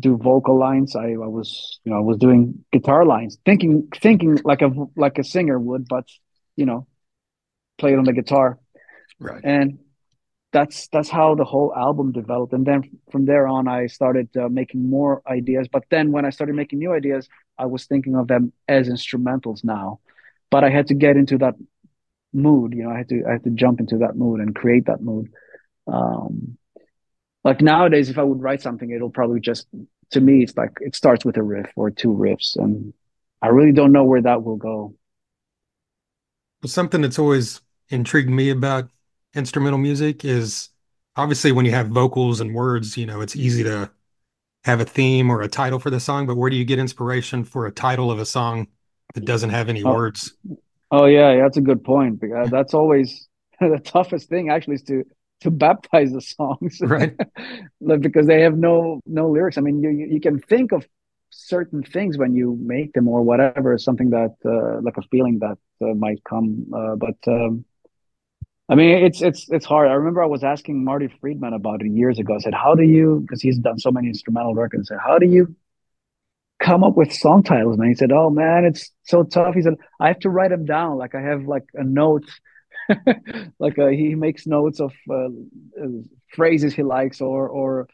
do 0.00 0.16
vocal 0.16 0.58
lines, 0.58 0.94
I, 0.94 1.10
I 1.12 1.26
was, 1.26 1.80
you 1.84 1.90
know, 1.90 1.98
I 1.98 2.02
was 2.02 2.16
doing 2.18 2.64
guitar 2.72 3.04
lines, 3.04 3.38
thinking, 3.44 3.88
thinking 4.00 4.38
like 4.44 4.62
a 4.62 4.70
like 4.96 5.18
a 5.18 5.24
singer 5.24 5.58
would, 5.58 5.86
but 5.88 6.08
you 6.54 6.64
know, 6.64 6.86
play 7.78 7.92
it 7.92 7.98
on 7.98 8.04
the 8.04 8.12
guitar. 8.12 8.58
Right. 9.18 9.40
And 9.44 9.78
that's 10.52 10.88
that's 10.88 11.08
how 11.08 11.34
the 11.34 11.44
whole 11.44 11.74
album 11.74 12.12
developed. 12.12 12.52
And 12.52 12.66
then 12.66 12.82
from 13.10 13.24
there 13.24 13.48
on 13.48 13.66
i 13.68 13.86
started 13.86 14.28
uh, 14.36 14.48
making 14.48 14.88
more 14.88 15.22
ideas. 15.26 15.66
But 15.72 15.84
then 15.90 16.12
when 16.12 16.24
i 16.24 16.30
started 16.30 16.54
making 16.54 16.78
new 16.78 16.92
ideas 16.92 17.28
i 17.58 17.66
was 17.66 17.86
thinking 17.86 18.14
of 18.14 18.28
them 18.28 18.52
as 18.68 18.88
instrumentals 18.88 19.64
now. 19.64 20.00
But 20.50 20.64
i 20.64 20.70
had 20.70 20.88
to 20.88 20.94
get 20.94 21.16
into 21.16 21.38
that 21.38 21.54
mood 22.34 22.72
you 22.72 22.82
know 22.82 22.90
i 22.90 22.96
had 22.96 23.08
to 23.10 23.22
i 23.28 23.32
had 23.32 23.44
to 23.44 23.50
jump 23.50 23.78
into 23.78 23.98
that 23.98 24.16
mood 24.16 24.40
and 24.40 24.54
create 24.54 24.86
that 24.86 25.02
mood. 25.02 25.32
Um 25.86 26.58
like 27.44 27.60
nowadays 27.60 28.10
if 28.10 28.18
i 28.18 28.22
would 28.22 28.42
write 28.42 28.62
something 28.62 28.90
it'll 28.90 29.10
probably 29.10 29.40
just 29.40 29.66
to 30.10 30.20
me 30.20 30.42
it's 30.42 30.56
like 30.56 30.72
it 30.80 30.94
starts 30.94 31.24
with 31.24 31.36
a 31.38 31.42
riff 31.42 31.70
or 31.76 31.90
two 31.90 32.12
riffs. 32.12 32.56
And 32.56 32.92
i 33.40 33.48
really 33.48 33.72
don't 33.72 33.92
know 33.92 34.04
where 34.04 34.22
that 34.22 34.44
will 34.44 34.56
go 34.56 34.94
something 36.70 37.00
that's 37.00 37.18
always 37.18 37.60
intrigued 37.88 38.30
me 38.30 38.50
about 38.50 38.90
instrumental 39.34 39.78
music 39.78 40.24
is 40.24 40.70
obviously 41.16 41.52
when 41.52 41.64
you 41.64 41.72
have 41.72 41.88
vocals 41.88 42.40
and 42.40 42.54
words, 42.54 42.96
you 42.96 43.06
know, 43.06 43.20
it's 43.20 43.36
easy 43.36 43.62
to 43.64 43.90
have 44.64 44.80
a 44.80 44.84
theme 44.84 45.30
or 45.30 45.42
a 45.42 45.48
title 45.48 45.78
for 45.78 45.90
the 45.90 46.00
song, 46.00 46.26
but 46.26 46.36
where 46.36 46.50
do 46.50 46.56
you 46.56 46.64
get 46.64 46.78
inspiration 46.78 47.44
for 47.44 47.66
a 47.66 47.72
title 47.72 48.10
of 48.10 48.18
a 48.18 48.26
song 48.26 48.68
that 49.14 49.24
doesn't 49.24 49.50
have 49.50 49.68
any 49.68 49.82
oh, 49.82 49.92
words? 49.92 50.34
Oh 50.90 51.06
yeah, 51.06 51.36
that's 51.40 51.56
a 51.56 51.60
good 51.60 51.82
point 51.82 52.20
because 52.20 52.48
uh, 52.48 52.50
that's 52.50 52.74
always 52.74 53.28
the 53.60 53.80
toughest 53.84 54.28
thing 54.28 54.50
actually 54.50 54.76
is 54.76 54.82
to 54.82 55.04
to 55.40 55.50
baptize 55.50 56.12
the 56.12 56.20
songs. 56.20 56.78
Right. 56.80 57.16
because 58.00 58.26
they 58.26 58.42
have 58.42 58.56
no 58.56 59.00
no 59.06 59.28
lyrics. 59.28 59.58
I 59.58 59.62
mean, 59.62 59.82
you 59.82 59.90
you 59.90 60.20
can 60.20 60.38
think 60.38 60.72
of 60.72 60.86
certain 61.32 61.82
things 61.82 62.18
when 62.18 62.34
you 62.34 62.58
make 62.60 62.92
them 62.92 63.08
or 63.08 63.22
whatever, 63.22 63.76
something 63.78 64.10
that 64.10 64.34
uh, 64.44 64.80
like 64.82 64.96
a 64.98 65.02
feeling 65.10 65.40
that 65.40 65.58
uh, 65.82 65.94
might 65.94 66.22
come 66.24 66.66
uh, 66.74 66.94
but 66.96 67.16
um, 67.26 67.64
I 68.68 68.74
mean, 68.74 69.04
it's 69.04 69.20
it's 69.20 69.46
it's 69.50 69.66
hard. 69.66 69.88
I 69.88 69.94
remember 69.94 70.22
I 70.22 70.26
was 70.26 70.44
asking 70.44 70.82
Marty 70.82 71.08
Friedman 71.20 71.52
about 71.52 71.82
it 71.82 71.88
years 71.92 72.18
ago. 72.18 72.36
I 72.36 72.38
said, 72.38 72.54
"How 72.54 72.74
do 72.74 72.82
you?" 72.84 73.20
Because 73.20 73.42
he's 73.42 73.58
done 73.58 73.78
so 73.78 73.90
many 73.90 74.08
instrumental 74.08 74.54
records. 74.54 74.90
I 74.90 74.94
said, 74.94 75.00
"How 75.04 75.18
do 75.18 75.26
you 75.26 75.54
come 76.58 76.84
up 76.84 76.96
with 76.96 77.12
song 77.12 77.42
titles?" 77.42 77.76
Man, 77.76 77.88
he 77.88 77.94
said, 77.94 78.12
"Oh 78.12 78.30
man, 78.30 78.64
it's 78.64 78.90
so 79.04 79.24
tough." 79.24 79.54
He 79.54 79.62
said, 79.62 79.74
"I 80.00 80.08
have 80.08 80.20
to 80.20 80.30
write 80.30 80.50
them 80.50 80.64
down. 80.64 80.96
Like 80.96 81.14
I 81.14 81.20
have 81.20 81.44
like 81.44 81.64
a 81.74 81.84
note, 81.84 82.24
like 83.58 83.76
a, 83.78 83.86
uh, 83.86 83.88
he 83.88 84.14
makes 84.14 84.46
notes 84.46 84.80
of 84.80 84.92
uh, 85.10 85.26
uh, 85.26 85.88
phrases 86.28 86.72
he 86.74 86.82
likes 86.82 87.20
or 87.20 87.48
or 87.48 87.88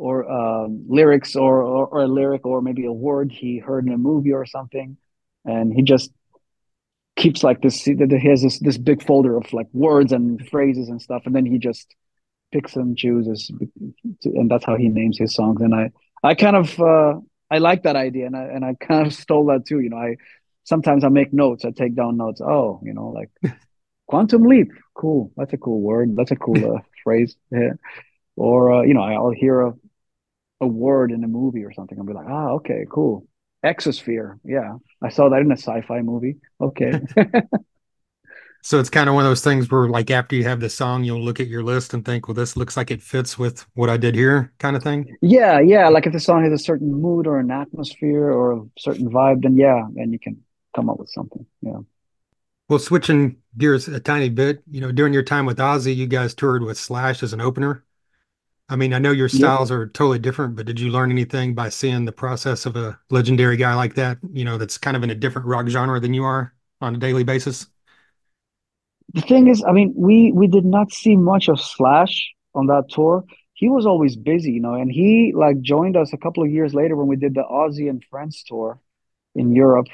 or 0.00 0.30
um, 0.30 0.84
lyrics 0.88 1.36
or, 1.36 1.62
or 1.62 1.86
or 1.86 2.02
a 2.02 2.08
lyric 2.08 2.46
or 2.46 2.62
maybe 2.62 2.86
a 2.86 2.92
word 2.92 3.30
he 3.30 3.58
heard 3.58 3.86
in 3.86 3.92
a 3.92 3.98
movie 3.98 4.32
or 4.32 4.46
something, 4.46 4.96
and 5.44 5.72
he 5.72 5.82
just 5.82 6.10
keeps 7.20 7.44
like 7.44 7.60
this 7.60 7.82
he 7.84 7.94
has 8.26 8.42
this 8.42 8.58
this 8.60 8.78
big 8.78 9.02
folder 9.02 9.36
of 9.36 9.52
like 9.52 9.66
words 9.72 10.10
and 10.12 10.48
phrases 10.48 10.88
and 10.88 11.00
stuff. 11.02 11.22
And 11.26 11.34
then 11.34 11.44
he 11.44 11.58
just 11.58 11.94
picks 12.50 12.74
and 12.76 12.96
chooses 12.96 13.50
and 14.24 14.50
that's 14.50 14.64
how 14.64 14.76
he 14.76 14.88
names 14.88 15.18
his 15.18 15.34
songs. 15.34 15.60
And 15.60 15.74
i 15.74 15.90
i 16.22 16.34
kind 16.34 16.56
of 16.56 16.80
uh 16.80 17.14
i 17.50 17.58
like 17.58 17.82
that 17.82 17.96
idea. 17.96 18.26
And 18.26 18.36
i 18.36 18.44
and 18.44 18.64
i 18.64 18.74
kind 18.74 19.06
of 19.06 19.12
stole 19.24 19.46
that 19.46 19.66
too. 19.66 19.80
You 19.80 19.90
know 19.90 19.98
i 19.98 20.16
sometimes 20.64 21.04
i 21.04 21.08
make 21.08 21.32
notes. 21.32 21.64
I 21.64 21.70
take 21.70 21.94
down 21.94 22.16
notes. 22.16 22.40
Oh 22.40 22.80
you 22.82 22.94
know 22.94 23.08
like 23.08 23.30
quantum 24.06 24.44
leap. 24.44 24.68
Cool. 24.94 25.30
That's 25.36 25.52
a 25.52 25.58
cool 25.58 25.80
word. 25.80 26.16
That's 26.16 26.30
a 26.30 26.36
cool 26.36 26.76
uh, 26.76 26.80
phrase. 27.04 27.36
Yeah. 27.50 27.74
Or 28.36 28.72
uh, 28.72 28.82
you 28.82 28.94
know 28.94 29.02
i'll 29.02 29.30
hear 29.30 29.60
a 29.60 29.74
a 30.60 30.66
word 30.66 31.10
in 31.12 31.24
a 31.24 31.28
movie 31.28 31.64
or 31.64 31.72
something 31.72 31.98
i'll 31.98 32.04
be 32.04 32.12
like 32.12 32.26
ah 32.28 32.50
okay 32.50 32.84
cool 32.90 33.26
exosphere 33.64 34.38
yeah 34.44 34.76
I 35.02 35.08
saw 35.08 35.28
that 35.30 35.40
in 35.40 35.50
a 35.50 35.56
sci-fi 35.56 36.02
movie. 36.02 36.36
Okay. 36.60 37.00
so 38.62 38.78
it's 38.78 38.90
kind 38.90 39.08
of 39.08 39.14
one 39.14 39.24
of 39.24 39.30
those 39.30 39.42
things 39.42 39.70
where 39.70 39.88
like 39.88 40.10
after 40.10 40.36
you 40.36 40.44
have 40.44 40.60
the 40.60 40.68
song, 40.68 41.04
you'll 41.04 41.22
look 41.22 41.40
at 41.40 41.48
your 41.48 41.62
list 41.62 41.94
and 41.94 42.04
think, 42.04 42.28
well, 42.28 42.34
this 42.34 42.56
looks 42.56 42.76
like 42.76 42.90
it 42.90 43.02
fits 43.02 43.38
with 43.38 43.64
what 43.74 43.88
I 43.88 43.96
did 43.96 44.14
here 44.14 44.52
kind 44.58 44.76
of 44.76 44.82
thing. 44.82 45.16
Yeah, 45.22 45.60
yeah. 45.60 45.88
Like 45.88 46.06
if 46.06 46.12
the 46.12 46.20
song 46.20 46.44
has 46.44 46.52
a 46.52 46.62
certain 46.62 46.92
mood 46.92 47.26
or 47.26 47.38
an 47.38 47.50
atmosphere 47.50 48.30
or 48.30 48.52
a 48.52 48.62
certain 48.78 49.10
vibe, 49.10 49.42
then 49.42 49.56
yeah, 49.56 49.86
then 49.94 50.12
you 50.12 50.18
can 50.18 50.42
come 50.74 50.90
up 50.90 50.98
with 50.98 51.08
something. 51.08 51.46
Yeah. 51.62 51.78
Well, 52.68 52.78
switching 52.78 53.38
gears 53.58 53.88
a 53.88 53.98
tiny 53.98 54.28
bit, 54.28 54.62
you 54.70 54.80
know, 54.80 54.92
during 54.92 55.12
your 55.12 55.24
time 55.24 55.44
with 55.44 55.58
Ozzy, 55.58 55.96
you 55.96 56.06
guys 56.06 56.34
toured 56.34 56.62
with 56.62 56.78
Slash 56.78 57.22
as 57.22 57.32
an 57.32 57.40
opener. 57.40 57.84
I 58.70 58.76
mean, 58.76 58.94
I 58.94 59.00
know 59.00 59.10
your 59.10 59.28
styles 59.28 59.72
are 59.72 59.88
totally 59.88 60.20
different, 60.20 60.54
but 60.54 60.64
did 60.64 60.78
you 60.78 60.90
learn 60.90 61.10
anything 61.10 61.56
by 61.56 61.70
seeing 61.70 62.04
the 62.04 62.12
process 62.12 62.66
of 62.66 62.76
a 62.76 62.96
legendary 63.10 63.56
guy 63.56 63.74
like 63.74 63.96
that, 63.96 64.18
you 64.32 64.44
know, 64.44 64.58
that's 64.58 64.78
kind 64.78 64.96
of 64.96 65.02
in 65.02 65.10
a 65.10 65.14
different 65.14 65.48
rock 65.48 65.66
genre 65.66 65.98
than 65.98 66.14
you 66.14 66.22
are 66.22 66.54
on 66.80 66.94
a 66.94 66.98
daily 66.98 67.24
basis? 67.24 67.66
The 69.12 69.22
thing 69.22 69.48
is, 69.48 69.64
I 69.66 69.72
mean, 69.72 69.92
we 69.96 70.30
we 70.30 70.46
did 70.46 70.64
not 70.64 70.92
see 70.92 71.16
much 71.16 71.48
of 71.48 71.60
Slash 71.60 72.32
on 72.54 72.68
that 72.68 72.84
tour. 72.90 73.24
He 73.54 73.68
was 73.68 73.86
always 73.86 74.14
busy, 74.14 74.52
you 74.52 74.60
know, 74.60 74.74
and 74.74 74.88
he 74.88 75.32
like 75.34 75.60
joined 75.60 75.96
us 75.96 76.12
a 76.12 76.16
couple 76.16 76.44
of 76.44 76.50
years 76.50 76.72
later 76.72 76.94
when 76.94 77.08
we 77.08 77.16
did 77.16 77.34
the 77.34 77.42
Ozzy 77.42 77.90
and 77.90 78.04
Friends 78.04 78.44
tour 78.46 78.80
in 79.34 79.52
Europe. 79.52 79.88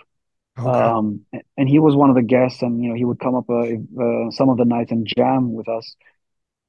Okay. 0.58 0.68
Um, 0.68 1.24
and 1.56 1.66
he 1.66 1.78
was 1.78 1.96
one 1.96 2.10
of 2.10 2.16
the 2.16 2.22
guests, 2.22 2.60
and 2.60 2.82
you 2.82 2.90
know, 2.90 2.94
he 2.94 3.06
would 3.06 3.20
come 3.20 3.34
up 3.34 3.48
uh, 3.48 3.62
uh, 3.62 4.30
some 4.32 4.50
of 4.50 4.58
the 4.58 4.66
nights 4.66 4.92
and 4.92 5.06
jam 5.06 5.54
with 5.54 5.66
us 5.66 5.96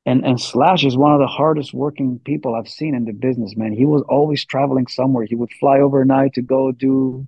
and 0.07 0.25
and 0.25 0.39
Slash 0.39 0.85
is 0.85 0.95
one 0.95 1.11
of 1.11 1.19
the 1.19 1.27
hardest 1.27 1.73
working 1.73 2.19
people 2.19 2.55
I've 2.55 2.69
seen 2.69 2.95
in 2.95 3.03
the 3.03 3.11
business, 3.11 3.57
man. 3.57 3.73
He 3.73 3.83
was 3.83 4.03
always 4.07 4.45
traveling 4.45 4.87
somewhere. 4.87 5.25
He 5.25 5.35
would 5.35 5.51
fly 5.59 5.79
overnight 5.79 6.35
to 6.35 6.41
go 6.41 6.71
do, 6.71 7.27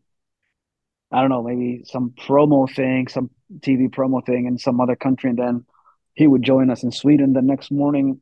I 1.12 1.20
don't 1.20 1.30
know, 1.30 1.44
maybe 1.44 1.84
some 1.86 2.12
promo 2.12 2.74
thing, 2.74 3.10
some 3.10 3.32
TV 3.60 3.90
promo 3.90 4.26
thing 4.26 4.46
in 4.46 4.58
some 4.58 4.80
other 4.80 4.96
country, 4.96 5.30
and 5.30 5.38
then 5.38 5.66
he 6.14 6.26
would 6.26 6.42
join 6.42 6.70
us 6.70 6.84
in 6.84 6.92
Sweden 6.94 7.34
the 7.34 7.42
next 7.42 7.70
morning 7.70 8.22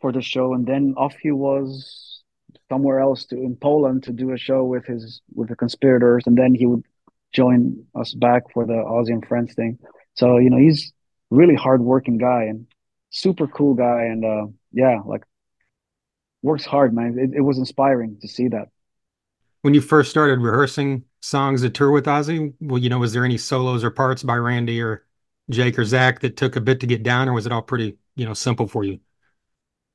for 0.00 0.12
the 0.12 0.22
show, 0.22 0.54
and 0.54 0.64
then 0.64 0.94
off 0.96 1.16
he 1.20 1.32
was 1.32 2.22
somewhere 2.68 3.00
else 3.00 3.26
to 3.26 3.36
in 3.36 3.56
Poland 3.56 4.04
to 4.04 4.12
do 4.12 4.30
a 4.30 4.38
show 4.38 4.62
with 4.62 4.86
his 4.86 5.20
with 5.34 5.48
the 5.48 5.56
conspirators, 5.56 6.22
and 6.28 6.38
then 6.38 6.54
he 6.54 6.66
would 6.66 6.84
join 7.32 7.84
us 7.96 8.14
back 8.14 8.44
for 8.52 8.64
the 8.64 8.74
Ozzy 8.74 9.10
and 9.10 9.26
Friends 9.26 9.54
thing. 9.54 9.80
So 10.14 10.38
you 10.38 10.50
know 10.50 10.58
he's 10.58 10.92
really 11.30 11.56
hard 11.56 11.80
working 11.80 12.18
guy 12.18 12.44
and 12.44 12.66
super 13.12 13.46
cool 13.46 13.74
guy, 13.74 14.06
and 14.06 14.24
uh, 14.24 14.46
yeah, 14.72 15.00
like 15.06 15.22
works 16.42 16.64
hard, 16.64 16.92
man. 16.92 17.16
It, 17.18 17.36
it 17.36 17.40
was 17.40 17.58
inspiring 17.58 18.18
to 18.20 18.28
see 18.28 18.48
that. 18.48 18.68
When 19.60 19.74
you 19.74 19.80
first 19.80 20.10
started 20.10 20.40
rehearsing 20.40 21.04
songs 21.20 21.62
to 21.62 21.70
tour 21.70 21.92
with 21.92 22.06
Ozzy, 22.06 22.52
well, 22.60 22.78
you 22.78 22.90
know, 22.90 22.98
was 22.98 23.12
there 23.12 23.24
any 23.24 23.38
solos 23.38 23.84
or 23.84 23.92
parts 23.92 24.24
by 24.24 24.34
Randy 24.34 24.82
or 24.82 25.04
Jake 25.50 25.78
or 25.78 25.82
Zakk 25.82 26.20
that 26.20 26.36
took 26.36 26.56
a 26.56 26.60
bit 26.60 26.80
to 26.80 26.86
get 26.86 27.04
down, 27.04 27.28
or 27.28 27.32
was 27.32 27.46
it 27.46 27.52
all 27.52 27.62
pretty, 27.62 27.96
you 28.16 28.26
know, 28.26 28.34
simple 28.34 28.66
for 28.66 28.82
you? 28.82 28.98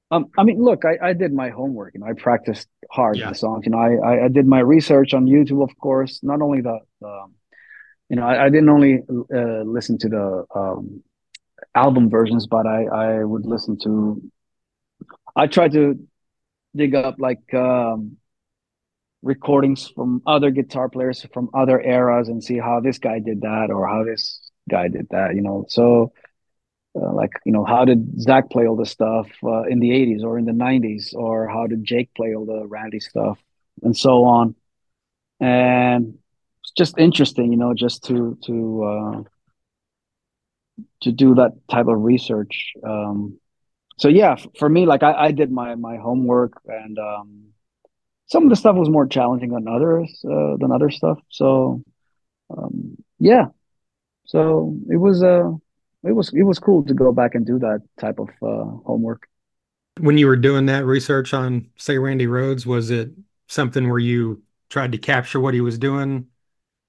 Um, 0.10 0.28
I 0.38 0.44
mean, 0.44 0.64
look, 0.64 0.86
I, 0.86 1.10
I 1.10 1.14
did 1.14 1.34
my 1.34 1.50
homework. 1.50 1.94
You 1.94 2.00
know, 2.00 2.06
I 2.06 2.14
practiced 2.14 2.70
hard 2.90 3.18
yeah. 3.18 3.28
the 3.28 3.36
songs. 3.36 3.66
You 3.66 3.72
know, 3.72 3.80
I, 3.80 4.26
I 4.26 4.28
did 4.30 4.48
my 4.48 4.60
research 4.60 5.14
on 5.14 5.26
YouTube, 5.26 5.62
of 5.62 5.78
course. 5.78 6.22
Not 6.24 6.42
only 6.42 6.62
the, 6.62 6.80
um, 7.04 7.34
you 8.08 8.16
know, 8.16 8.26
I, 8.26 8.46
I 8.46 8.50
didn't 8.50 8.70
only 8.70 9.04
uh, 9.10 9.64
listen 9.64 9.98
to 9.98 10.08
the 10.08 10.46
um, 10.56 11.04
album 11.78 12.10
versions, 12.10 12.48
but 12.48 12.66
I 12.66 12.86
I 12.86 13.24
would 13.24 13.46
listen 13.46 13.78
to. 13.84 14.22
I 15.36 15.48
try 15.48 15.68
to 15.70 16.00
dig 16.76 16.96
up 16.96 17.16
like 17.20 17.54
um, 17.54 18.18
recordings 19.22 19.88
from 19.88 20.22
other 20.26 20.52
guitar 20.52 20.90
players 20.90 21.26
from 21.34 21.50
other 21.54 21.80
eras 21.82 22.28
and 22.30 22.44
see 22.44 22.58
how 22.58 22.80
this 22.80 22.98
guy 22.98 23.20
did 23.20 23.42
that 23.42 23.68
or 23.70 23.88
how 23.88 24.04
this 24.04 24.40
guy 24.70 24.88
did 24.88 25.08
that. 25.12 25.36
You 25.36 25.42
know, 25.42 25.66
so. 25.70 26.14
Uh, 27.00 27.14
like 27.14 27.34
you 27.46 27.52
know 27.52 27.64
how 27.64 27.86
did 27.86 28.00
Zakk 28.18 28.50
play 28.50 28.66
all 28.66 28.76
the 28.76 28.86
stuff 28.86 29.28
uh, 29.44 29.64
in 29.64 29.80
the 29.80 29.92
80s 29.92 30.24
or 30.24 30.40
in 30.40 30.46
the 30.46 30.52
90s 30.52 31.14
or 31.14 31.48
how 31.48 31.68
did 31.68 31.84
jake 31.84 32.10
play 32.16 32.34
all 32.34 32.46
the 32.46 32.66
randy 32.66 33.00
stuff 33.00 33.38
and 33.84 33.96
so 33.96 34.24
on 34.24 34.56
and 35.40 36.18
it's 36.64 36.72
just 36.76 36.98
interesting 36.98 37.52
you 37.52 37.58
know 37.58 37.74
just 37.76 38.04
to 38.06 38.36
to 38.46 38.56
uh, 38.84 39.24
to 41.02 41.12
do 41.12 41.36
that 41.36 41.52
type 41.70 41.88
of 41.88 42.02
research. 42.02 42.74
Um, 42.84 43.40
so 43.98 44.08
yeah, 44.08 44.36
for 44.58 44.70
me, 44.70 44.86
like 44.86 45.04
I, 45.04 45.14
I 45.14 45.32
did 45.32 45.52
my 45.52 45.76
my 45.76 45.98
homework, 45.98 46.54
and 46.68 46.98
um, 47.00 47.44
some 48.28 48.44
of 48.44 48.50
the 48.50 48.56
stuff 48.56 48.76
was 48.76 48.90
more 48.90 49.08
challenging 49.08 49.50
than 49.50 49.68
others 49.68 50.24
uh, 50.26 50.58
than 50.58 50.72
other 50.72 50.90
stuff. 50.90 51.20
So 51.30 51.84
um, 52.50 52.98
yeah, 53.20 53.48
so 54.26 54.76
it 54.90 54.98
was 54.98 55.24
uh 55.24 55.52
it 56.04 56.14
was 56.14 56.32
it 56.34 56.44
was 56.44 56.60
cool 56.60 56.84
to 56.84 56.94
go 56.94 57.12
back 57.12 57.36
and 57.36 57.46
do 57.46 57.60
that 57.60 57.82
type 58.00 58.20
of 58.20 58.30
uh, 58.42 58.78
homework. 58.86 59.28
When 60.00 60.18
you 60.18 60.28
were 60.28 60.36
doing 60.36 60.68
that 60.68 60.86
research 60.86 61.34
on, 61.34 61.70
say, 61.76 61.98
Randy 61.98 62.28
Rhoads, 62.28 62.68
was 62.68 62.92
it 62.92 63.12
something 63.48 63.90
where 63.90 63.98
you 63.98 64.44
tried 64.70 64.92
to 64.92 65.00
capture 65.00 65.40
what 65.40 65.56
he 65.56 65.62
was 65.62 65.80
doing 65.80 66.28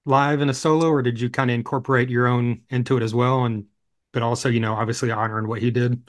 live 0.04 0.40
in 0.40 0.48
a 0.48 0.54
solo, 0.54 0.88
or 0.88 1.02
did 1.02 1.20
you 1.20 1.30
kind 1.30 1.50
of 1.50 1.54
incorporate 1.54 2.08
your 2.08 2.26
own 2.26 2.62
into 2.70 2.96
it 2.96 3.02
as 3.02 3.14
well? 3.14 3.44
And 3.44 3.66
but 4.12 4.22
also, 4.22 4.48
you 4.48 4.60
know, 4.60 4.74
obviously 4.74 5.10
honoring 5.10 5.48
what 5.48 5.60
he 5.62 5.70
did. 5.70 6.02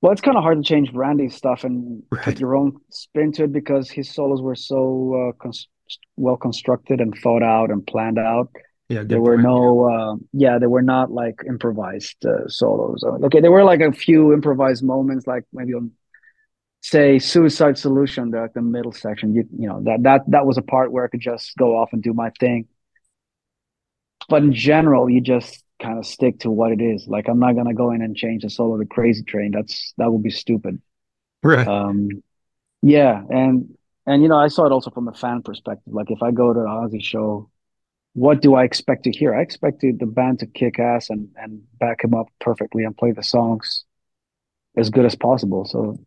Well, 0.00 0.12
it's 0.12 0.20
kind 0.20 0.36
of 0.36 0.42
hard 0.44 0.58
to 0.58 0.62
change 0.64 0.92
Randy's 0.92 1.34
stuff 1.34 1.64
and 1.64 2.02
Right. 2.10 2.22
put 2.22 2.38
your 2.38 2.54
own 2.56 2.76
spin 2.90 3.32
to 3.32 3.44
it 3.44 3.52
because 3.52 3.90
his 3.90 4.12
solos 4.14 4.40
were 4.40 4.54
so 4.54 5.30
uh, 5.30 5.32
cons 5.42 5.68
well 6.16 6.36
constructed 6.36 7.00
and 7.00 7.14
thought 7.22 7.42
out 7.42 7.70
and 7.70 7.86
planned 7.86 8.18
out. 8.18 8.50
Yeah, 8.88 9.04
There 9.08 9.20
were 9.20 9.36
point. 9.36 9.38
no, 9.38 9.88
uh, 9.90 10.16
yeah, 10.32 10.58
there 10.58 10.68
were 10.68 10.82
not 10.82 11.10
like 11.10 11.40
improvised 11.48 12.24
uh, 12.26 12.46
solos. 12.48 13.02
Uh, 13.02 13.24
Okay, 13.26 13.40
there 13.40 13.50
were 13.50 13.64
like 13.64 13.80
a 13.80 13.92
few 13.92 14.32
improvised 14.32 14.84
moments, 14.84 15.26
like 15.26 15.44
maybe 15.52 15.74
on, 15.74 15.90
say, 16.82 17.18
Suicide 17.18 17.78
Solution, 17.78 18.30
the, 18.32 18.48
the 18.54 18.62
middle 18.62 18.92
section. 18.92 19.34
You, 19.34 19.44
you 19.58 19.68
know, 19.68 19.82
that 19.84 20.02
that 20.04 20.22
that 20.28 20.46
was 20.46 20.58
a 20.58 20.62
part 20.62 20.92
where 20.92 21.04
I 21.04 21.08
could 21.08 21.20
just 21.20 21.56
go 21.58 21.76
off 21.78 21.90
and 21.92 22.02
do 22.02 22.14
my 22.14 22.30
thing. 22.40 22.68
But 24.28 24.42
in 24.42 24.52
general, 24.52 25.08
you 25.10 25.20
just 25.20 25.62
kind 25.80 25.98
of 25.98 26.06
stick 26.06 26.40
to 26.40 26.50
what 26.50 26.72
it 26.72 26.80
is. 26.80 27.06
Like 27.08 27.28
I'm 27.28 27.38
not 27.38 27.54
gonna 27.54 27.74
go 27.74 27.92
in 27.92 28.02
and 28.02 28.16
change 28.16 28.42
the 28.42 28.50
soul 28.50 28.72
of 28.72 28.80
the 28.80 28.86
Crazy 28.86 29.22
Train. 29.22 29.52
That's 29.52 29.94
that 29.98 30.10
would 30.10 30.22
be 30.22 30.30
stupid. 30.30 30.80
Right. 31.42 31.66
Um, 31.66 32.08
yeah, 32.82 33.22
and 33.30 33.76
and 34.06 34.22
you 34.22 34.28
know, 34.28 34.38
I 34.38 34.48
saw 34.48 34.66
it 34.66 34.72
also 34.72 34.90
from 34.90 35.08
a 35.08 35.12
fan 35.12 35.42
perspective. 35.42 35.92
Like 35.92 36.10
if 36.10 36.22
I 36.22 36.30
go 36.30 36.52
to 36.52 36.60
an 36.60 36.66
Ozzy 36.66 37.02
show, 37.02 37.50
what 38.14 38.40
do 38.40 38.54
I 38.54 38.64
expect 38.64 39.04
to 39.04 39.10
hear? 39.10 39.34
I 39.34 39.42
expected 39.42 39.98
the 39.98 40.06
band 40.06 40.40
to 40.40 40.46
kick 40.46 40.78
ass 40.78 41.10
and 41.10 41.28
and 41.36 41.62
back 41.78 42.04
him 42.04 42.14
up 42.14 42.28
perfectly 42.40 42.84
and 42.84 42.96
play 42.96 43.12
the 43.12 43.22
songs 43.22 43.84
as 44.76 44.90
good 44.90 45.04
as 45.04 45.14
possible. 45.14 45.64
So 45.64 45.98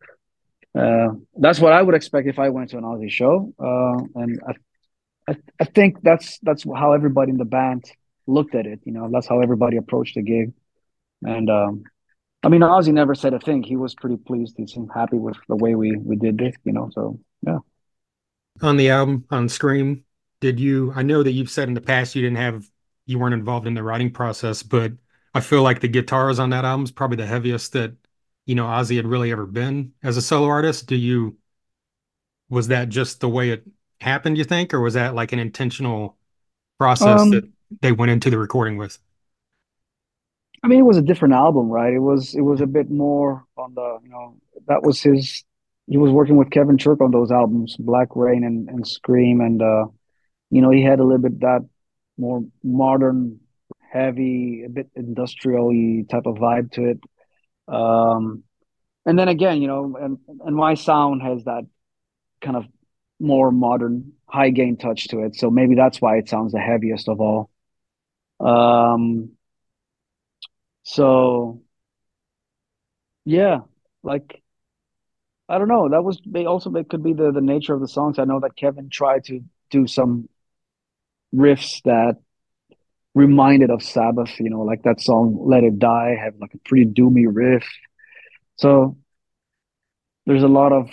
uh, 0.77 1.13
that's 1.37 1.59
what 1.59 1.73
I 1.73 1.81
would 1.81 1.95
expect 1.95 2.27
if 2.27 2.39
I 2.39 2.49
went 2.49 2.69
to 2.69 2.77
an 2.77 2.83
Ozzy 2.83 3.11
show. 3.11 3.53
Uh, 3.59 4.21
and 4.21 4.41
I, 4.47 4.53
I 5.31 5.35
I 5.59 5.63
think 5.65 6.01
that's 6.01 6.39
that's 6.39 6.63
how 6.63 6.93
everybody 6.93 7.31
in 7.31 7.37
the 7.37 7.45
band 7.45 7.91
looked 8.31 8.55
at 8.55 8.65
it. 8.65 8.79
You 8.83 8.93
know, 8.93 9.09
that's 9.11 9.27
how 9.27 9.41
everybody 9.41 9.77
approached 9.77 10.15
the 10.15 10.21
gig. 10.21 10.53
And 11.23 11.49
um, 11.49 11.83
I 12.43 12.49
mean, 12.49 12.61
Ozzy 12.61 12.93
never 12.93 13.15
said 13.15 13.33
a 13.33 13.39
thing. 13.39 13.63
He 13.63 13.75
was 13.75 13.93
pretty 13.93 14.17
pleased. 14.17 14.55
He 14.57 14.65
seemed 14.67 14.89
happy 14.93 15.17
with 15.17 15.37
the 15.47 15.55
way 15.55 15.75
we 15.75 15.95
we 15.97 16.15
did 16.15 16.37
this. 16.37 16.55
You 16.63 16.73
know, 16.73 16.89
so 16.93 17.19
yeah. 17.45 17.59
On 18.61 18.77
the 18.77 18.89
album, 18.89 19.25
on 19.31 19.49
Scream, 19.49 20.03
did 20.41 20.59
you, 20.59 20.91
I 20.95 21.03
know 21.03 21.23
that 21.23 21.31
you've 21.31 21.49
said 21.49 21.67
in 21.67 21.73
the 21.73 21.81
past 21.81 22.15
you 22.15 22.21
didn't 22.21 22.37
have, 22.37 22.69
you 23.05 23.17
weren't 23.17 23.33
involved 23.33 23.65
in 23.65 23.73
the 23.73 23.81
writing 23.81 24.11
process, 24.11 24.61
but 24.61 24.91
I 25.33 25.39
feel 25.39 25.63
like 25.63 25.79
the 25.79 25.87
guitars 25.87 26.37
on 26.37 26.49
that 26.49 26.65
album 26.65 26.83
is 26.83 26.91
probably 26.91 27.17
the 27.17 27.25
heaviest 27.25 27.73
that, 27.73 27.93
you 28.45 28.53
know, 28.53 28.65
Ozzy 28.65 28.97
had 28.97 29.07
really 29.07 29.31
ever 29.31 29.45
been 29.45 29.93
as 30.03 30.17
a 30.17 30.21
solo 30.21 30.47
artist. 30.47 30.87
Do 30.87 30.95
you, 30.95 31.37
was 32.49 32.67
that 32.67 32.89
just 32.89 33.21
the 33.21 33.29
way 33.29 33.51
it 33.51 33.63
happened, 34.01 34.37
you 34.37 34.43
think, 34.43 34.73
or 34.73 34.81
was 34.81 34.95
that 34.95 35.15
like 35.15 35.31
an 35.31 35.39
intentional 35.39 36.17
process 36.77 37.21
Um, 37.21 37.29
that 37.31 37.49
they 37.81 37.91
went 37.91 38.11
into 38.11 38.29
the 38.29 38.37
recording 38.37 38.77
with? 38.77 38.99
I 40.63 40.67
mean, 40.67 40.79
it 40.79 40.83
was 40.83 40.97
a 40.97 41.01
different 41.01 41.33
album, 41.33 41.69
right? 41.69 41.93
It 41.93 41.99
was 41.99 42.35
it 42.35 42.41
was 42.41 42.61
a 42.61 42.67
bit 42.67 42.89
more 42.89 43.45
on 43.57 43.73
the, 43.73 43.99
you 44.03 44.09
know, 44.09 44.37
that 44.67 44.83
was 44.83 45.01
his. 45.01 45.43
He 45.87 45.97
was 45.97 46.11
working 46.11 46.37
with 46.37 46.51
Kevin 46.51 46.77
Churko 46.77 47.01
on 47.01 47.11
those 47.11 47.31
albums, 47.31 47.75
Black 47.77 48.15
Rain 48.15 48.43
and 48.43 48.69
and 48.69 48.87
Scream, 48.87 49.41
and 49.41 49.61
uh, 49.61 49.85
you 50.49 50.61
know, 50.61 50.69
he 50.69 50.83
had 50.83 50.99
a 50.99 51.03
little 51.03 51.21
bit 51.21 51.39
that 51.39 51.61
more 52.17 52.43
modern, 52.63 53.39
heavy, 53.91 54.63
a 54.65 54.69
bit 54.69 54.89
industrial-y 54.95 56.05
type 56.09 56.25
of 56.27 56.35
vibe 56.35 56.71
to 56.73 56.89
it. 56.91 56.99
Um, 57.67 58.43
and 59.05 59.17
then 59.17 59.27
again, 59.27 59.61
you 59.61 59.67
know, 59.67 59.97
and 59.99 60.17
and 60.45 60.55
my 60.55 60.75
sound 60.75 61.23
has 61.23 61.43
that 61.45 61.63
kind 62.41 62.55
of 62.55 62.65
more 63.19 63.51
modern, 63.51 64.13
high 64.27 64.49
gain 64.49 64.77
touch 64.77 65.07
to 65.09 65.19
it. 65.21 65.35
So 65.35 65.49
maybe 65.49 65.75
that's 65.75 65.99
why 66.01 66.17
it 66.17 66.29
sounds 66.29 66.51
the 66.51 66.59
heaviest 66.59 67.09
of 67.09 67.19
all. 67.19 67.49
Um, 68.41 69.31
so 70.83 71.61
yeah, 73.25 73.59
like 74.03 74.41
I 75.49 75.57
don't 75.57 75.67
know. 75.67 75.89
That 75.89 76.03
was 76.03 76.19
they 76.25 76.45
also 76.45 76.73
it 76.75 76.89
could 76.89 77.03
be 77.03 77.13
the 77.13 77.31
the 77.31 77.41
nature 77.41 77.73
of 77.73 77.81
the 77.81 77.87
songs. 77.87 78.19
I 78.19 78.23
know 78.25 78.39
that 78.39 78.55
Kevin 78.55 78.89
tried 78.89 79.25
to 79.25 79.41
do 79.69 79.85
some 79.87 80.29
riffs 81.33 81.81
that 81.83 82.17
reminded 83.15 83.69
of 83.69 83.83
Sabbath, 83.83 84.31
you 84.39 84.49
know, 84.49 84.61
like 84.61 84.83
that 84.83 85.01
song 85.01 85.37
Let 85.41 85.63
It 85.63 85.79
Die 85.79 86.15
have 86.23 86.35
like 86.39 86.53
a 86.53 86.57
pretty 86.59 86.85
doomy 86.85 87.25
riff. 87.27 87.65
So 88.57 88.97
there's 90.25 90.43
a 90.43 90.47
lot 90.47 90.71
of 90.73 90.89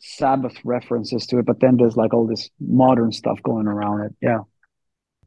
Sabbath 0.00 0.56
references 0.64 1.24
to 1.26 1.38
it, 1.38 1.46
but 1.46 1.60
then 1.60 1.76
there's 1.78 1.96
like 1.96 2.12
all 2.12 2.26
this 2.26 2.50
modern 2.60 3.10
stuff 3.12 3.42
going 3.42 3.66
around 3.66 4.02
it. 4.02 4.14
Yeah. 4.20 4.40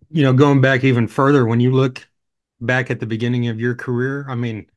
You 0.10 0.24
know, 0.24 0.34
going 0.34 0.62
back 0.62 0.84
even 0.84 1.08
further, 1.08 1.46
when 1.46 1.60
you 1.60 1.72
look 1.72 2.08
back 2.62 2.92
at 2.92 3.00
the 3.00 3.06
beginning 3.06 3.48
of 3.48 3.60
your 3.60 3.76
career, 3.76 4.26
I 4.30 4.36
mean, 4.36 4.68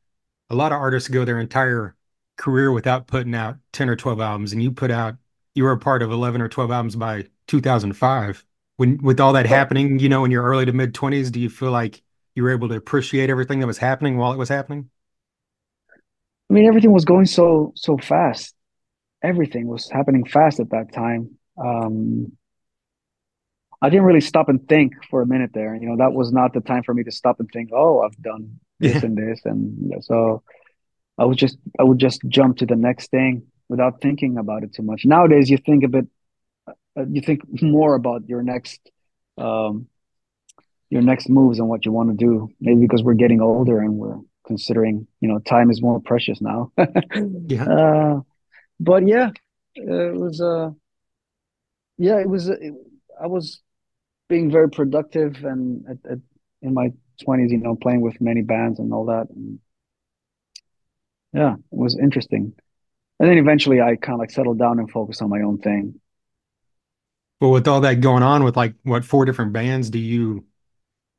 a 0.50 0.54
lot 0.54 0.72
of 0.72 0.78
artists 0.80 1.08
go 1.08 1.24
their 1.24 1.40
entire 1.40 1.96
career 2.36 2.72
without 2.72 3.06
putting 3.06 3.34
out 3.34 3.58
10 3.72 3.88
or 3.88 3.96
12 3.96 4.20
albums, 4.20 4.52
and 4.52 4.62
you 4.62 4.70
put 4.72 4.90
out, 4.90 5.16
you 5.54 5.64
were 5.64 5.72
a 5.72 5.78
part 5.78 6.02
of 6.02 6.10
11 6.10 6.40
or 6.40 6.48
12 6.48 6.70
albums 6.70 6.96
by 6.96 7.26
2005. 7.46 8.44
When, 8.76 8.98
with 9.02 9.20
all 9.20 9.32
that 9.32 9.46
happening, 9.46 9.98
you 9.98 10.08
know, 10.08 10.24
in 10.24 10.30
your 10.30 10.44
early 10.44 10.64
to 10.64 10.72
mid 10.72 10.94
20s, 10.94 11.30
do 11.30 11.40
you 11.40 11.50
feel 11.50 11.72
like 11.72 12.02
you 12.34 12.42
were 12.44 12.52
able 12.52 12.68
to 12.68 12.76
appreciate 12.76 13.30
everything 13.30 13.60
that 13.60 13.66
was 13.66 13.78
happening 13.78 14.16
while 14.16 14.32
it 14.32 14.38
was 14.38 14.48
happening? 14.48 14.90
I 16.50 16.54
mean, 16.54 16.66
everything 16.66 16.92
was 16.92 17.04
going 17.04 17.26
so 17.26 17.72
so 17.74 17.98
fast. 17.98 18.54
Everything 19.22 19.66
was 19.66 19.90
happening 19.90 20.24
fast 20.24 20.60
at 20.60 20.70
that 20.70 20.92
time. 20.92 21.36
Um, 21.62 22.37
I 23.80 23.90
didn't 23.90 24.06
really 24.06 24.20
stop 24.20 24.48
and 24.48 24.66
think 24.68 24.92
for 25.10 25.22
a 25.22 25.26
minute 25.26 25.50
there. 25.54 25.74
You 25.76 25.88
know, 25.88 25.96
that 25.98 26.12
was 26.12 26.32
not 26.32 26.52
the 26.52 26.60
time 26.60 26.82
for 26.82 26.92
me 26.94 27.04
to 27.04 27.12
stop 27.12 27.38
and 27.40 27.48
think, 27.52 27.70
oh, 27.72 28.00
I've 28.00 28.20
done 28.20 28.58
this 28.80 28.94
Yeah. 28.94 29.06
and 29.06 29.16
this. 29.16 29.40
And 29.44 29.94
so 30.04 30.42
I 31.16 31.24
would 31.24 31.38
just 31.38 31.58
I 31.78 31.84
would 31.84 31.98
just 31.98 32.20
jump 32.28 32.58
to 32.58 32.66
the 32.66 32.76
next 32.76 33.10
thing 33.10 33.42
without 33.68 34.00
thinking 34.00 34.36
about 34.38 34.62
it 34.64 34.72
too 34.74 34.82
much. 34.82 35.04
Nowadays, 35.04 35.48
you 35.50 35.58
think 35.58 35.84
a 35.84 35.88
bit, 35.88 36.06
uh, 36.68 37.04
you 37.08 37.20
think 37.20 37.40
more 37.62 37.94
about 37.94 38.28
your 38.28 38.42
next 38.42 38.80
um, 39.36 39.86
your 40.90 41.02
next 41.02 41.28
moves 41.28 41.58
and 41.58 41.68
what 41.68 41.84
you 41.86 41.92
want 41.92 42.08
to 42.10 42.16
do. 42.16 42.48
Maybe 42.60 42.80
because 42.80 43.02
we're 43.02 43.14
getting 43.14 43.40
older 43.40 43.78
and 43.80 43.94
we're 43.94 44.18
considering, 44.46 45.06
you 45.20 45.28
know, 45.28 45.38
time 45.38 45.70
is 45.70 45.80
more 45.82 46.00
precious 46.00 46.40
now. 46.40 46.72
Yeah. 47.46 47.64
Uh, 47.64 48.20
but 48.80 49.06
yeah, 49.06 49.30
it 49.74 50.14
was 50.14 50.40
uh 50.40 50.70
yeah, 51.98 52.18
it 52.20 52.28
was 52.28 52.48
it, 52.48 52.72
I 53.20 53.26
was 53.26 53.60
being 54.28 54.50
very 54.50 54.70
productive 54.70 55.44
and 55.44 55.84
at, 55.88 56.12
at, 56.12 56.18
in 56.62 56.74
my 56.74 56.92
20s, 57.22 57.50
you 57.50 57.58
know, 57.58 57.76
playing 57.76 58.00
with 58.00 58.20
many 58.20 58.42
bands 58.42 58.78
and 58.78 58.92
all 58.92 59.06
that. 59.06 59.28
And 59.30 59.60
yeah, 61.32 61.54
it 61.54 61.78
was 61.78 61.98
interesting. 61.98 62.54
And 63.20 63.30
then 63.30 63.38
eventually 63.38 63.80
I 63.80 63.96
kind 63.96 64.14
of 64.14 64.20
like 64.20 64.30
settled 64.30 64.58
down 64.58 64.78
and 64.78 64.90
focused 64.90 65.22
on 65.22 65.30
my 65.30 65.40
own 65.42 65.58
thing. 65.58 66.00
But 67.40 67.50
with 67.50 67.68
all 67.68 67.80
that 67.82 68.00
going 68.00 68.22
on 68.22 68.42
with 68.44 68.56
like 68.56 68.74
what 68.82 69.04
four 69.04 69.24
different 69.24 69.52
bands, 69.52 69.90
do 69.90 69.98
you, 69.98 70.44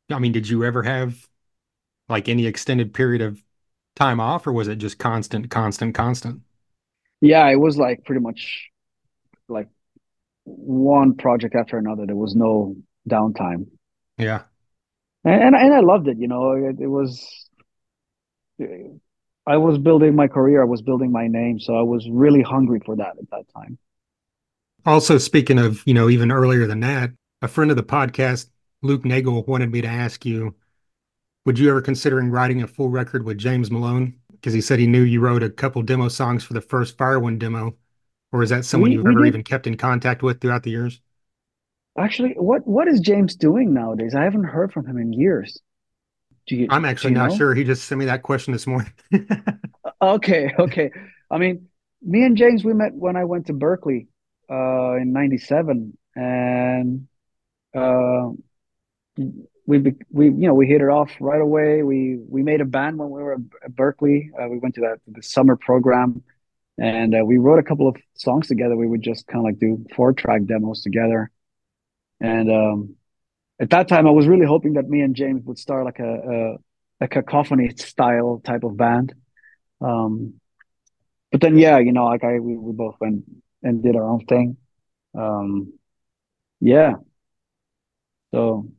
I 0.10 0.20
mean, 0.20 0.32
did 0.34 0.50
you 0.50 0.64
ever 0.66 0.84
have 0.84 1.28
like 2.10 2.30
any 2.30 2.48
extended 2.48 2.94
period 2.94 3.22
of 3.22 3.44
time 3.96 4.20
off, 4.20 4.48
or 4.48 4.54
was 4.54 4.68
it 4.68 4.78
just 4.78 5.00
constant, 5.00 5.52
constant, 5.52 5.96
constant? 5.96 6.42
Yeah, 7.22 7.48
it 7.50 7.56
was 7.60 7.78
like 7.78 8.06
pretty 8.06 8.22
much 8.22 8.70
like 9.50 9.70
one 10.46 11.16
project 11.16 11.56
after 11.56 11.78
another. 11.78 12.06
There 12.06 12.16
was 12.16 12.36
no 12.36 12.78
downtime. 13.08 13.68
Yeah. 14.18 14.44
And 15.24 15.42
and, 15.42 15.56
and 15.56 15.74
I 15.74 15.80
loved 15.82 16.08
it, 16.08 16.18
you 16.18 16.28
know. 16.28 16.52
It, 16.54 16.80
it 16.80 16.88
was 16.88 17.50
I 19.48 19.58
was 19.58 19.78
building 19.78 20.16
my 20.16 20.28
career, 20.28 20.62
I 20.62 20.66
was 20.66 20.82
building 20.82 21.12
my 21.12 21.28
name, 21.28 21.60
so 21.60 21.76
I 21.76 21.82
was 21.82 22.08
really 22.10 22.42
hungry 22.42 22.82
for 22.86 22.96
that 22.98 23.18
at 23.18 23.30
that 23.32 23.46
time. 23.56 23.78
Also, 24.86 25.18
speaking 25.18 25.58
of, 25.60 25.82
you 25.86 25.94
know, 25.94 26.10
even 26.10 26.32
earlier 26.32 26.68
than 26.68 26.80
that, 26.82 27.12
a 27.42 27.48
friend 27.48 27.72
of 27.72 27.78
the 27.78 27.84
podcast, 27.84 28.50
Luke 28.82 29.04
Nagel, 29.04 29.44
wanted 29.44 29.72
me 29.72 29.82
to 29.82 29.88
ask 29.88 30.26
you, 30.26 30.56
would 31.46 31.60
you 31.60 31.70
ever 31.70 31.82
considering 31.82 32.30
writing 32.30 32.62
a 32.62 32.68
full 32.68 32.90
record 32.90 33.26
with 33.26 33.38
James 33.38 33.72
Malone? 33.72 34.16
Because 34.32 34.54
he 34.54 34.62
said 34.62 34.80
he 34.80 34.88
knew 34.88 35.02
you 35.02 35.20
wrote 35.20 35.44
a 35.44 35.50
couple 35.50 35.82
demo 35.82 36.08
songs 36.08 36.44
for 36.44 36.54
the 36.54 36.62
first 36.62 36.98
Firewind 36.98 37.40
demo, 37.40 37.76
or 38.32 38.44
is 38.44 38.52
that 38.52 38.66
someone 38.66 38.92
We 38.92 38.96
you've 38.96 39.06
we 39.06 39.12
ever 39.12 39.24
did 39.24 39.28
even 39.28 39.44
kept 39.44 39.68
in 39.68 39.76
contact 39.78 40.22
with 40.22 40.40
throughout 40.40 40.64
the 40.64 40.72
years? 40.72 41.02
Actually 42.00 42.34
what 42.38 42.66
what 42.66 42.88
is 42.88 43.00
James 43.02 43.36
doing 43.36 43.74
nowadays? 43.74 44.16
I 44.16 44.24
haven't 44.24 44.46
heard 44.46 44.72
from 44.72 44.86
him 44.86 44.98
in 44.98 45.14
years. 45.14 45.60
Do 46.48 46.56
you 46.56 46.68
I'm 46.70 46.86
actually 46.86 47.14
not 47.14 47.32
know? 47.32 47.38
sure. 47.38 47.54
He 47.54 47.64
just 47.64 47.84
sent 47.86 48.00
me 48.00 48.06
that 48.06 48.24
question 48.24 48.54
this 48.54 48.66
morning. 48.66 48.92
Okay, 50.02 50.54
okay. 50.58 50.92
I 51.30 51.38
mean, 51.38 51.68
me 52.02 52.24
and 52.24 52.38
James 52.38 52.64
we 52.64 52.74
met 52.74 52.94
when 52.94 53.18
I 53.18 53.26
went 53.26 53.48
to 53.48 53.54
Berklee 53.54 54.08
uh 54.50 54.96
in 54.96 55.12
97 55.12 55.98
and 56.16 57.08
uh 57.76 58.30
we 59.70 59.94
we 60.12 60.26
you 60.26 60.48
know 60.48 60.54
we 60.56 60.68
hit 60.68 60.82
it 60.82 60.90
off 60.90 61.12
right 61.20 61.42
away. 61.42 61.84
We 61.84 62.18
we 62.28 62.42
made 62.42 62.62
a 62.62 62.66
band 62.66 62.98
when 62.98 63.10
we 63.10 63.22
were 63.22 63.34
at 63.34 63.72
Berklee. 63.72 64.30
Uh, 64.40 64.48
we 64.50 64.58
went 64.58 64.76
to 64.76 64.82
that 64.82 65.00
the 65.08 65.22
summer 65.22 65.56
program, 65.56 66.24
and 66.80 67.14
uh, 67.14 67.24
we 67.24 67.38
wrote 67.38 67.60
a 67.60 67.64
couple 67.64 67.88
of 67.88 67.96
songs 68.16 68.48
together. 68.48 68.76
We 68.76 68.88
would 68.88 69.04
just 69.04 69.28
kind 69.28 69.40
of 69.40 69.46
like 69.46 69.60
do 69.60 69.86
four 69.96 70.14
track 70.14 70.46
demos 70.46 70.82
together, 70.82 71.30
and 72.20 72.52
um, 72.52 72.96
at 73.60 73.70
that 73.72 73.88
time, 73.88 74.08
I 74.08 74.12
was 74.12 74.28
really 74.28 74.46
hoping 74.46 74.74
that 74.74 74.88
me 74.90 75.02
and 75.02 75.16
James 75.16 75.44
would 75.46 75.58
start 75.58 75.86
like 75.86 76.00
a, 76.00 76.58
a, 77.02 77.06
a 77.06 77.08
cacophony 77.08 77.70
style 77.76 78.42
type 78.44 78.64
of 78.64 78.78
band. 78.78 79.14
Um, 79.82 80.36
but 81.32 81.42
then, 81.42 81.58
yeah, 81.58 81.78
you 81.78 81.92
know, 81.92 82.06
like 82.06 82.24
I 82.24 82.40
we, 82.40 82.58
we 82.58 82.74
both 82.74 82.96
went 83.00 83.24
and 83.62 83.84
did 83.84 83.96
our 83.96 84.04
own 84.04 84.26
thing. 84.26 84.58
Um, 85.18 85.74
yeah. 86.60 86.94
So 88.34 88.70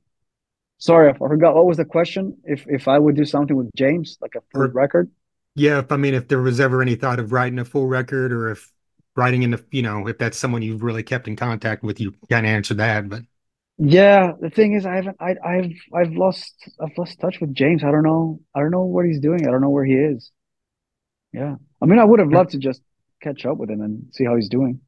sorry, 0.79 1.11
I 1.11 1.17
forgot 1.17 1.55
what 1.55 1.67
was 1.67 1.77
the 1.77 1.85
question. 1.85 2.39
If 2.45 2.67
if 2.69 2.89
I 2.89 2.99
would 2.99 3.17
do 3.17 3.25
something 3.25 3.57
with 3.57 3.71
James, 3.75 4.19
like 4.21 4.35
a 4.35 4.43
full 4.53 4.69
record. 4.69 5.11
Yeah, 5.55 5.81
if 5.81 5.93
I 5.93 5.97
mean, 5.97 6.15
if 6.15 6.29
there 6.29 6.41
was 6.41 6.61
ever 6.61 6.83
any 6.83 6.95
thought 6.95 7.19
of 7.19 7.33
writing 7.33 7.59
a 7.59 7.65
full 7.65 7.87
record, 7.87 8.33
or 8.33 8.51
if 8.51 8.73
writing 9.17 9.43
in 9.43 9.51
the, 9.51 9.65
you 9.71 9.83
know, 9.83 10.07
if 10.07 10.19
that's 10.19 10.39
someone 10.39 10.63
you've 10.63 10.83
really 10.83 11.03
kept 11.03 11.29
in 11.29 11.37
contact 11.37 11.83
with, 11.83 12.01
you 12.01 12.15
kind 12.29 12.47
of 12.47 12.51
answer 12.51 12.75
that. 12.75 13.09
But 13.09 13.23
yeah, 13.79 14.33
the 14.41 14.51
thing 14.51 14.75
is, 14.75 14.87
I 14.87 14.97
haven't, 14.97 15.17
I, 15.21 15.37
I've, 15.45 15.73
I've 15.95 16.13
lost, 16.13 16.55
I've 16.81 16.97
lost 16.99 17.19
touch 17.21 17.41
with 17.41 17.55
James. 17.55 17.83
I 17.83 17.91
don't 17.91 18.05
know, 18.05 18.41
I 18.55 18.61
don't 18.61 18.71
know 18.71 18.85
what 18.85 19.07
he's 19.07 19.21
doing. 19.21 19.47
I 19.47 19.51
don't 19.51 19.61
know 19.61 19.71
where 19.71 19.85
he 19.85 19.95
is. 19.95 20.31
Yeah, 21.33 21.57
I 21.81 21.87
mean, 21.87 21.99
I 21.99 22.05
would 22.05 22.19
have 22.19 22.33
loved 22.33 22.51
to 22.51 22.59
just 22.59 22.83
catch 23.23 23.47
up 23.47 23.57
with 23.59 23.71
him 23.71 23.81
and 23.81 24.07
see 24.13 24.25
how 24.25 24.37
he's 24.37 24.49
doing. 24.49 24.81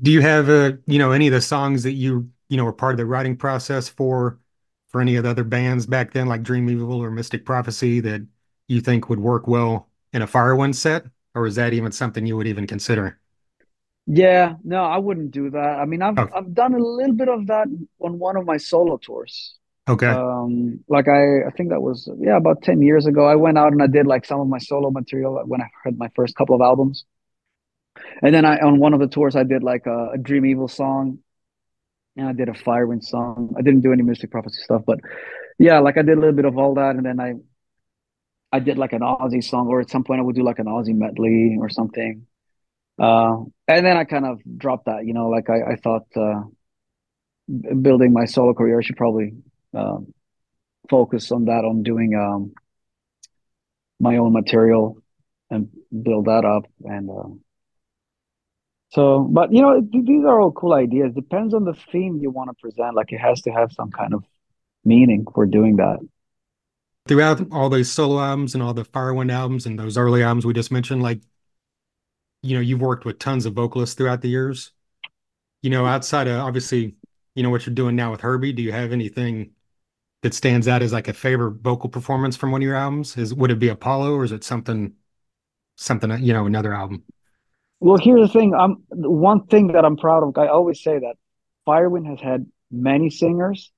Do 0.00 0.10
you 0.10 0.20
have, 0.20 0.48
uh, 0.48 0.72
you 0.86 0.98
know, 0.98 1.12
any 1.12 1.26
of 1.26 1.32
the 1.32 1.40
songs 1.40 1.82
that 1.82 1.92
you, 1.92 2.30
you 2.48 2.56
know, 2.56 2.64
were 2.64 2.72
part 2.72 2.92
of 2.92 2.98
the 2.98 3.06
writing 3.06 3.36
process 3.36 3.88
for, 3.88 4.38
for 4.88 5.00
any 5.00 5.16
of 5.16 5.24
the 5.24 5.30
other 5.30 5.44
bands 5.44 5.86
back 5.86 6.12
then, 6.12 6.28
like 6.28 6.42
Dream 6.42 6.68
Evil 6.70 7.02
or 7.02 7.10
Mystic 7.10 7.44
Prophecy, 7.44 8.00
that 8.00 8.26
you 8.68 8.80
think 8.80 9.08
would 9.08 9.18
work 9.18 9.48
well 9.48 9.88
in 10.12 10.22
a 10.22 10.26
Firewind 10.26 10.74
set, 10.74 11.04
or 11.38 11.46
is 11.46 11.54
that 11.54 11.72
even 11.72 11.92
something 11.92 12.26
you 12.26 12.36
would 12.36 12.48
even 12.48 12.66
consider? 12.66 13.18
Yeah, 14.06 14.54
no, 14.64 14.82
I 14.84 14.98
wouldn't 14.98 15.30
do 15.30 15.50
that. 15.50 15.78
I 15.78 15.84
mean, 15.84 16.02
I've 16.02 16.18
oh. 16.18 16.28
I've 16.34 16.52
done 16.52 16.74
a 16.74 16.78
little 16.78 17.14
bit 17.14 17.28
of 17.28 17.46
that 17.46 17.68
on 18.00 18.18
one 18.18 18.36
of 18.36 18.44
my 18.44 18.56
solo 18.56 18.96
tours. 18.96 19.54
Okay. 19.88 20.06
Um, 20.06 20.80
like 20.88 21.08
I, 21.08 21.46
I 21.46 21.50
think 21.56 21.70
that 21.70 21.80
was 21.80 22.10
yeah 22.18 22.36
about 22.36 22.62
ten 22.62 22.82
years 22.82 23.06
ago. 23.06 23.26
I 23.26 23.36
went 23.36 23.58
out 23.58 23.72
and 23.72 23.82
I 23.82 23.86
did 23.86 24.06
like 24.06 24.24
some 24.24 24.40
of 24.40 24.48
my 24.48 24.58
solo 24.58 24.90
material 24.90 25.40
when 25.46 25.60
I 25.60 25.68
had 25.84 25.96
my 25.96 26.10
first 26.16 26.34
couple 26.36 26.54
of 26.54 26.60
albums, 26.60 27.04
and 28.22 28.34
then 28.34 28.44
I 28.44 28.58
on 28.58 28.80
one 28.80 28.94
of 28.94 29.00
the 29.00 29.08
tours 29.08 29.36
I 29.36 29.44
did 29.44 29.62
like 29.62 29.86
a, 29.86 30.10
a 30.14 30.18
Dream 30.18 30.44
Evil 30.46 30.68
song, 30.68 31.18
and 32.16 32.28
I 32.28 32.32
did 32.32 32.48
a 32.48 32.52
Firewind 32.52 33.04
song. 33.04 33.54
I 33.58 33.62
didn't 33.62 33.82
do 33.82 33.92
any 33.92 34.02
Mystic 34.02 34.30
Prophecy 34.30 34.60
stuff, 34.62 34.82
but 34.86 34.98
yeah, 35.58 35.78
like 35.80 35.96
I 35.98 36.02
did 36.02 36.16
a 36.18 36.20
little 36.20 36.34
bit 36.34 36.44
of 36.44 36.58
all 36.58 36.74
that, 36.74 36.96
and 36.96 37.04
then 37.04 37.20
I 37.20 37.34
I 38.50 38.60
did 38.60 38.78
like 38.78 38.92
an 38.92 39.00
Ozzy 39.00 39.42
song, 39.44 39.68
or 39.68 39.80
at 39.80 39.90
some 39.90 40.04
point 40.04 40.20
I 40.20 40.22
would 40.22 40.36
do 40.36 40.42
like 40.42 40.58
an 40.58 40.66
Ozzy 40.66 40.94
medley 40.94 41.56
or 41.60 41.68
something. 41.68 42.26
Uh, 42.98 43.44
and 43.68 43.86
then 43.86 43.96
I 43.96 44.04
kind 44.04 44.26
of 44.26 44.40
dropped 44.56 44.86
that, 44.86 45.06
you 45.06 45.12
know, 45.12 45.28
like 45.28 45.48
I, 45.50 45.72
I 45.72 45.76
thought 45.76 46.06
uh, 46.16 46.42
building 47.80 48.12
my 48.12 48.24
solo 48.24 48.54
career, 48.54 48.78
I 48.78 48.82
should 48.82 48.96
probably 48.96 49.34
uh, 49.74 49.98
focus 50.90 51.30
on 51.30 51.44
that, 51.44 51.64
on 51.64 51.82
doing 51.82 52.14
um, 52.14 52.52
my 54.00 54.16
own 54.16 54.32
material 54.32 54.98
and 55.50 55.68
build 56.02 56.26
that 56.26 56.44
up. 56.44 56.64
And 56.84 57.10
uh, 57.10 57.28
so, 58.90 59.20
but 59.30 59.52
you 59.52 59.62
know, 59.62 59.80
these 59.80 60.24
are 60.24 60.40
all 60.40 60.52
cool 60.52 60.72
ideas. 60.72 61.12
Depends 61.14 61.54
on 61.54 61.64
the 61.64 61.74
theme 61.92 62.18
you 62.20 62.30
want 62.30 62.50
to 62.50 62.54
present. 62.60 62.96
Like 62.96 63.12
it 63.12 63.18
has 63.20 63.42
to 63.42 63.50
have 63.50 63.72
some 63.72 63.90
kind 63.90 64.14
of 64.14 64.24
meaning 64.84 65.26
for 65.34 65.46
doing 65.46 65.76
that 65.76 65.98
throughout 67.08 67.40
all 67.50 67.68
those 67.68 67.90
solo 67.90 68.20
albums 68.20 68.54
and 68.54 68.62
all 68.62 68.74
the 68.74 68.84
Firewind 68.84 69.32
albums 69.32 69.66
and 69.66 69.78
those 69.78 69.96
early 69.96 70.22
albums 70.22 70.46
we 70.46 70.52
just 70.52 70.70
mentioned, 70.70 71.02
like, 71.02 71.20
you 72.42 72.54
know, 72.54 72.60
you've 72.60 72.80
worked 72.80 73.04
with 73.04 73.18
tons 73.18 73.46
of 73.46 73.54
vocalists 73.54 73.94
throughout 73.94 74.20
the 74.20 74.28
years. 74.28 74.72
You 75.62 75.70
know, 75.70 75.86
outside 75.86 76.28
of 76.28 76.38
obviously, 76.38 76.94
you 77.34 77.42
know, 77.42 77.50
what 77.50 77.66
you're 77.66 77.74
doing 77.74 77.96
now 77.96 78.12
with 78.12 78.20
Herbie, 78.20 78.52
do 78.52 78.62
you 78.62 78.70
have 78.72 78.92
anything 78.92 79.52
that 80.22 80.34
stands 80.34 80.68
out 80.68 80.82
as 80.82 80.92
like 80.92 81.08
a 81.08 81.12
favorite 81.12 81.60
vocal 81.62 81.88
performance 81.88 82.36
from 82.36 82.52
one 82.52 82.62
of 82.62 82.66
your 82.66 82.76
albums? 82.76 83.16
Is 83.16 83.34
would 83.34 83.50
it 83.50 83.58
be 83.58 83.68
Apollo 83.68 84.14
or 84.14 84.24
is 84.24 84.32
it 84.32 84.44
something 84.44 84.92
something, 85.76 86.22
you 86.22 86.32
know, 86.32 86.46
another 86.46 86.74
album? 86.74 87.04
Well, 87.80 87.96
here's 87.96 88.20
the 88.20 88.38
thing. 88.38 88.54
I'm 88.54 88.82
one 88.90 89.46
thing 89.46 89.68
that 89.68 89.84
I'm 89.84 89.96
proud 89.96 90.24
of. 90.24 90.36
I 90.36 90.48
always 90.48 90.82
say 90.82 90.98
that 90.98 91.14
Firewind 91.66 92.06
has 92.08 92.20
had 92.20 92.46
many 92.70 93.10
singers, 93.10 93.72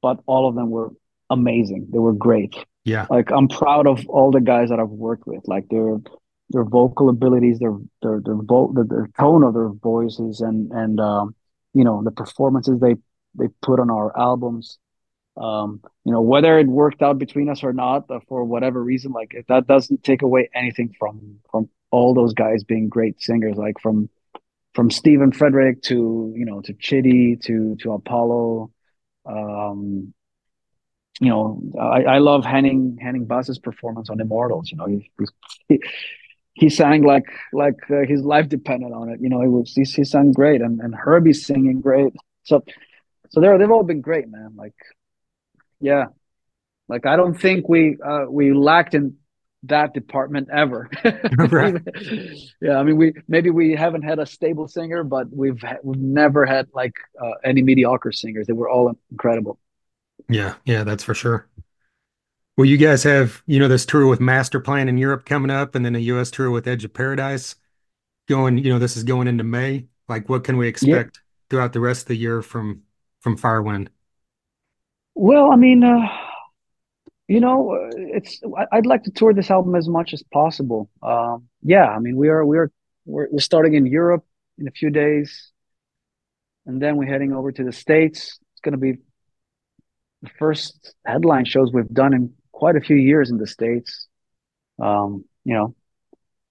but 0.00 0.20
all 0.26 0.48
of 0.48 0.54
them 0.54 0.70
were 0.70 0.90
amazing. 1.28 1.88
They 1.92 1.98
were 1.98 2.14
great. 2.14 2.56
Yeah. 2.84 3.06
Like 3.08 3.30
I'm 3.30 3.48
proud 3.48 3.86
of 3.86 4.06
all 4.08 4.30
the 4.30 4.40
guys 4.40 4.70
that 4.70 4.80
I've 4.80 4.88
worked 4.88 5.26
with. 5.26 5.46
Like 5.46 5.68
their 5.68 5.98
their 6.50 6.64
vocal 6.64 7.08
abilities, 7.08 7.58
their 7.58 7.76
their 8.02 8.20
their 8.24 8.36
vo- 8.36 8.74
tone 9.18 9.44
of 9.44 9.54
their 9.54 9.68
voices, 9.68 10.40
and 10.40 10.70
and 10.72 11.00
um, 11.00 11.34
you 11.74 11.84
know 11.84 12.02
the 12.02 12.10
performances 12.10 12.80
they 12.80 12.96
they 13.38 13.48
put 13.62 13.80
on 13.80 13.90
our 13.90 14.16
albums. 14.18 14.78
Um, 15.36 15.80
you 16.04 16.12
know 16.12 16.20
whether 16.20 16.58
it 16.58 16.66
worked 16.66 17.02
out 17.02 17.18
between 17.18 17.48
us 17.48 17.62
or 17.62 17.72
not, 17.72 18.10
uh, 18.10 18.20
for 18.28 18.44
whatever 18.44 18.82
reason, 18.82 19.12
like 19.12 19.44
that 19.48 19.66
doesn't 19.66 20.02
take 20.02 20.22
away 20.22 20.50
anything 20.54 20.94
from 20.98 21.38
from 21.50 21.68
all 21.90 22.14
those 22.14 22.34
guys 22.34 22.64
being 22.64 22.88
great 22.88 23.22
singers. 23.22 23.56
Like 23.56 23.80
from 23.80 24.10
from 24.74 24.90
Stephen 24.90 25.30
Fredrick 25.30 25.82
to 25.82 26.32
you 26.36 26.44
know 26.44 26.60
to 26.62 26.74
Chity 26.74 27.40
to 27.42 27.76
to 27.76 27.92
Apollo. 27.92 28.72
Um, 29.24 30.12
you 31.20 31.28
know, 31.28 31.62
I, 31.80 32.04
I 32.04 32.18
love 32.18 32.44
Henning 32.44 32.98
Henning 33.00 33.26
Basse's 33.26 33.58
performance 33.58 34.10
on 34.10 34.20
Immortals. 34.20 34.70
You 34.70 34.78
know, 34.78 34.86
he 34.86 35.10
he, 35.68 35.82
he 36.54 36.68
sang 36.68 37.02
like 37.02 37.26
like 37.52 37.78
uh, 37.90 38.06
his 38.06 38.22
life 38.22 38.48
depended 38.48 38.92
on 38.92 39.08
it. 39.08 39.20
You 39.20 39.28
know, 39.28 39.42
it 39.42 39.48
was 39.48 39.72
he, 39.72 39.82
he 39.82 40.04
sang 40.04 40.32
great, 40.32 40.60
and 40.60 40.80
and 40.80 40.94
Herbie's 40.94 41.46
singing 41.46 41.80
great. 41.80 42.14
So 42.44 42.64
so 43.30 43.40
they're 43.40 43.58
they've 43.58 43.70
all 43.70 43.84
been 43.84 44.00
great, 44.00 44.28
man. 44.28 44.54
Like, 44.56 44.74
yeah, 45.80 46.06
like 46.88 47.06
I 47.06 47.16
don't 47.16 47.38
think 47.38 47.68
we 47.68 47.98
uh, 48.04 48.26
we 48.28 48.52
lacked 48.52 48.94
in 48.94 49.16
that 49.64 49.94
department 49.94 50.48
ever. 50.52 50.90
right. 51.50 51.76
yeah, 52.60 52.76
I 52.78 52.82
mean, 52.82 52.96
we 52.96 53.14
maybe 53.28 53.50
we 53.50 53.74
haven't 53.74 54.02
had 54.02 54.18
a 54.18 54.26
stable 54.26 54.68
singer, 54.68 55.04
but 55.04 55.28
we've 55.30 55.62
we've 55.82 56.00
never 56.00 56.44
had 56.44 56.68
like 56.74 56.94
uh, 57.20 57.32
any 57.44 57.62
mediocre 57.62 58.12
singers. 58.12 58.46
They 58.46 58.52
were 58.52 58.68
all 58.68 58.96
incredible. 59.10 59.58
Yeah, 60.28 60.54
yeah, 60.64 60.84
that's 60.84 61.04
for 61.04 61.14
sure. 61.14 61.48
Well, 62.56 62.66
you 62.66 62.76
guys 62.76 63.02
have, 63.04 63.42
you 63.46 63.58
know, 63.58 63.68
this 63.68 63.86
tour 63.86 64.06
with 64.06 64.20
Masterplan 64.20 64.88
in 64.88 64.98
Europe 64.98 65.24
coming 65.24 65.50
up 65.50 65.74
and 65.74 65.84
then 65.84 65.96
a 65.96 66.00
US 66.00 66.30
tour 66.30 66.50
with 66.50 66.68
Edge 66.68 66.84
of 66.84 66.92
Paradise 66.92 67.54
going, 68.28 68.58
you 68.58 68.70
know, 68.70 68.78
this 68.78 68.96
is 68.96 69.04
going 69.04 69.26
into 69.26 69.44
May. 69.44 69.86
Like 70.08 70.28
what 70.28 70.44
can 70.44 70.56
we 70.58 70.68
expect 70.68 71.16
yeah. 71.16 71.20
throughout 71.48 71.72
the 71.72 71.80
rest 71.80 72.02
of 72.02 72.08
the 72.08 72.16
year 72.16 72.42
from 72.42 72.82
from 73.20 73.38
Firewind? 73.38 73.88
Well, 75.14 75.50
I 75.50 75.56
mean, 75.56 75.84
uh, 75.84 76.08
you 77.28 77.40
know, 77.40 77.78
it's 77.94 78.40
I'd 78.72 78.86
like 78.86 79.04
to 79.04 79.10
tour 79.10 79.32
this 79.32 79.50
album 79.50 79.74
as 79.74 79.88
much 79.88 80.12
as 80.12 80.22
possible. 80.32 80.90
Um, 81.02 81.48
yeah, 81.62 81.86
I 81.86 81.98
mean, 81.98 82.16
we 82.16 82.28
are 82.28 82.44
we 82.44 82.58
are 82.58 82.70
we're, 83.06 83.28
we're 83.30 83.38
starting 83.38 83.74
in 83.74 83.86
Europe 83.86 84.24
in 84.58 84.68
a 84.68 84.70
few 84.70 84.90
days, 84.90 85.50
and 86.66 86.80
then 86.80 86.96
we're 86.96 87.06
heading 87.06 87.32
over 87.32 87.52
to 87.52 87.64
the 87.64 87.72
States. 87.72 88.38
It's 88.52 88.60
going 88.62 88.72
to 88.72 88.78
be 88.78 88.98
the 90.22 90.30
first 90.38 90.94
headline 91.04 91.44
shows 91.44 91.72
we've 91.72 91.88
done 91.88 92.14
in 92.14 92.32
quite 92.52 92.76
a 92.76 92.80
few 92.80 92.96
years 92.96 93.30
in 93.30 93.38
the 93.38 93.46
states. 93.46 94.06
Um, 94.80 95.24
you 95.44 95.54
know, 95.54 95.74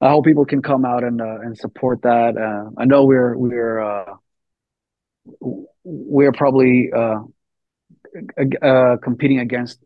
I 0.01 0.09
hope 0.09 0.25
people 0.25 0.45
can 0.45 0.61
come 0.61 0.85
out 0.85 1.03
and 1.03 1.21
uh, 1.21 1.39
and 1.41 1.57
support 1.57 2.01
that. 2.03 2.37
Uh, 2.37 2.71
I 2.77 2.85
know 2.85 3.05
we're 3.05 3.35
we're 3.37 3.79
uh, 3.79 4.15
we're 5.83 6.31
probably 6.33 6.91
uh, 6.95 7.19
uh, 8.61 8.97
competing 8.97 9.39
against 9.39 9.79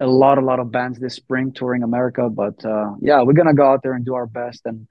a 0.00 0.06
lot 0.06 0.38
a 0.38 0.42
lot 0.42 0.60
of 0.60 0.70
bands 0.70 0.98
this 0.98 1.14
spring 1.14 1.52
touring 1.52 1.82
America, 1.82 2.28
but 2.28 2.62
uh, 2.64 2.92
yeah, 3.00 3.22
we're 3.22 3.32
gonna 3.32 3.54
go 3.54 3.66
out 3.70 3.82
there 3.82 3.94
and 3.94 4.04
do 4.04 4.14
our 4.14 4.26
best. 4.26 4.62
And 4.66 4.86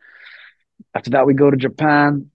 after 0.95 1.11
that, 1.11 1.27
we 1.27 1.33
go 1.33 1.51
to 1.51 1.57
Japan 1.57 2.31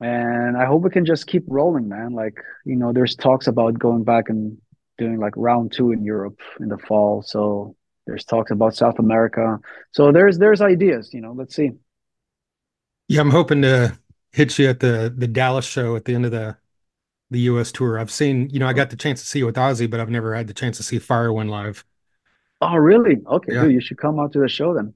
and 0.00 0.56
I 0.56 0.66
hope 0.66 0.82
we 0.82 0.90
can 0.90 1.06
just 1.06 1.26
keep 1.26 1.44
rolling, 1.46 1.88
man. 1.88 2.12
Like 2.12 2.38
you 2.64 2.76
know, 2.76 2.92
there's 2.92 3.14
talks 3.16 3.46
about 3.46 3.78
going 3.78 4.04
back 4.04 4.28
and 4.28 4.58
doing 4.98 5.18
like 5.18 5.34
round 5.36 5.72
two 5.72 5.92
in 5.92 6.04
Europe 6.04 6.40
in 6.60 6.68
the 6.68 6.78
fall. 6.78 7.22
So 7.22 7.76
there's 8.06 8.24
talks 8.24 8.50
about 8.50 8.74
South 8.74 8.98
America. 8.98 9.58
So 9.92 10.12
there's 10.12 10.38
there's 10.38 10.60
ideas. 10.60 11.14
You 11.14 11.22
know, 11.22 11.32
let's 11.32 11.54
see. 11.54 11.70
Yeah, 13.08 13.20
I'm 13.20 13.30
hoping 13.30 13.62
to 13.62 13.98
hit 14.32 14.58
you 14.58 14.68
at 14.68 14.80
the 14.80 15.12
the 15.16 15.26
Dallas 15.26 15.64
show 15.64 15.96
at 15.96 16.04
the 16.04 16.14
end 16.14 16.26
of 16.26 16.30
the 16.30 16.56
the 17.30 17.40
U.S. 17.40 17.72
tour. 17.72 17.98
I've 17.98 18.10
seen, 18.10 18.48
you 18.50 18.60
know, 18.60 18.68
I 18.68 18.72
got 18.72 18.90
the 18.90 18.96
chance 18.96 19.20
to 19.20 19.26
see 19.26 19.40
you 19.40 19.46
with 19.46 19.56
Ozzy, 19.56 19.90
but 19.90 19.98
I've 19.98 20.10
never 20.10 20.34
had 20.34 20.46
the 20.46 20.54
chance 20.54 20.76
to 20.76 20.84
see 20.84 20.98
Firewind 20.98 21.50
live. 21.50 21.84
Oh, 22.60 22.76
really? 22.76 23.16
Okay, 23.26 23.52
yeah. 23.52 23.62
dude, 23.62 23.72
you 23.72 23.80
should 23.80 23.98
come 23.98 24.20
out 24.20 24.32
to 24.34 24.38
the 24.38 24.48
show 24.48 24.72
then. 24.72 24.94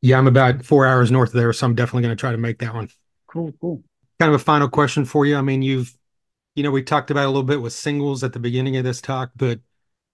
Yeah, 0.00 0.16
I'm 0.16 0.26
about 0.26 0.64
four 0.64 0.86
hours 0.86 1.10
north 1.10 1.28
of 1.28 1.34
there, 1.34 1.52
so 1.52 1.66
I'm 1.66 1.74
definitely 1.74 2.02
going 2.04 2.16
to 2.16 2.20
try 2.20 2.32
to 2.32 2.38
make 2.38 2.60
that 2.60 2.74
one. 2.74 2.88
Cool, 3.26 3.52
cool 3.60 3.82
kind 4.20 4.32
of 4.32 4.40
a 4.40 4.44
final 4.44 4.68
question 4.68 5.04
for 5.04 5.24
you. 5.24 5.36
I 5.36 5.40
mean, 5.40 5.62
you've 5.62 5.96
you 6.54 6.62
know, 6.62 6.70
we 6.70 6.82
talked 6.82 7.10
about 7.10 7.24
a 7.24 7.28
little 7.28 7.42
bit 7.42 7.62
with 7.62 7.72
singles 7.72 8.22
at 8.22 8.32
the 8.32 8.38
beginning 8.38 8.76
of 8.76 8.84
this 8.84 9.00
talk, 9.00 9.30
but 9.34 9.60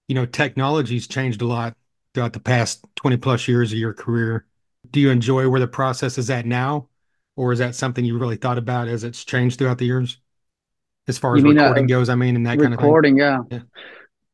you 0.06 0.14
know, 0.14 0.26
technology's 0.26 1.08
changed 1.08 1.42
a 1.42 1.46
lot 1.46 1.76
throughout 2.14 2.32
the 2.32 2.40
past 2.40 2.86
20 2.96 3.16
plus 3.16 3.48
years 3.48 3.72
of 3.72 3.78
your 3.78 3.92
career. 3.92 4.46
Do 4.90 5.00
you 5.00 5.10
enjoy 5.10 5.48
where 5.48 5.58
the 5.58 5.66
process 5.66 6.18
is 6.18 6.30
at 6.30 6.46
now? 6.46 6.88
Or 7.34 7.52
is 7.52 7.58
that 7.58 7.74
something 7.74 8.04
you 8.04 8.16
really 8.16 8.36
thought 8.36 8.58
about 8.58 8.86
as 8.86 9.02
it's 9.02 9.24
changed 9.24 9.58
throughout 9.58 9.78
the 9.78 9.86
years? 9.86 10.18
As 11.08 11.18
far 11.18 11.36
as 11.36 11.42
mean, 11.42 11.58
uh, 11.58 11.62
recording 11.62 11.84
uh, 11.84 11.88
goes, 11.88 12.08
I 12.08 12.14
mean, 12.14 12.36
and 12.36 12.46
that 12.46 12.58
kind 12.58 12.72
of 12.72 12.78
thing. 12.78 12.86
Recording, 12.86 13.16
yeah. 13.18 13.38
yeah. 13.50 13.60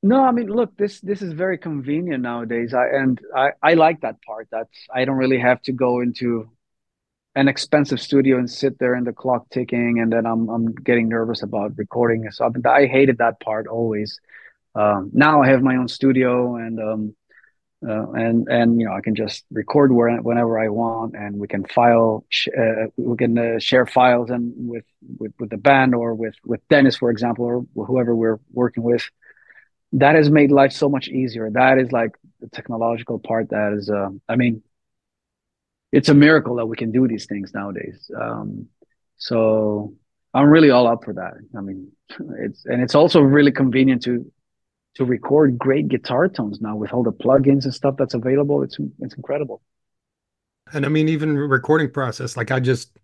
No, 0.03 0.25
I 0.25 0.33
mean, 0.33 0.49
look, 0.49 0.77
this 0.77 1.01
this 1.01 1.23
is 1.23 1.33
very 1.33 1.59
convenient 1.59 2.23
nowadays. 2.23 2.75
I 2.75 2.89
and 2.89 3.21
I, 3.35 3.51
I 3.63 3.75
like 3.75 4.01
that 4.03 4.17
part. 4.23 4.49
That 4.51 4.69
I 4.93 5.05
don't 5.05 5.17
really 5.17 5.39
have 5.39 5.63
to 5.63 5.73
go 5.73 6.01
into 6.01 6.51
an 7.35 7.49
expensive 7.49 8.01
studio 8.01 8.39
and 8.39 8.51
sit 8.51 8.79
there 8.79 8.95
and 8.95 9.07
the 9.07 9.13
clock 9.13 9.49
ticking, 9.51 10.01
and 10.01 10.13
then 10.13 10.27
I'm 10.27 10.49
I'm 10.49 10.75
getting 10.75 11.09
nervous 11.09 11.43
about 11.43 11.79
recording. 11.79 12.31
So 12.31 12.51
I 12.67 12.87
hated 12.87 13.19
that 13.19 13.41
part 13.41 13.67
always. 13.67 14.19
Um, 14.75 15.11
now 15.13 15.43
I 15.43 15.49
have 15.49 15.63
my 15.63 15.77
own 15.77 15.89
studio, 15.89 16.57
and 16.57 16.79
um, 16.81 17.17
uh, 17.87 18.11
and 18.13 18.49
and 18.49 18.81
you 18.81 18.87
know 18.87 18.93
I 18.93 19.01
can 19.01 19.15
just 19.15 19.45
record 19.51 19.93
where, 19.93 20.15
whenever 20.19 20.59
I 20.59 20.69
want, 20.69 21.15
and 21.15 21.39
we 21.39 21.49
can 21.49 21.65
file 21.65 22.25
uh, 22.57 22.87
we 22.97 23.17
can 23.17 23.39
uh, 23.39 23.59
share 23.59 23.87
files 23.87 24.31
and 24.31 24.53
with, 24.57 24.85
with 25.19 25.33
with 25.39 25.51
the 25.51 25.57
band 25.57 25.95
or 25.95 26.15
with 26.15 26.35
with 26.45 26.61
Dennis, 26.69 26.97
for 26.97 27.11
example, 27.11 27.45
or 27.75 27.87
whoever 27.87 28.15
we're 28.15 28.41
working 28.53 28.83
with. 28.83 29.09
That 29.95 30.15
has 30.15 30.31
made 30.31 30.51
life 30.51 30.73
so 30.73 30.89
much 30.89 31.09
easier. 31.09 31.51
That 31.51 31.79
is 31.79 31.93
like 31.93 32.13
the 32.41 32.49
technological 32.49 33.19
part. 33.19 33.51
That 33.51 33.75
is, 33.75 33.91
uh, 33.91 34.09
I 34.27 34.37
mean, 34.37 34.63
it's 35.93 36.09
a 36.09 36.15
miracle 36.15 36.57
that 36.57 36.67
we 36.67 36.77
can 36.77 36.91
do 36.91 37.07
these 37.07 37.27
things 37.27 37.53
nowadays. 37.55 38.11
Um, 38.19 38.67
so 39.17 39.95
I'm 40.35 40.49
really 40.49 40.71
all 40.71 40.87
up 40.87 41.05
for 41.05 41.13
that. 41.15 41.35
I 41.57 41.61
mean, 41.61 41.93
it's 42.41 42.65
and 42.65 42.83
it's 42.83 42.95
also 42.95 43.21
really 43.21 43.53
convenient 43.53 44.03
to 44.05 44.31
to 44.97 45.05
record 45.05 45.59
great 45.59 45.89
guitar 45.89 46.29
tones 46.29 46.61
now 46.61 46.77
with 46.77 46.93
all 46.93 47.03
the 47.03 47.13
plugins 47.13 47.65
and 47.65 47.75
stuff 47.75 47.95
that's 47.99 48.15
available. 48.15 48.63
It's 48.63 48.79
it's 49.01 49.15
incredible. 49.15 49.63
And 50.73 50.87
I 50.87 50.89
mean, 50.89 51.09
even 51.09 51.37
recording 51.37 51.91
process. 51.91 52.37
Like 52.37 52.51
I 52.51 52.61
just 52.61 52.99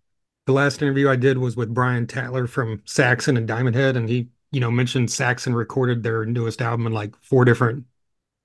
the 0.47 0.53
last 0.53 0.81
interview 0.81 1.09
I 1.09 1.15
did 1.15 1.37
was 1.37 1.55
with 1.55 1.73
Brian 1.73 2.07
Tatler 2.07 2.47
from 2.47 2.81
Saxon 2.85 3.37
and 3.37 3.47
Diamond 3.47 3.75
Head, 3.75 3.95
and 3.95 4.09
he 4.09 4.29
you 4.51 4.59
know 4.59 4.71
mentioned 4.71 5.11
Saxon 5.11 5.53
recorded 5.53 6.01
their 6.01 6.25
newest 6.25 6.61
album 6.61 6.87
in 6.87 6.93
like 6.93 7.15
four 7.21 7.45
different, 7.45 7.85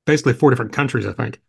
basically 0.05 0.35
four 0.35 0.51
different 0.51 0.73
countries, 0.73 1.07
I 1.07 1.13
think. 1.13 1.41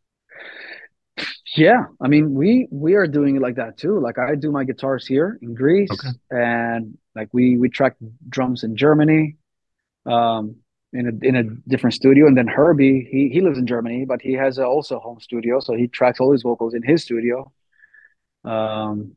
Yeah, 1.55 1.85
I 2.01 2.07
mean, 2.07 2.33
we 2.33 2.67
we 2.69 2.95
are 2.95 3.07
doing 3.07 3.37
it 3.37 3.41
like 3.41 3.55
that 3.55 3.77
too. 3.77 3.99
Like 3.99 4.19
I 4.19 4.35
do 4.35 4.51
my 4.51 4.63
guitars 4.63 5.07
here 5.07 5.39
in 5.41 5.53
Greece, 5.53 5.89
okay. 5.91 6.09
and 6.29 6.97
like 7.15 7.29
we 7.31 7.57
we 7.57 7.69
track 7.69 7.95
drums 8.29 8.63
in 8.63 8.75
Germany. 8.75 9.37
Um, 10.05 10.57
in 10.95 11.07
a 11.07 11.27
in 11.27 11.35
a 11.35 11.43
different 11.69 11.93
studio. 11.93 12.25
And 12.27 12.37
then 12.37 12.47
Herbie, 12.47 13.07
he 13.11 13.29
he 13.29 13.41
lives 13.41 13.57
in 13.57 13.67
Germany, 13.67 14.05
but 14.05 14.21
he 14.21 14.33
has 14.33 14.57
a, 14.57 14.65
also 14.65 14.97
a 14.97 14.99
home 14.99 15.19
studio, 15.19 15.59
so 15.59 15.75
he 15.75 15.87
tracks 15.87 16.19
all 16.19 16.31
his 16.31 16.41
vocals 16.41 16.73
in 16.73 16.83
his 16.83 17.03
studio. 17.03 17.51
Um, 18.43 19.15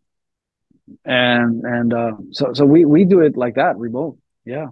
and 1.04 1.64
and 1.64 1.94
uh, 1.94 2.12
so 2.32 2.52
so 2.52 2.64
we 2.64 2.84
we 2.84 3.04
do 3.04 3.20
it 3.20 3.36
like 3.36 3.54
that, 3.54 3.78
remote. 3.78 4.18
Yeah. 4.44 4.68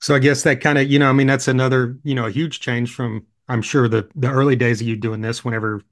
So 0.00 0.14
I 0.14 0.18
guess 0.18 0.42
that 0.42 0.60
kind 0.60 0.76
of 0.76 0.90
you 0.90 0.98
know 0.98 1.08
I 1.08 1.12
mean 1.12 1.26
that's 1.26 1.48
another 1.48 1.98
you 2.02 2.14
know 2.14 2.26
a 2.26 2.30
huge 2.30 2.60
change 2.60 2.92
from 2.92 3.26
I'm 3.48 3.62
sure 3.62 3.88
the 3.88 4.08
the 4.14 4.30
early 4.30 4.56
days 4.56 4.80
of 4.80 4.88
you 4.88 4.96
doing 4.96 5.20
this 5.20 5.44
whenever 5.44 5.82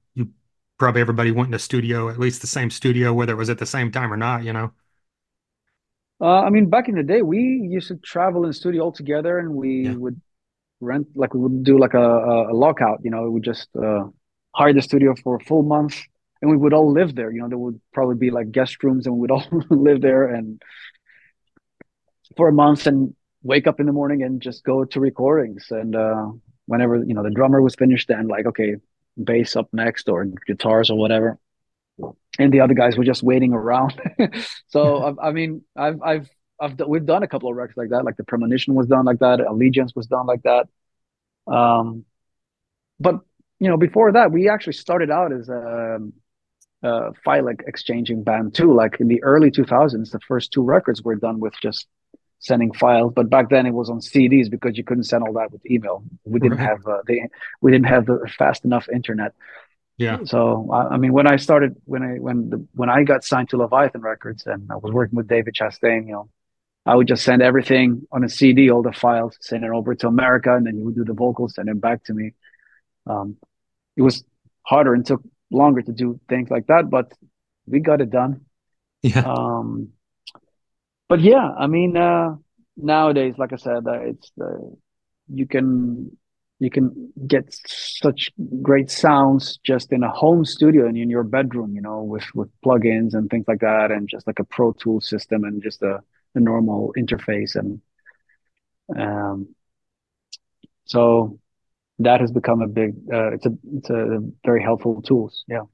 probably 0.79 1.01
everybody 1.01 1.31
went 1.31 1.49
in 1.49 1.55
a 1.55 1.59
studio 1.59 2.09
at 2.09 2.19
least 2.19 2.41
the 2.41 2.47
same 2.47 2.71
studio 2.71 3.13
whether 3.13 3.33
it 3.33 3.37
was 3.37 3.51
at 3.51 3.59
the 3.59 3.67
same 3.67 3.91
time 3.91 4.13
or 4.13 4.17
not 4.17 4.45
you 4.45 4.53
know 4.53 4.73
uh, 6.23 6.43
I 6.43 6.51
mean, 6.51 6.71
back 6.71 6.89
in 6.89 6.95
the 6.95 7.03
day, 7.03 7.21
we 7.21 7.41
used 7.69 7.89
to 7.89 7.97
travel 7.97 8.47
in 8.47 8.53
studio 8.53 8.85
all 8.85 8.93
together, 8.93 9.41
and 9.41 9.55
we 9.55 9.87
yeah. 9.87 9.95
would 9.95 10.21
rent, 10.81 11.09
like 11.17 11.35
we 11.35 11.41
would 11.41 11.65
do 11.65 11.77
like 11.81 11.95
a, 11.95 11.99
a 11.99 12.55
lockout. 12.55 13.01
You 13.03 13.11
know, 13.11 13.25
we 13.25 13.31
would 13.31 13.43
just 13.43 13.69
uh, 13.75 14.05
hire 14.55 14.73
the 14.73 14.83
studio 14.83 15.17
for 15.21 15.35
a 15.35 15.41
full 15.41 15.65
month, 15.65 16.01
and 16.41 16.49
we 16.49 16.57
would 16.57 16.73
all 16.73 16.93
live 16.93 17.17
there. 17.17 17.33
You 17.33 17.41
know, 17.41 17.49
there 17.49 17.59
would 17.59 17.81
probably 17.93 18.15
be 18.15 18.31
like 18.31 18.53
guest 18.53 18.85
rooms, 18.85 19.07
and 19.07 19.17
we 19.17 19.23
would 19.23 19.33
all 19.33 19.45
live 19.71 20.01
there 20.01 20.29
and 20.29 20.63
for 22.37 22.49
a 22.49 22.53
month, 22.53 22.87
and 22.87 23.17
wake 23.43 23.67
up 23.67 23.81
in 23.81 23.87
the 23.87 23.93
morning 23.93 24.23
and 24.23 24.41
just 24.41 24.63
go 24.63 24.85
to 24.85 25.01
recordings. 25.01 25.67
And 25.71 25.97
uh, 25.97 26.27
whenever 26.67 27.03
you 27.03 27.15
know 27.15 27.25
the 27.25 27.31
drummer 27.31 27.61
was 27.61 27.75
finished, 27.75 28.07
then 28.07 28.29
like 28.29 28.47
okay, 28.47 28.77
bass 29.23 29.57
up 29.57 29.69
next 29.73 30.09
or 30.09 30.25
guitars 30.47 30.91
or 30.91 30.97
whatever 30.99 31.39
and 32.39 32.53
the 32.53 32.61
other 32.61 32.75
guys 32.75 32.97
were 32.97 33.05
just 33.05 33.23
waiting 33.23 33.53
around. 33.53 34.01
so 34.69 35.17
I, 35.23 35.29
I, 35.29 35.33
mean, 35.33 35.63
I've 35.77 36.01
I've 36.03 36.29
I've 36.61 36.81
we've 36.87 37.07
done 37.07 37.23
a 37.23 37.29
couple 37.29 37.51
of 37.51 37.57
records 37.57 37.77
like 37.77 37.91
that. 37.91 38.05
Like 38.05 38.17
the 38.17 38.25
Premonition 38.25 38.75
was 38.75 38.87
done 38.87 39.05
like 39.05 39.19
that. 39.19 39.41
Allegiance 39.41 39.95
was 39.95 40.07
done 40.07 40.27
like 40.27 40.43
that. 40.43 40.69
Um, 41.47 42.05
but 43.01 43.21
you 43.59 43.69
know, 43.69 43.77
before 43.77 44.13
that, 44.13 44.33
we 44.33 44.49
actually 44.49 44.73
started 44.75 45.11
out 45.11 45.33
as 45.33 45.49
a, 45.49 45.99
a 46.83 47.13
file 47.25 47.49
exchanging 47.49 48.23
band 48.23 48.55
too. 48.55 48.75
Like 48.75 49.01
in 49.01 49.09
the 49.09 49.23
early 49.23 49.51
2000s, 49.51 50.11
the 50.11 50.21
first 50.27 50.53
two 50.53 50.63
records 50.63 51.03
were 51.03 51.17
done 51.17 51.41
with 51.41 51.55
just 51.61 51.87
sending 52.43 52.73
files. 52.73 53.13
But 53.15 53.31
back 53.31 53.49
then, 53.49 53.65
it 53.67 53.73
was 53.73 53.89
on 53.89 54.01
CDs 54.01 54.51
because 54.51 54.77
you 54.77 54.85
couldn't 54.85 55.05
send 55.05 55.23
all 55.25 55.33
that 55.35 55.51
with 55.51 55.65
email. 55.65 56.05
We 56.25 56.41
didn't 56.41 56.59
right. 56.59 56.69
have 56.69 56.87
uh, 56.87 56.99
the 57.07 57.23
we 57.63 57.71
didn't 57.71 57.87
have 57.87 58.05
the 58.07 58.31
fast 58.37 58.65
enough 58.65 58.89
internet. 58.93 59.33
Yeah. 59.97 60.19
So 60.25 60.69
I, 60.73 60.95
I 60.95 60.97
mean, 60.99 61.13
when 61.13 61.27
I 61.27 61.37
started, 61.37 61.77
when 61.85 62.03
I 62.03 62.15
when 62.19 62.51
the 62.51 62.67
when 62.75 62.91
I 62.91 63.05
got 63.05 63.25
signed 63.25 63.49
to 63.51 63.57
Leviathan 63.57 64.03
Records, 64.03 64.47
and 64.47 64.71
I 64.71 64.77
was 64.77 64.93
working 64.93 65.17
with 65.17 65.29
David 65.29 65.55
Chastain, 65.55 66.07
you 66.07 66.13
know, 66.13 66.29
I 66.85 66.97
would 66.97 67.07
just 67.07 67.25
send 67.25 67.43
everything 67.43 68.07
on 68.11 68.25
a 68.25 68.29
CD, 68.29 68.71
all 68.71 68.83
the 68.83 68.93
files, 68.93 69.37
send 69.41 69.65
it 69.65 69.71
over 69.71 69.95
to 69.95 70.09
America, 70.09 70.55
and 70.55 70.67
then 70.67 70.75
he 70.75 70.83
would 70.83 70.97
do 70.97 71.05
the 71.05 71.15
vocals, 71.15 71.55
send 71.55 71.69
it 71.69 71.81
back 71.81 72.05
to 72.05 72.15
me. 72.15 72.33
Um, 73.07 73.37
it 73.97 74.03
was 74.03 74.25
harder 74.63 74.95
and 74.95 75.07
took 75.07 75.23
longer 75.51 75.83
to 75.83 75.93
do 75.93 76.19
things 76.29 76.51
like 76.51 76.67
that, 76.67 76.91
but 76.91 77.13
we 77.67 77.79
got 77.81 78.01
it 78.01 78.11
done. 78.11 78.47
Yeah. 79.03 79.21
Um, 79.21 79.91
but 81.13 81.21
yeah, 81.21 81.51
I 81.59 81.67
mean, 81.67 81.95
uh, 81.95 82.37
nowadays, 82.75 83.35
like 83.37 83.53
I 83.53 83.57
said, 83.57 83.87
uh, 83.87 84.01
it's 84.01 84.33
uh, 84.41 84.65
you 85.29 85.47
can 85.47 86.17
you 86.59 86.71
can 86.71 87.13
get 87.27 87.55
such 87.67 88.31
great 88.63 88.91
sounds 88.91 89.59
just 89.63 89.93
in 89.93 90.05
a 90.05 90.09
home 90.09 90.47
studio 90.47 90.87
and 90.87 90.97
in 90.97 91.11
your 91.11 91.23
bedroom, 91.23 91.75
you 91.75 91.83
know, 91.83 92.03
with 92.03 92.25
with 92.35 92.49
plugins 92.65 93.13
and 93.13 93.29
things 93.29 93.45
like 93.47 93.61
that, 93.61 93.91
and 93.91 94.09
just 94.09 94.27
like 94.27 94.39
a 94.39 94.45
Pro 94.45 94.73
Tool 94.73 95.03
system 95.03 95.45
and 95.45 95.63
just 95.63 95.83
a, 95.83 96.01
a 96.35 96.41
normal 96.41 96.95
interface, 96.97 97.57
and 97.57 97.83
um, 98.97 99.55
so 100.87 101.39
that 101.99 102.23
has 102.23 102.33
become 102.33 102.63
a 102.63 102.69
big. 102.69 102.95
Uh, 103.13 103.33
it's 103.33 103.45
a 103.45 103.53
it's 103.75 103.91
a 103.91 104.21
very 104.47 104.63
helpful 104.63 105.03
tools. 105.03 105.45
Yeah. 105.47 105.65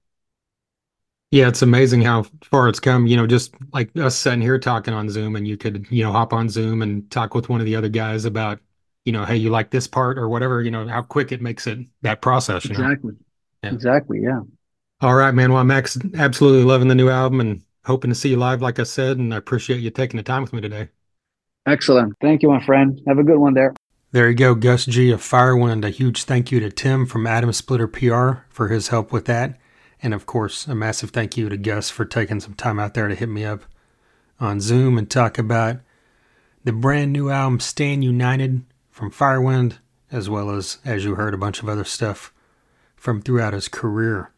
Yeah, 1.30 1.48
it's 1.48 1.62
amazing 1.62 2.02
how 2.02 2.24
far 2.42 2.68
it's 2.68 2.80
come. 2.80 3.06
You 3.06 3.16
know, 3.16 3.26
just 3.26 3.54
like 3.72 3.94
us 3.96 4.16
sitting 4.16 4.40
here 4.40 4.58
talking 4.58 4.94
on 4.94 5.10
Zoom, 5.10 5.36
and 5.36 5.46
you 5.46 5.56
could, 5.56 5.86
you 5.90 6.02
know, 6.02 6.12
hop 6.12 6.32
on 6.32 6.48
Zoom 6.48 6.80
and 6.80 7.10
talk 7.10 7.34
with 7.34 7.48
one 7.48 7.60
of 7.60 7.66
the 7.66 7.76
other 7.76 7.88
guys 7.88 8.24
about 8.24 8.60
you 9.08 9.12
know, 9.12 9.24
hey, 9.24 9.36
you 9.36 9.48
like 9.48 9.70
this 9.70 9.86
part 9.86 10.18
or 10.18 10.28
whatever, 10.28 10.60
you 10.60 10.70
know, 10.70 10.86
how 10.86 11.00
quick 11.00 11.32
it 11.32 11.40
makes 11.40 11.66
it 11.66 11.78
that 12.02 12.20
process. 12.20 12.66
exactly. 12.66 13.14
Yeah. 13.64 13.72
Exactly. 13.72 14.20
Yeah. 14.20 14.40
All 15.00 15.14
right, 15.14 15.32
man. 15.32 15.50
Well, 15.50 15.64
Max, 15.64 15.96
absolutely 16.14 16.64
loving 16.64 16.88
the 16.88 16.94
new 16.94 17.08
album 17.08 17.40
and 17.40 17.62
hoping 17.86 18.10
to 18.10 18.14
see 18.14 18.28
you 18.28 18.36
live, 18.36 18.60
like 18.60 18.78
I 18.78 18.82
said. 18.82 19.16
And 19.16 19.32
I 19.32 19.38
appreciate 19.38 19.80
you 19.80 19.88
taking 19.88 20.18
the 20.18 20.22
time 20.22 20.42
with 20.42 20.52
me 20.52 20.60
today. 20.60 20.90
Excellent. 21.66 22.16
Thank 22.20 22.42
you, 22.42 22.50
my 22.50 22.62
friend. 22.62 23.00
Have 23.06 23.18
a 23.18 23.24
good 23.24 23.38
one 23.38 23.54
there. 23.54 23.72
There 24.12 24.28
you 24.28 24.34
go, 24.34 24.54
Gus 24.54 24.84
G 24.84 25.10
of 25.10 25.22
Firewind. 25.22 25.86
A 25.86 25.90
huge 25.90 26.24
thank 26.24 26.52
you 26.52 26.60
to 26.60 26.70
Tim 26.70 27.06
from 27.06 27.26
Atom 27.26 27.54
Splitter 27.54 27.88
PR 27.88 28.44
for 28.50 28.68
his 28.68 28.88
help 28.88 29.10
with 29.10 29.24
that. 29.24 29.58
And 30.02 30.14
of 30.14 30.26
course, 30.26 30.66
a 30.66 30.74
massive 30.74 31.10
thank 31.10 31.36
you 31.36 31.48
to 31.48 31.56
Gus 31.56 31.90
for 31.90 32.04
taking 32.04 32.40
some 32.40 32.54
time 32.54 32.78
out 32.78 32.94
there 32.94 33.08
to 33.08 33.14
hit 33.14 33.28
me 33.28 33.44
up 33.44 33.64
on 34.40 34.60
Zoom 34.60 34.96
and 34.96 35.10
talk 35.10 35.38
about 35.38 35.78
the 36.64 36.72
brand 36.72 37.12
new 37.12 37.30
album 37.30 37.60
Stand 37.60 38.04
United 38.04 38.64
from 38.90 39.10
Firewind, 39.10 39.78
as 40.10 40.28
well 40.28 40.50
as, 40.50 40.78
as 40.84 41.04
you 41.04 41.14
heard, 41.14 41.34
a 41.34 41.38
bunch 41.38 41.62
of 41.62 41.68
other 41.68 41.84
stuff 41.84 42.32
from 42.96 43.22
throughout 43.22 43.54
his 43.54 43.68
career. 43.68 44.32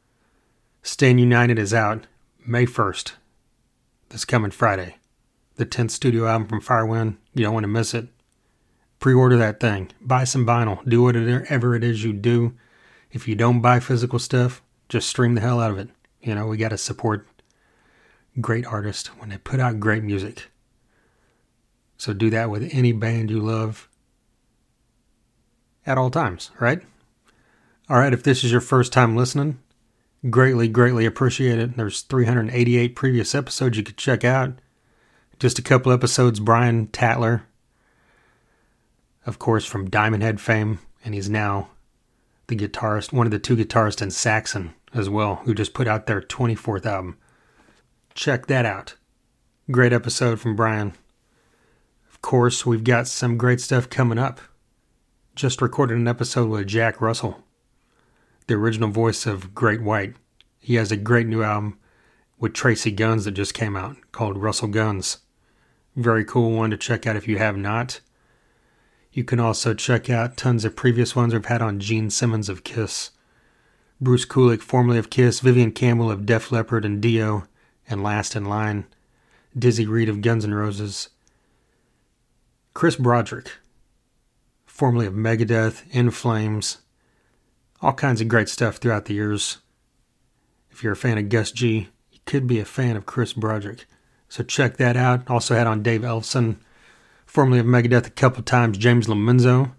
Stand 0.83 1.21
United 1.21 1.59
is 1.59 1.75
out 1.75 2.07
May 2.47 2.67
1st, 2.67 3.13
this 4.09 4.25
coming 4.25 4.51
Friday. 4.51 4.97
The 5.57 5.67
10th 5.67 5.91
studio 5.91 6.27
album 6.27 6.49
from 6.49 6.63
Firewind. 6.63 7.17
You 7.35 7.45
don't 7.45 7.53
want 7.55 7.65
to 7.65 7.69
miss 7.69 7.93
it. 7.93 8.09
Pre 8.99 9.13
order 9.13 9.37
that 9.37 9.61
thing. 9.61 9.91
Buy 10.01 10.25
some 10.25 10.47
vinyl. 10.47 10.83
Do 10.89 11.03
whatever 11.03 11.75
it 11.75 11.85
is 11.85 12.03
you 12.03 12.13
do. 12.15 12.55
If 13.13 13.29
you 13.29 13.35
don't 13.35 13.61
buy 13.61 13.81
physical 13.81 14.19
stuff, 14.19 14.63
just 14.91 15.09
stream 15.09 15.35
the 15.35 15.41
hell 15.41 15.61
out 15.61 15.71
of 15.71 15.79
it. 15.79 15.89
You 16.21 16.35
know, 16.35 16.47
we 16.47 16.59
got 16.59 16.69
to 16.69 16.79
support 16.79 17.27
great 18.41 18.67
artists 18.67 19.09
when 19.19 19.31
they 19.31 19.39
put 19.39 19.59
out 19.59 19.81
great 19.81 20.03
music. 20.03 20.51
So 21.97 22.13
do 22.13 22.29
that 22.31 22.51
with 22.51 22.69
any 22.73 22.93
band 22.93 23.31
you 23.31 23.41
love 23.41 23.89
at 25.87 25.97
all 25.97 26.11
times, 26.11 26.51
right? 26.61 26.83
All 27.89 27.99
right, 27.99 28.13
if 28.13 28.23
this 28.23 28.45
is 28.45 28.53
your 28.53 28.61
first 28.61 28.93
time 28.93 29.17
listening, 29.17 29.59
greatly, 30.29 30.69
greatly 30.69 31.07
appreciate 31.07 31.59
it. 31.59 31.77
There's 31.77 32.03
388 32.03 32.95
previous 32.95 33.35
episodes 33.35 33.79
you 33.79 33.83
could 33.83 33.97
check 33.97 34.25
out. 34.25 34.53
Just 35.39 35.59
a 35.59 35.63
couple 35.63 35.91
episodes, 35.91 36.39
Brian 36.39 36.89
Tatler 36.89 37.43
of 39.27 39.39
course, 39.39 39.65
from 39.65 39.91
Diamond 39.91 40.23
Head 40.23 40.41
fame, 40.41 40.79
and 41.05 41.15
he's 41.15 41.29
now 41.29 41.69
the 42.47 42.57
guitarist, 42.57 43.13
one 43.13 43.27
of 43.27 43.31
the 43.31 43.39
two 43.39 43.57
guitarists 43.57 44.03
in 44.03 44.11
Saxon 44.11 44.75
as 44.93 45.09
well, 45.09 45.37
who 45.45 45.55
just 45.55 45.75
put 45.75 45.89
out 45.89 46.07
their 46.07 46.21
24th 46.21 46.87
album. 46.87 47.19
Check 48.15 48.47
that 48.47 48.67
out. 48.67 48.97
Great 49.71 49.93
episode 49.93 50.41
from 50.41 50.57
Brian. 50.57 50.95
Of 52.11 52.21
course, 52.23 52.67
we've 52.67 52.85
got 52.85 53.09
some 53.09 53.39
great 53.39 53.61
stuff 53.61 53.89
coming 53.89 54.19
up. 54.19 54.41
Just 55.35 55.63
recorded 55.63 55.97
an 55.97 56.09
episode 56.09 56.51
with 56.51 56.67
Jack 56.67 57.01
Russell, 57.01 57.45
the 58.47 58.55
original 58.55 58.91
voice 58.91 59.27
of 59.27 59.55
Great 59.55 59.81
White. 59.81 60.17
He 60.59 60.75
has 60.75 60.91
a 60.91 60.97
great 60.97 61.27
new 61.27 61.43
album 61.43 61.79
with 62.39 62.53
Tracii 62.53 62.95
Guns 62.95 63.25
that 63.25 63.33
just 63.33 63.55
came 63.55 63.77
out 63.77 63.97
called 64.13 64.39
Russell 64.39 64.69
Guns. 64.69 65.19
Very 65.97 66.25
cool 66.25 66.53
one 66.53 66.71
to 66.71 66.77
check 66.77 67.07
out 67.07 67.17
if 67.17 67.29
you 67.29 67.39
have 67.39 67.57
not. 67.57 68.01
You 69.13 69.25
can 69.25 69.41
also 69.41 69.75
check 69.75 70.09
out 70.09 70.37
tons 70.37 70.65
of 70.65 70.77
previous 70.77 71.17
ones 71.17 71.33
we've 71.33 71.45
had 71.45 71.63
on 71.63 71.81
Gene 71.81 72.11
Simmons 72.11 72.49
of 72.49 72.65
Kiss, 72.65 73.11
Bruce 74.01 74.25
Kulick, 74.25 74.63
formerly 74.63 74.99
of 74.99 75.11
Kiss, 75.11 75.41
Vivian 75.41 75.73
Campbell 75.73 76.11
of 76.11 76.25
Def 76.25 76.51
Leppard 76.51 76.85
and 76.85 77.03
Dio, 77.03 77.45
and 77.89 78.03
Last 78.03 78.35
in 78.35 78.47
Line, 78.47 78.87
Dizzy 79.59 79.87
Reed 79.87 80.09
of 80.09 80.23
Guns 80.23 80.45
N' 80.45 80.55
Roses, 80.55 81.11
Chris 82.73 82.97
Broderick, 82.97 83.51
formerly 84.65 85.07
of 85.07 85.13
Megadeth, 85.13 85.83
In 85.91 86.11
Flames, 86.11 86.79
all 87.83 87.93
kinds 87.93 88.23
of 88.23 88.29
great 88.29 88.49
stuff 88.49 88.77
throughout 88.77 89.05
the 89.05 89.15
years. 89.15 89.59
If 90.71 90.83
you're 90.83 90.95
a 90.95 90.97
fan 90.97 91.19
of 91.19 91.29
Gus 91.29 91.53
G, 91.53 91.89
you 92.11 92.19
could 92.25 92.47
be 92.47 92.59
a 92.59 92.65
fan 92.65 92.97
of 92.97 93.05
Chris 93.05 93.35
Broderick. 93.35 93.85
So 94.31 94.43
check 94.43 94.77
that 94.79 94.97
out. 94.97 95.29
Also 95.29 95.55
had 95.55 95.67
on 95.67 95.83
Dave 95.83 96.03
Ellefson, 96.03 96.57
formerly 97.27 97.59
of 97.59 97.67
Megadeth 97.67 98.07
a 98.07 98.11
couple 98.11 98.43
times, 98.43 98.79
James 98.79 99.09
Lomenzo, 99.09 99.73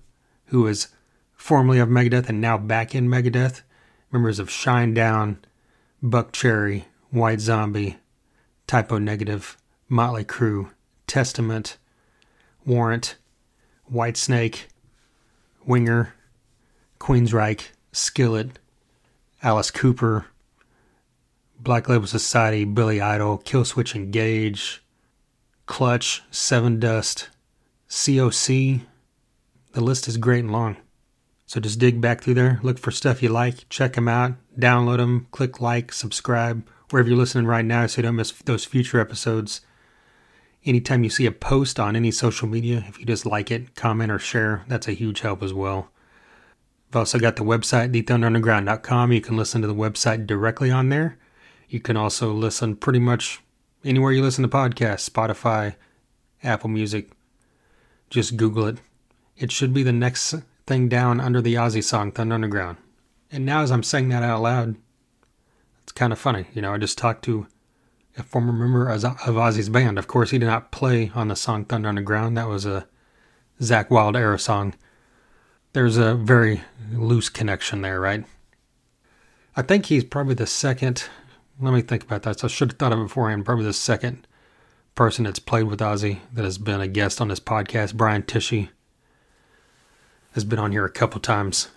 who 0.48 0.68
is 0.68 0.90
formerly 1.34 1.80
of 1.80 1.90
Megadeth 1.90 2.30
and 2.30 2.40
now 2.40 2.58
back 2.58 2.94
in 2.94 3.08
Megadeth. 3.08 3.62
Members 4.12 4.40
of 4.40 4.50
Shinedown, 4.50 5.38
Buck 6.04 6.32
Cherry, 6.34 6.86
White 7.12 7.40
Zombie, 7.40 7.98
Type 8.68 8.92
O 8.92 8.98
Negative, 8.98 9.58
Motley 9.88 10.26
Crue, 10.26 10.72
Testament, 11.08 11.78
Warrant, 12.66 13.16
Whitesnake, 13.92 14.68
Winger, 15.66 16.14
Queensryche, 17.00 17.70
Skillet, 17.92 18.60
Alice 19.44 19.72
Cooper, 19.72 20.28
Black 21.60 21.88
Label 21.88 22.08
Society, 22.08 22.66
Billy 22.66 23.00
Idol, 23.02 23.38
Killswitch 23.40 23.96
Engage, 23.96 24.84
Clutch, 25.68 26.22
Sevendust, 26.32 27.28
COC. 27.90 28.82
The 29.74 29.82
list 29.82 30.08
is 30.08 30.18
great 30.18 30.44
and 30.44 30.52
long. 30.52 30.78
So 31.52 31.60
just 31.60 31.80
dig 31.80 32.00
back 32.00 32.22
through 32.22 32.36
there, 32.36 32.62
look 32.64 32.80
for 32.80 32.92
stuff 32.92 33.22
you 33.22 33.28
like, 33.28 33.68
check 33.68 33.92
them 33.96 34.08
out, 34.08 34.36
download 34.58 35.00
them, 35.00 35.28
click 35.32 35.60
like, 35.60 35.92
subscribe, 35.92 36.66
wherever 36.90 37.10
you're 37.10 37.18
listening 37.18 37.46
right 37.46 37.66
now 37.66 37.88
so 37.88 37.98
you 37.98 38.04
don't 38.04 38.16
miss 38.16 38.32
those 38.32 38.64
future 38.64 39.02
episodes. 39.02 39.60
Anytime 40.64 41.04
you 41.04 41.10
see 41.10 41.26
a 41.26 41.32
post 41.34 41.78
on 41.78 41.98
any 41.98 42.10
social 42.10 42.48
media, 42.48 42.86
if 42.88 42.98
you 42.98 43.06
just 43.06 43.26
like 43.26 43.52
it, 43.52 43.76
comment, 43.76 44.14
or 44.14 44.18
share, 44.18 44.64
that's 44.70 44.88
a 44.88 44.94
huge 44.94 45.20
help 45.20 45.44
as 45.44 45.54
well. 45.54 45.90
I've 46.90 46.96
also 46.96 47.20
got 47.20 47.36
the 47.36 47.44
website, 47.44 47.92
thethunderunderground.com. 47.92 49.12
You 49.12 49.20
can 49.20 49.36
listen 49.36 49.60
to 49.60 49.68
the 49.68 49.76
website 49.76 50.26
directly 50.26 50.72
on 50.72 50.88
there. 50.88 51.18
You 51.68 51.82
can 51.82 51.98
also 51.98 52.32
listen 52.32 52.78
pretty 52.78 53.00
much 53.00 53.42
anywhere 53.84 54.14
you 54.14 54.22
listen 54.22 54.44
to 54.44 54.48
podcasts 54.48 55.10
Spotify, 55.10 55.76
Apple 56.44 56.70
Music. 56.70 57.12
Just 58.10 58.38
Google 58.38 58.68
it. 58.68 58.78
It 59.36 59.52
should 59.52 59.74
be 59.74 59.84
the 59.84 59.92
next 59.92 60.36
thing 60.72 60.88
down 60.88 61.20
under 61.20 61.42
the 61.42 61.56
Ozzy 61.56 61.84
song, 61.84 62.14
Thunder 62.14 62.34
Underground. 62.34 62.78
And 63.30 63.46
now, 63.46 63.62
as 63.62 63.72
I'm 63.72 63.84
saying 63.84 64.08
that 64.08 64.24
out 64.24 64.42
loud, 64.42 64.78
it's 65.84 65.92
kind 65.92 66.14
of 66.14 66.20
funny. 66.20 66.46
You 66.54 66.62
know, 66.62 66.74
I 66.74 66.78
just 66.78 66.98
talked 66.98 67.26
to 67.26 67.48
a 68.18 68.24
former 68.24 68.54
member 68.54 68.88
of 68.88 69.02
Ozzy's 69.02 69.68
band. 69.68 70.00
Of 70.00 70.08
course, 70.08 70.32
he 70.32 70.38
did 70.38 70.46
not 70.46 70.72
play 70.72 71.12
on 71.14 71.28
the 71.28 71.36
song 71.36 71.66
Thunder 71.66 71.90
Underground. 71.90 72.38
That 72.38 72.48
was 72.48 72.66
a 72.66 72.88
Zakk 73.60 73.90
Wylde 73.90 74.16
era 74.16 74.40
song. 74.40 74.74
There's 75.74 75.98
a 75.98 76.16
very 76.16 76.62
loose 76.94 77.28
connection 77.28 77.82
there, 77.82 78.00
right? 78.00 78.24
I 79.58 79.64
think 79.64 79.88
he's 79.88 80.06
probably 80.06 80.36
the 80.36 80.48
second. 80.48 81.04
Let 81.60 81.74
me 81.74 81.82
think 81.82 82.04
about 82.04 82.24
that. 82.24 82.40
So 82.40 82.48
I 82.48 82.50
should 82.50 82.72
have 82.72 82.80
thought 82.80 82.94
of 82.94 83.00
it 83.00 83.04
beforehand. 83.04 83.44
Probably 83.44 83.66
the 83.66 83.74
second 83.74 84.26
person 84.96 85.26
that's 85.26 85.40
played 85.40 85.66
with 85.66 85.82
Ozzy 85.82 86.20
that 86.34 86.46
has 86.46 86.58
been 86.58 86.80
a 86.80 86.88
guest 86.88 87.20
on 87.20 87.28
this 87.28 87.42
podcast. 87.42 87.96
Brian 87.96 88.24
Tichy 88.24 88.70
has 90.32 90.44
been 90.44 90.60
on 90.60 90.72
here 90.72 90.86
a 90.86 90.92
couple 90.92 91.20
times. 91.20 91.70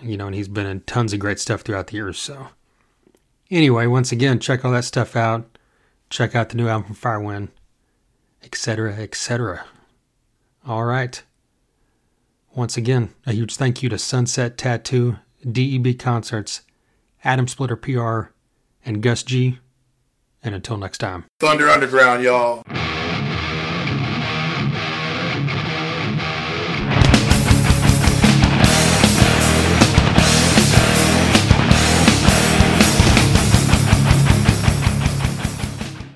You 0.00 0.16
know, 0.16 0.26
and 0.26 0.34
he's 0.34 0.48
been 0.48 0.66
in 0.66 0.80
tons 0.80 1.12
of 1.12 1.20
great 1.20 1.38
stuff 1.38 1.62
throughout 1.62 1.88
the 1.88 1.96
years. 1.96 2.18
So 2.18 2.48
Anyway, 3.52 3.86
once 3.86 4.10
again, 4.10 4.38
check 4.38 4.64
all 4.64 4.72
that 4.72 4.82
stuff 4.82 5.14
out. 5.14 5.58
Check 6.08 6.34
out 6.34 6.48
the 6.48 6.56
new 6.56 6.68
album 6.68 6.94
from 6.94 6.96
Firewind, 6.96 7.48
etc., 8.42 8.94
etc. 8.94 9.66
All 10.66 10.84
right. 10.84 11.22
Once 12.54 12.78
again, 12.78 13.12
a 13.26 13.32
huge 13.34 13.56
thank 13.56 13.82
you 13.82 13.90
to 13.90 13.98
Sunset 13.98 14.56
Tattoo, 14.56 15.18
DEB 15.50 15.98
Concerts, 15.98 16.62
Atom 17.24 17.46
Splitter 17.46 17.76
PR, 17.76 18.32
and 18.86 19.02
Gus 19.02 19.22
G. 19.22 19.58
And 20.42 20.54
until 20.54 20.78
next 20.78 20.98
time. 20.98 21.26
Thunder 21.38 21.68
Underground, 21.68 22.24
y'all. 22.24 22.62